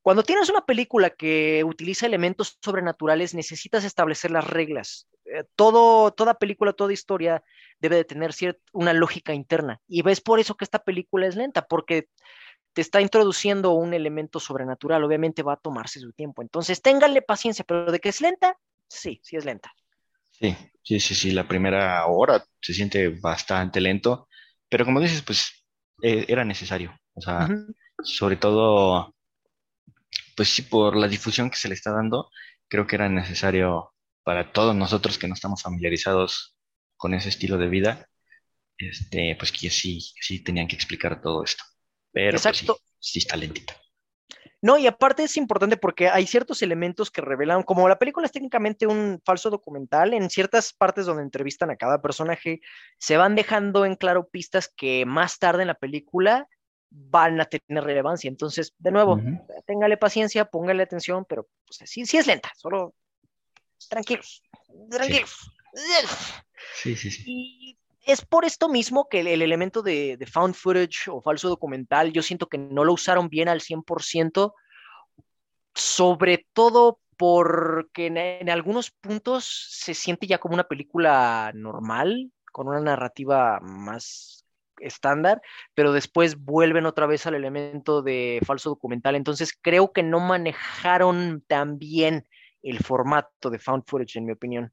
[0.07, 5.09] cuando tienes una película que utiliza elementos sobrenaturales, necesitas establecer las reglas.
[5.25, 7.43] Eh, todo, toda película, toda historia
[7.81, 9.81] debe de tener ciert- una lógica interna.
[9.85, 12.07] Y ves por eso que esta película es lenta, porque
[12.73, 15.03] te está introduciendo un elemento sobrenatural.
[15.03, 16.41] Obviamente va a tomarse su tiempo.
[16.41, 18.57] Entonces, ténganle paciencia, pero de que es lenta,
[18.87, 19.73] sí, sí es lenta.
[20.31, 24.27] sí, sí, sí, sí, la primera hora se siente bastante lento,
[24.69, 25.63] pero como dices, pues
[26.01, 27.73] eh, era necesario, o sea, Ujú.
[28.03, 29.15] sobre todo,
[30.37, 32.29] pues sí, por la difusión que se le está dando,
[32.67, 33.91] creo que era necesario
[34.23, 36.55] para todos nosotros que no estamos familiarizados
[36.95, 38.07] con ese estilo de vida,
[38.77, 41.63] este, pues que sí, sí tenían que explicar todo esto.
[42.11, 42.79] Pero pues sí, Exacto.
[42.99, 43.75] sí está lentita.
[44.61, 48.31] No, y aparte es importante porque hay ciertos elementos que revelan, como la película es
[48.31, 52.61] técnicamente un falso documental, en ciertas partes donde entrevistan a cada personaje,
[52.99, 56.47] se van dejando en claro pistas que más tarde en la película
[56.89, 58.27] van a tener relevancia.
[58.29, 59.45] Entonces, de nuevo, Ujú.
[59.65, 62.93] téngale paciencia, póngale atención, pero pues, sí, sí es lenta, solo
[63.89, 64.43] tranquilos,
[64.89, 65.51] tranquilos.
[66.73, 67.23] Sí, sí, sí.
[67.25, 71.49] Y es por esto mismo que el, el elemento de, de found footage o falso
[71.49, 74.53] documental, yo siento que no lo usaron bien al 100%,
[75.75, 82.67] sobre todo porque en, en algunos puntos se siente ya como una película normal, con
[82.67, 84.36] una narrativa más
[84.79, 85.41] estándar,
[85.73, 89.15] pero después vuelven otra vez al elemento de falso documental.
[89.15, 92.27] Entonces creo que no manejaron tan bien
[92.61, 94.71] el formato de found footage, en mi opinión.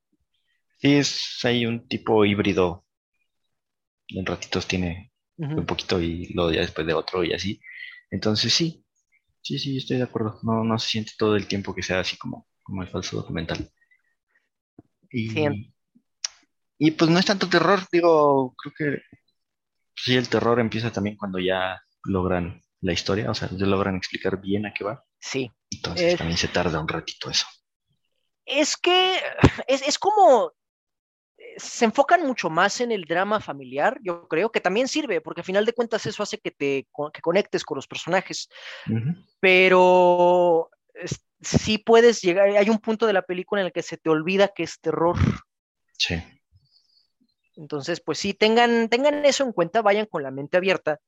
[0.79, 2.85] Sí, es hay un tipo híbrido.
[4.09, 7.61] En ratitos tiene un poquito y luego ya después de otro y así.
[8.11, 8.85] Entonces sí,
[9.41, 10.39] sí, sí, estoy de acuerdo.
[10.43, 13.71] No, no se siente todo el tiempo que sea así como, como el falso documental.
[15.11, 15.75] Y, Sí.
[16.79, 19.03] y pues no es tanto terror, digo, creo que
[19.95, 24.41] sí, el terror empieza también cuando ya logran la historia, o sea, ya logran explicar
[24.41, 25.05] bien a qué va.
[25.19, 25.51] Sí.
[25.71, 27.47] Entonces Es- también se tarda un ratito eso.
[28.45, 29.19] Es que
[29.69, 30.53] es, es como
[31.57, 35.45] se enfocan mucho más en el drama familiar, yo creo que también sirve, porque al
[35.45, 38.49] final de cuentas eso hace que te que conectes con los personajes,
[39.41, 43.97] pero es- sí puedes llegar, hay un punto de la película en el que se
[43.99, 45.17] te olvida que es terror.
[45.97, 46.15] Sí.
[47.57, 51.01] Entonces, pues sí, tengan, tengan eso en cuenta, vayan con la mente abierta.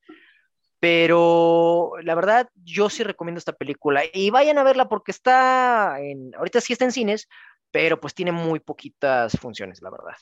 [0.79, 4.03] Pero la verdad, yo sí recomiendo esta película.
[4.13, 7.29] Y vayan a verla porque está en, ahorita sí está en cines,
[7.71, 10.17] pero pues tiene muy poquitas funciones, la verdad.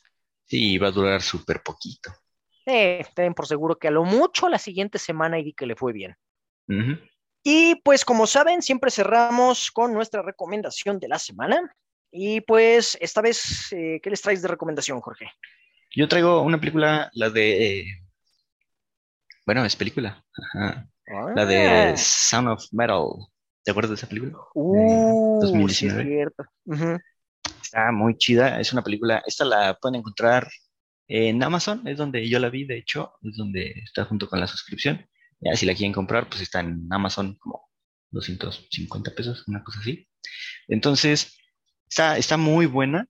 [0.44, 2.12] Sí, va a durar súper poquito.
[2.66, 5.76] Eh, ten por seguro que a lo mucho la siguiente semana y di que le
[5.76, 6.16] fue bien.
[7.42, 11.74] Y pues como saben, siempre cerramos con nuestra recomendación de la semana.
[12.10, 15.30] Y pues esta vez, eh, ¿qué les traes de recomendación, Jorge?
[15.96, 17.80] Yo traigo una película, la de...
[17.80, 17.84] eh,
[19.46, 20.24] Bueno, es película.
[20.54, 20.88] Ajá.
[21.36, 21.96] La de Ah.
[21.96, 23.04] Sound of Metal.
[23.62, 24.36] ¿Te acuerdas de esa película?
[24.54, 26.04] Uh, sí, es 2019.
[26.04, 26.44] cierto.
[27.62, 28.60] Está muy chida.
[28.60, 29.22] Es una película.
[29.26, 30.48] Esta la pueden encontrar
[31.08, 31.86] en Amazon.
[31.86, 33.12] Es donde yo la vi, de hecho.
[33.22, 35.06] Es donde está junto con la suscripción.
[35.40, 37.68] Ya si la quieren comprar, pues está en Amazon como
[38.10, 40.08] 250 pesos, una cosa así.
[40.68, 41.36] Entonces,
[41.88, 43.06] está, está muy buena.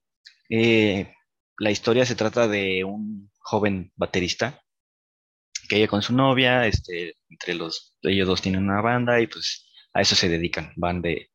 [0.50, 1.12] Eh,
[1.58, 4.60] la historia se trata de un joven baterista
[5.68, 9.66] que ella con su novia, este, entre los, ellos dos tienen una banda y pues
[9.94, 10.72] a eso se dedican.
[10.76, 11.30] Van de,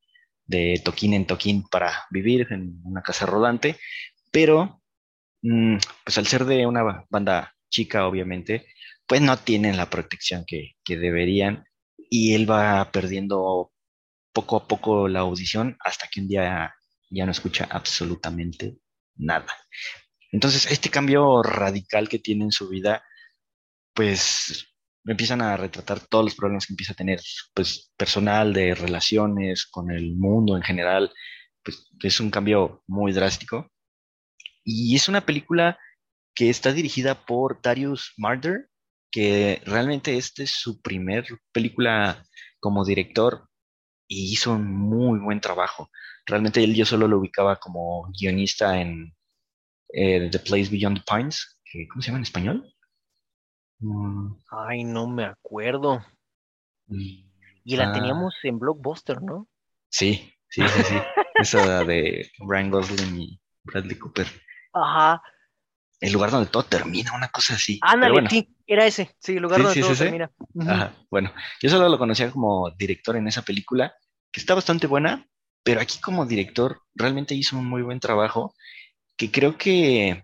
[0.45, 3.77] de toquín en toquín para vivir en una casa rodante,
[4.31, 4.81] pero
[5.43, 8.67] mm, pues al ser de una ba- banda chica, obviamente,
[9.07, 11.65] pues no tienen la protección que, que deberían
[12.09, 13.73] y él va perdiendo
[14.33, 16.73] poco a poco la audición hasta que un día
[17.11, 18.77] ya no escucha absolutamente
[19.17, 19.47] nada.
[20.31, 23.03] Entonces, este cambio radical que tiene en su vida,
[23.93, 24.67] pues
[25.05, 27.19] empiezan a retratar todos los problemas que empieza a tener,
[27.53, 31.11] pues personal, de relaciones, con el mundo en general,
[31.63, 33.71] pues es un cambio muy drástico.
[34.63, 35.79] Y es una película
[36.35, 38.69] que está dirigida por Darius Marder,
[39.11, 42.23] que realmente este es su primer película
[42.59, 43.49] como director
[44.07, 45.89] y hizo un muy buen trabajo.
[46.25, 49.15] Realmente él yo solo lo ubicaba como guionista en
[49.93, 52.73] eh, The Place Beyond the Pines, que, ¿cómo se llama en español?
[53.79, 56.03] Mm, Ay, no me acuerdo.
[56.87, 59.47] Y la ah, teníamos en Blockbuster, ¿no?
[59.89, 60.95] Sí, sí, sí, sí.
[61.35, 64.27] Esa de Ryan Gosling y Bradley Cooper.
[64.73, 65.21] Ajá.
[66.01, 67.79] El lugar donde todo termina, una cosa así.
[67.81, 69.15] Ándale, bueno, sí, era ese.
[69.19, 70.31] Sí, el lugar Sí, donde sí, todo sí, termina.
[70.67, 73.93] Ajá, bueno, yo solo lo conocía como director en esa película,
[74.31, 75.27] que está bastante buena,
[75.63, 78.53] pero aquí como director realmente hizo un muy buen trabajo,
[79.19, 80.23] que creo que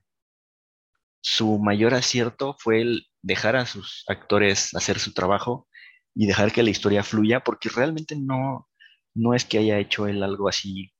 [1.22, 5.68] su mayor acierto fue el dejar a sus actores hacer su trabajo
[6.16, 8.70] y dejar que la historia fluya, porque realmente no,
[9.14, 10.94] no es que haya hecho él algo así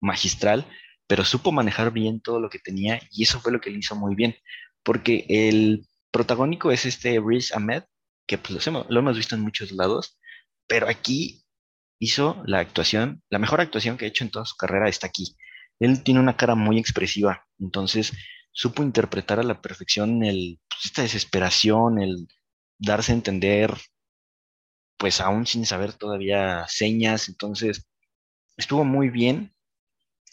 [0.00, 0.64] magistral,
[1.08, 3.96] pero supo manejar bien todo lo que tenía y eso fue lo que le hizo
[3.96, 4.36] muy bien,
[4.84, 7.82] porque el protagónico es este Riz Ahmed,
[8.28, 10.20] que pues lo hemos, lo hemos visto en muchos lados,
[10.68, 11.44] pero aquí
[11.98, 15.36] hizo la actuación, la mejor actuación que ha hecho en toda su carrera está aquí.
[15.80, 18.12] Él tiene una cara muy expresiva, entonces
[18.52, 22.28] supo interpretar a la perfección el, pues, esta desesperación, el
[22.78, 23.74] darse a entender,
[24.98, 27.86] pues aún sin saber todavía señas, entonces
[28.56, 29.54] estuvo muy bien.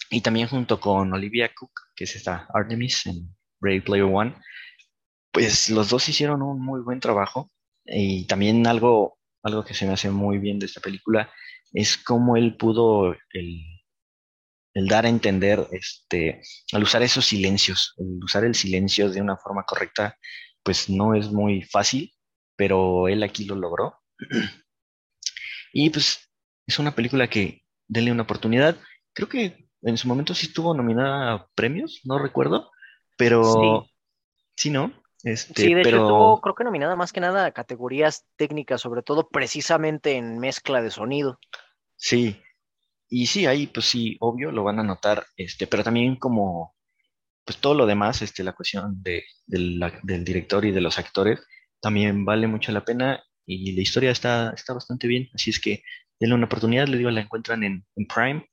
[0.10, 4.36] Y también junto con Olivia Cook, que es esta Artemis en Ready Player One,
[5.32, 7.52] pues los dos hicieron un muy buen trabajo.
[7.86, 11.32] Y también algo, algo que se me hace muy bien de esta película
[11.74, 13.61] es cómo él pudo el,
[14.78, 16.40] el dar a entender, este,
[16.72, 20.16] al usar esos silencios, el usar el silencio de una forma correcta,
[20.62, 22.14] pues no es muy fácil,
[22.56, 23.95] pero él aquí lo logró.
[25.74, 26.30] y pues
[26.68, 28.78] es una película que denle una oportunidad.
[29.14, 32.70] Creo que en su momento sí estuvo nominada a premios, no recuerdo,
[33.18, 33.88] pero
[34.56, 34.94] sí, ¿no?
[35.24, 35.98] Este, sí, de pero...
[35.98, 40.38] hecho estuvo, creo que nominada más que nada a categorías técnicas, sobre todo precisamente en
[40.38, 41.40] mezcla de sonido.
[41.95, 42.40] Sí,
[43.09, 46.75] y sí, ahí pues sí, obvio, lo van a notar, este, pero también como
[47.45, 51.39] pues todo lo demás, este, la cuestión de, del, del director y de los actores,
[51.81, 55.84] también vale mucho la pena y la historia está, está bastante bien, así es que
[56.19, 58.45] denle una oportunidad, le digo, la encuentran en, en Prime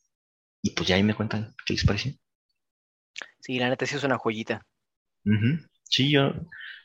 [0.63, 2.13] y pues ya ahí me cuentan qué les pareció.
[3.39, 4.67] Sí, la neta sí es una joyita.
[5.85, 6.33] Sí, yo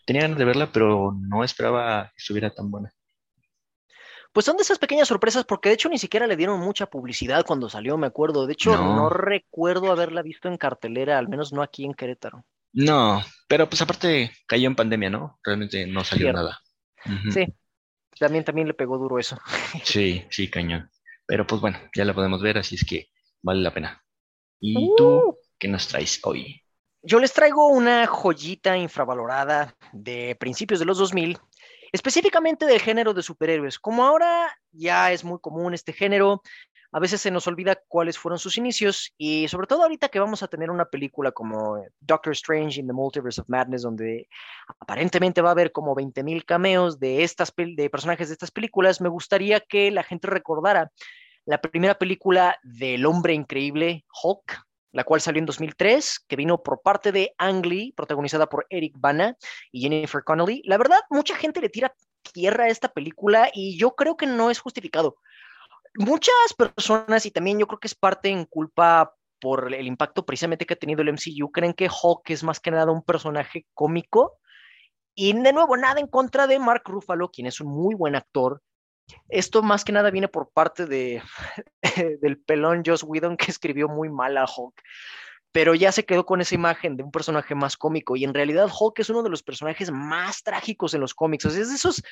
[0.06, 2.92] tenía ganas de verla, pero no esperaba que estuviera tan buena.
[4.32, 7.46] Pues son de esas pequeñas sorpresas, porque de hecho ni siquiera le dieron mucha publicidad
[7.46, 8.46] cuando salió, me acuerdo.
[8.46, 8.96] De hecho, No.
[8.96, 12.46] no recuerdo haberla visto en cartelera, al menos no aquí en Querétaro.
[12.74, 15.40] No, pero pues aparte cayó en pandemia, ¿no?
[15.44, 16.42] Realmente no salió Cierto.
[16.42, 16.60] nada.
[17.34, 17.46] Sí,
[18.20, 19.38] también, también le pegó duro eso.
[19.84, 20.90] Sí, sí, cañón.
[21.26, 23.08] Pero pues bueno, ya la podemos ver, así es que
[23.42, 24.04] vale la pena.
[24.60, 24.96] ¿Y Uh.
[24.96, 26.62] tú qué nos traes hoy?
[27.02, 31.38] Yo les traigo una joyita infravalorada de principios de los 2000,
[31.92, 33.80] específicamente del género de superhéroes.
[33.80, 36.42] Como ahora ya es muy común este género,
[36.92, 40.42] a veces se nos olvida cuáles fueron sus inicios y sobre todo ahorita que vamos
[40.42, 44.28] a tener una película como Doctor Strange in the Multiverse of Madness, donde
[44.80, 49.10] aparentemente va a haber como 20.000 cameos de, estas, de personajes de estas películas, me
[49.10, 50.92] gustaría que la gente recordara
[51.46, 56.82] la primera película del hombre increíble, Hulk, la cual salió en 2003, que vino por
[56.82, 59.38] parte de Ang Lee, protagonizada por Eric Bana
[59.72, 60.62] y Jennifer Connelly.
[60.66, 61.94] La verdad, mucha gente le tira
[62.34, 65.18] tierra a esta película y yo creo que no es justificado.
[65.96, 70.66] Muchas personas, y también yo creo que es parte en culpa por el impacto precisamente
[70.66, 74.38] que ha tenido el MCU, creen que Hulk es más que nada un personaje cómico.
[75.16, 78.62] Y de nuevo, nada en contra de Mark Ruffalo, quien es un muy buen actor.
[79.28, 81.22] Esto más que nada viene por parte de,
[82.22, 84.82] del pelón Joss Whedon, que escribió muy mal a Hulk.
[85.52, 88.16] Pero ya se quedó con esa imagen de un personaje más cómico.
[88.16, 91.46] Y en realidad Hulk es uno de los personajes más trágicos en los cómics.
[91.46, 92.04] O es de esos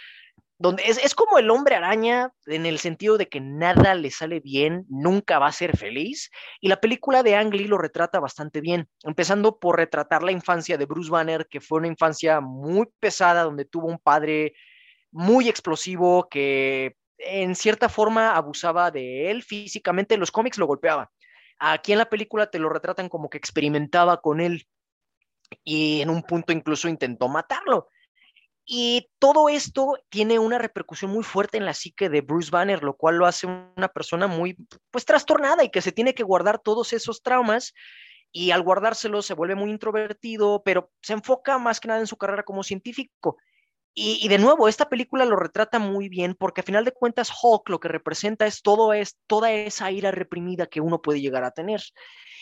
[0.59, 4.39] donde es, es como el hombre araña en el sentido de que nada le sale
[4.39, 6.31] bien, nunca va a ser feliz.
[6.59, 10.77] Y la película de Ang Lee lo retrata bastante bien, empezando por retratar la infancia
[10.77, 14.53] de Bruce Banner, que fue una infancia muy pesada, donde tuvo un padre
[15.11, 21.11] muy explosivo que en cierta forma abusaba de él físicamente, en los cómics lo golpeaba.
[21.59, 24.67] Aquí en la película te lo retratan como que experimentaba con él
[25.63, 27.89] y en un punto incluso intentó matarlo.
[28.69, 32.97] Y todo esto tiene una repercusión muy fuerte en la psique de Bruce Banner, lo
[32.97, 34.57] cual lo hace una persona muy,
[34.91, 37.73] pues, trastornada y que se tiene que guardar todos esos traumas.
[38.33, 42.17] Y al guardárselos se vuelve muy introvertido, pero se enfoca más que nada en su
[42.17, 43.37] carrera como científico.
[43.99, 47.67] Y, de nuevo, esta película lo retrata muy bien porque a final de cuentas Hulk
[47.67, 51.49] lo que representa es, todo es toda esa ira reprimida que uno puede llegar a
[51.49, 51.81] tener.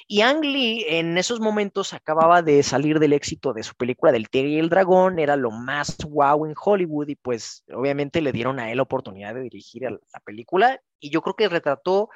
[0.05, 4.27] Y Ang Lee en esos momentos acababa de salir del éxito de su película del
[4.27, 8.59] Tigre y el Dragón, era lo más wow en Hollywood y pues obviamente le dieron
[8.59, 12.09] a él la oportunidad de dirigir la película y yo creo que retrató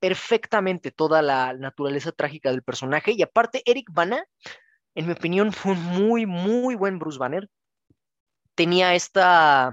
[0.00, 4.24] perfectamente toda la naturaleza trágica del personaje y aparte Eric Bana,
[4.94, 7.50] en mi opinión, fue un muy, muy buen Bruce Banner.
[8.54, 9.72] Tenía esta,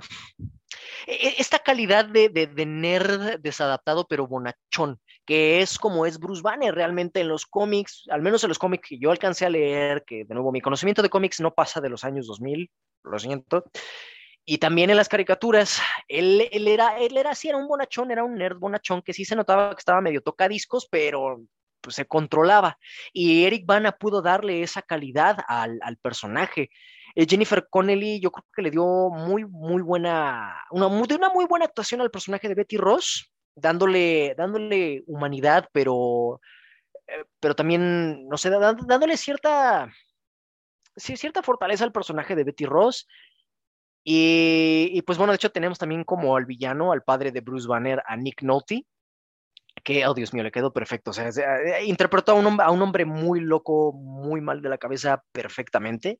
[1.06, 7.20] esta calidad de, de, nerd desadaptado pero bonachón que es como es Bruce Banner realmente
[7.20, 10.34] en los cómics, al menos en los cómics que yo alcancé a leer, que de
[10.34, 12.72] nuevo mi conocimiento de cómics no pasa de los años 2000,
[13.04, 13.66] lo siento,
[14.44, 18.24] y también en las caricaturas, él, él, era, él era así, era un bonachón, era
[18.24, 21.44] un nerd bonachón que sí se notaba que estaba medio tocadiscos, pero
[21.82, 22.80] pues, se controlaba.
[23.14, 26.72] Y Eric Bana pudo darle esa calidad al, al personaje.
[27.16, 31.46] Eh, Jennifer Connelly, yo creo que le dio muy, muy buena, una, de una muy
[31.46, 36.42] buena actuación al personaje de Betty Ross dándole, dándole humanidad, pero,
[37.08, 39.92] eh, pero también, no sé, dándole cierta,
[40.96, 43.08] sí, cierta fortaleza al personaje de Betty Ross.
[44.04, 47.68] Y, y, pues bueno, de hecho tenemos también como al villano, al padre de Bruce
[47.68, 48.86] Banner, a Nick Nolte,
[49.84, 51.12] que, oh Dios mío, le quedó perfecto.
[51.12, 54.78] O sea, eh, interpretó a un, a un hombre muy loco, muy mal de la
[54.78, 56.20] cabeza perfectamente.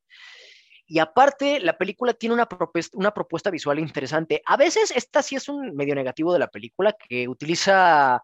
[0.92, 4.42] Y aparte, la película tiene una propuesta, una propuesta visual interesante.
[4.44, 8.24] A veces esta sí es un medio negativo de la película, que utiliza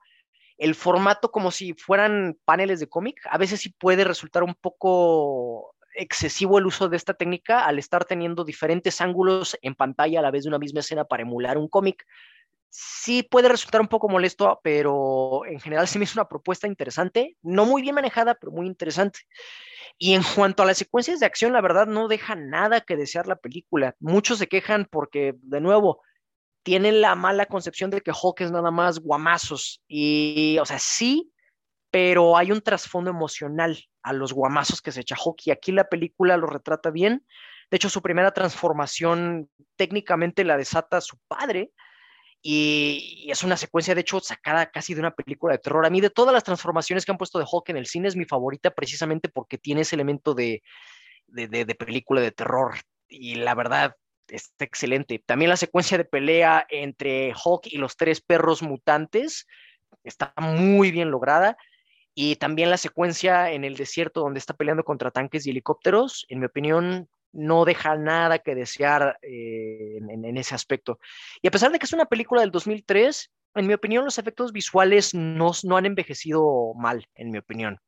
[0.57, 3.21] el formato como si fueran paneles de cómic.
[3.29, 8.03] A veces sí puede resultar un poco excesivo el uso de esta técnica al estar
[8.03, 11.67] teniendo diferentes ángulos en pantalla a la vez de una misma escena para emular un
[11.67, 12.03] cómic.
[12.77, 17.37] Sí puede resultar un poco molesto, pero en general sí me hizo una propuesta interesante,
[17.41, 19.19] no muy bien manejada, pero muy interesante.
[19.97, 23.27] Y en cuanto a las secuencias de acción, la verdad no deja nada que desear
[23.27, 23.95] la película.
[23.99, 26.01] Muchos se quejan porque, de nuevo,
[26.63, 29.81] tienen la mala concepción de que Hulk es nada más guamazos.
[29.87, 31.31] Y, o sea, sí,
[31.91, 35.43] pero hay un trasfondo emocional a los guamazos que se echa Hulk.
[35.45, 37.25] Y aquí la película lo retrata bien.
[37.71, 41.71] De hecho, su primera transformación técnicamente la desata su padre
[42.47, 45.83] y, es una secuencia, de hecho, sacada casi de una película de terror.
[45.83, 48.15] A mí, de todas las transformaciones que han puesto de Hulk en el cine, es
[48.15, 50.61] mi favorita precisamente porque tiene ese elemento de,
[51.25, 52.75] de, película de terror.
[53.09, 53.95] Y la verdad,
[54.27, 55.23] está excelente.
[55.25, 59.47] También la secuencia de pelea entre Hulk y los tres perros mutantes
[60.03, 61.57] está muy bien lograda.
[62.13, 66.41] Y también la secuencia en el desierto donde está peleando contra tanques y helicópteros, en
[66.41, 70.99] mi opinión, no deja nada que desear eh, en, ese aspecto.
[71.41, 74.51] Y a pesar de que es una película del 2003, en mi opinión los efectos
[74.51, 77.79] visuales no, no han envejecido mal, en mi opinión.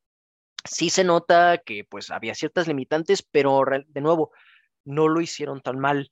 [0.64, 4.32] Sí se nota que pues había ciertas limitantes, pero de nuevo,
[4.84, 6.12] no lo hicieron tan mal.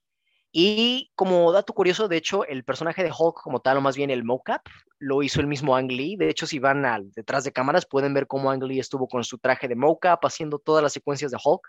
[0.51, 4.09] Y como dato curioso, de hecho, el personaje de Hulk como tal, o más bien
[4.09, 4.61] el mocap,
[4.99, 6.15] lo hizo el mismo Ang Lee.
[6.15, 9.25] De hecho, si van al, detrás de cámaras, pueden ver cómo Ang Lee estuvo con
[9.25, 11.67] su traje de mocap haciendo todas las secuencias de Hulk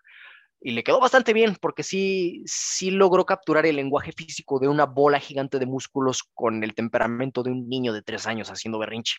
[0.67, 4.85] y le quedó bastante bien porque sí, sí logró capturar el lenguaje físico de una
[4.85, 9.19] bola gigante de músculos con el temperamento de un niño de tres años haciendo berrinche.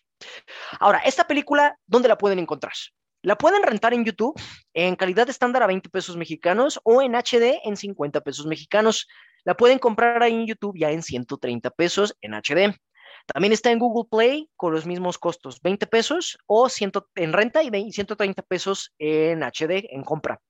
[0.81, 2.73] Ahora, esta película, ¿dónde la pueden encontrar?
[3.21, 4.37] La pueden rentar en YouTube
[4.73, 9.07] en calidad estándar a 20 pesos mexicanos o en HD en 50 pesos mexicanos.
[9.45, 12.77] La pueden comprar ahí en YouTube ya en 130 pesos en HD.
[13.25, 17.63] También está en Google Play con los mismos costos, 20 pesos o 100 en renta
[17.63, 20.41] y 130 pesos en HD en compra.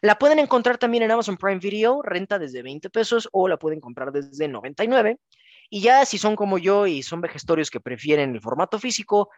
[0.00, 3.80] La pueden encontrar también en Amazon Prime Video, renta desde 20 pesos o la pueden
[3.80, 5.18] comprar desde 99.
[5.70, 9.30] Y ya si son como yo y son vejestorios que prefieren el formato físico,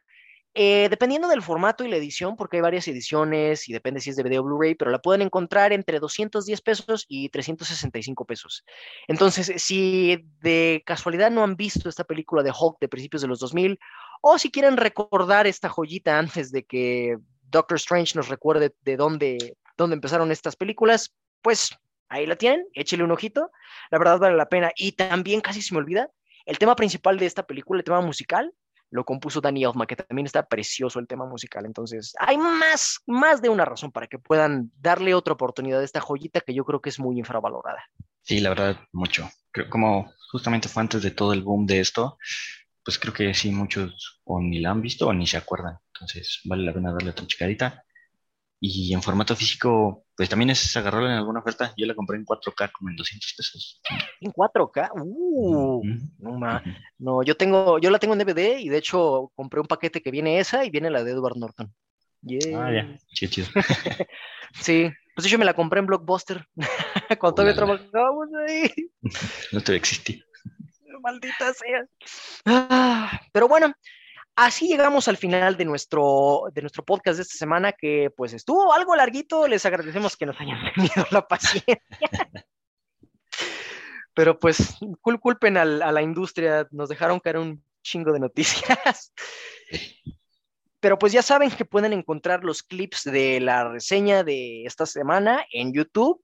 [0.59, 4.17] eh, dependiendo del formato y la edición, porque hay varias ediciones y depende si es
[4.17, 8.65] de video Blu-ray, pero la pueden encontrar entre 210 pesos y 365 pesos.
[9.07, 13.39] Entonces, si de casualidad no han visto esta película de Hulk de principios de los
[13.39, 13.79] 2000,
[14.23, 19.59] o si quieren recordar esta joyita antes de que Doctor Strange nos recuerde de dónde
[19.77, 21.77] donde empezaron estas películas, pues
[22.09, 23.51] ahí la tienen, échele un ojito,
[23.91, 24.71] la verdad vale la pena.
[24.77, 26.11] Y también casi se me olvida,
[26.45, 28.53] el tema principal de esta película, el tema musical,
[28.91, 31.67] lo compuso Danny Elfman, que también está precioso el tema musical.
[31.67, 36.01] Entonces, hay más, más de una razón para que puedan darle otra oportunidad a esta
[36.01, 37.85] joyita que yo creo que es muy infravalorada.
[38.23, 39.29] Sí, la verdad, mucho.
[39.51, 42.19] Creo, como justamente fue antes de todo el boom de esto,
[42.85, 45.79] pues creo que sí, muchos o ni la han visto o ni se acuerdan.
[45.93, 47.85] Entonces, vale la pena darle otra chicadita.
[48.59, 51.75] Y en formato físico, pues también es agarrarla en alguna oferta.
[51.77, 53.83] Yo la compré en 4K como en 200 pesos.
[54.21, 54.91] ¿En 4K?
[54.95, 55.83] Uh,
[56.19, 56.63] no,
[56.99, 60.11] no, yo tengo, yo la tengo en DVD y de hecho compré un paquete que
[60.11, 61.75] viene esa y viene la de Edward Norton.
[62.55, 63.49] Ah, ya, chido, chido.
[64.61, 66.47] sí, pues yo me la compré en Blockbuster
[67.21, 68.73] cuando todavía trabajábamos ahí.
[69.53, 70.21] No te existí.
[71.01, 71.87] Maldita sea.
[72.47, 73.73] Ah, pero bueno,
[74.37, 78.73] así llegamos al final de nuestro, de nuestro podcast de esta semana, que pues estuvo
[78.73, 79.49] algo larguito.
[79.49, 81.81] Les agradecemos que nos hayan tenido la paciencia.
[84.15, 89.13] Pero pues, culpen a la industria, nos dejaron caer un chingo de noticias.
[90.81, 95.45] Pero pues ya saben que pueden encontrar los clips de la reseña de esta semana
[95.53, 96.23] en YouTube.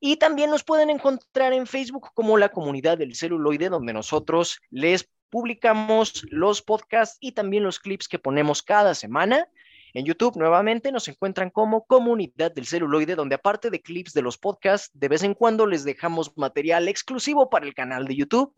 [0.00, 5.08] Y también nos pueden encontrar en Facebook como la comunidad del celuloide, donde nosotros les
[5.30, 9.48] publicamos los podcasts y también los clips que ponemos cada semana.
[9.94, 14.36] En YouTube nuevamente nos encuentran como Comunidad del Celuloide, donde aparte de clips de los
[14.36, 18.54] podcasts, de vez en cuando les dejamos material exclusivo para el canal de YouTube.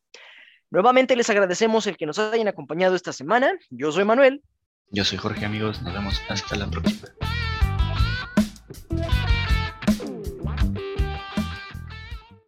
[0.71, 3.53] Nuevamente les agradecemos el que nos hayan acompañado esta semana.
[3.71, 4.43] Yo soy Manuel.
[4.91, 5.81] Yo soy Jorge, amigos.
[5.83, 7.09] Nos vemos hasta la próxima.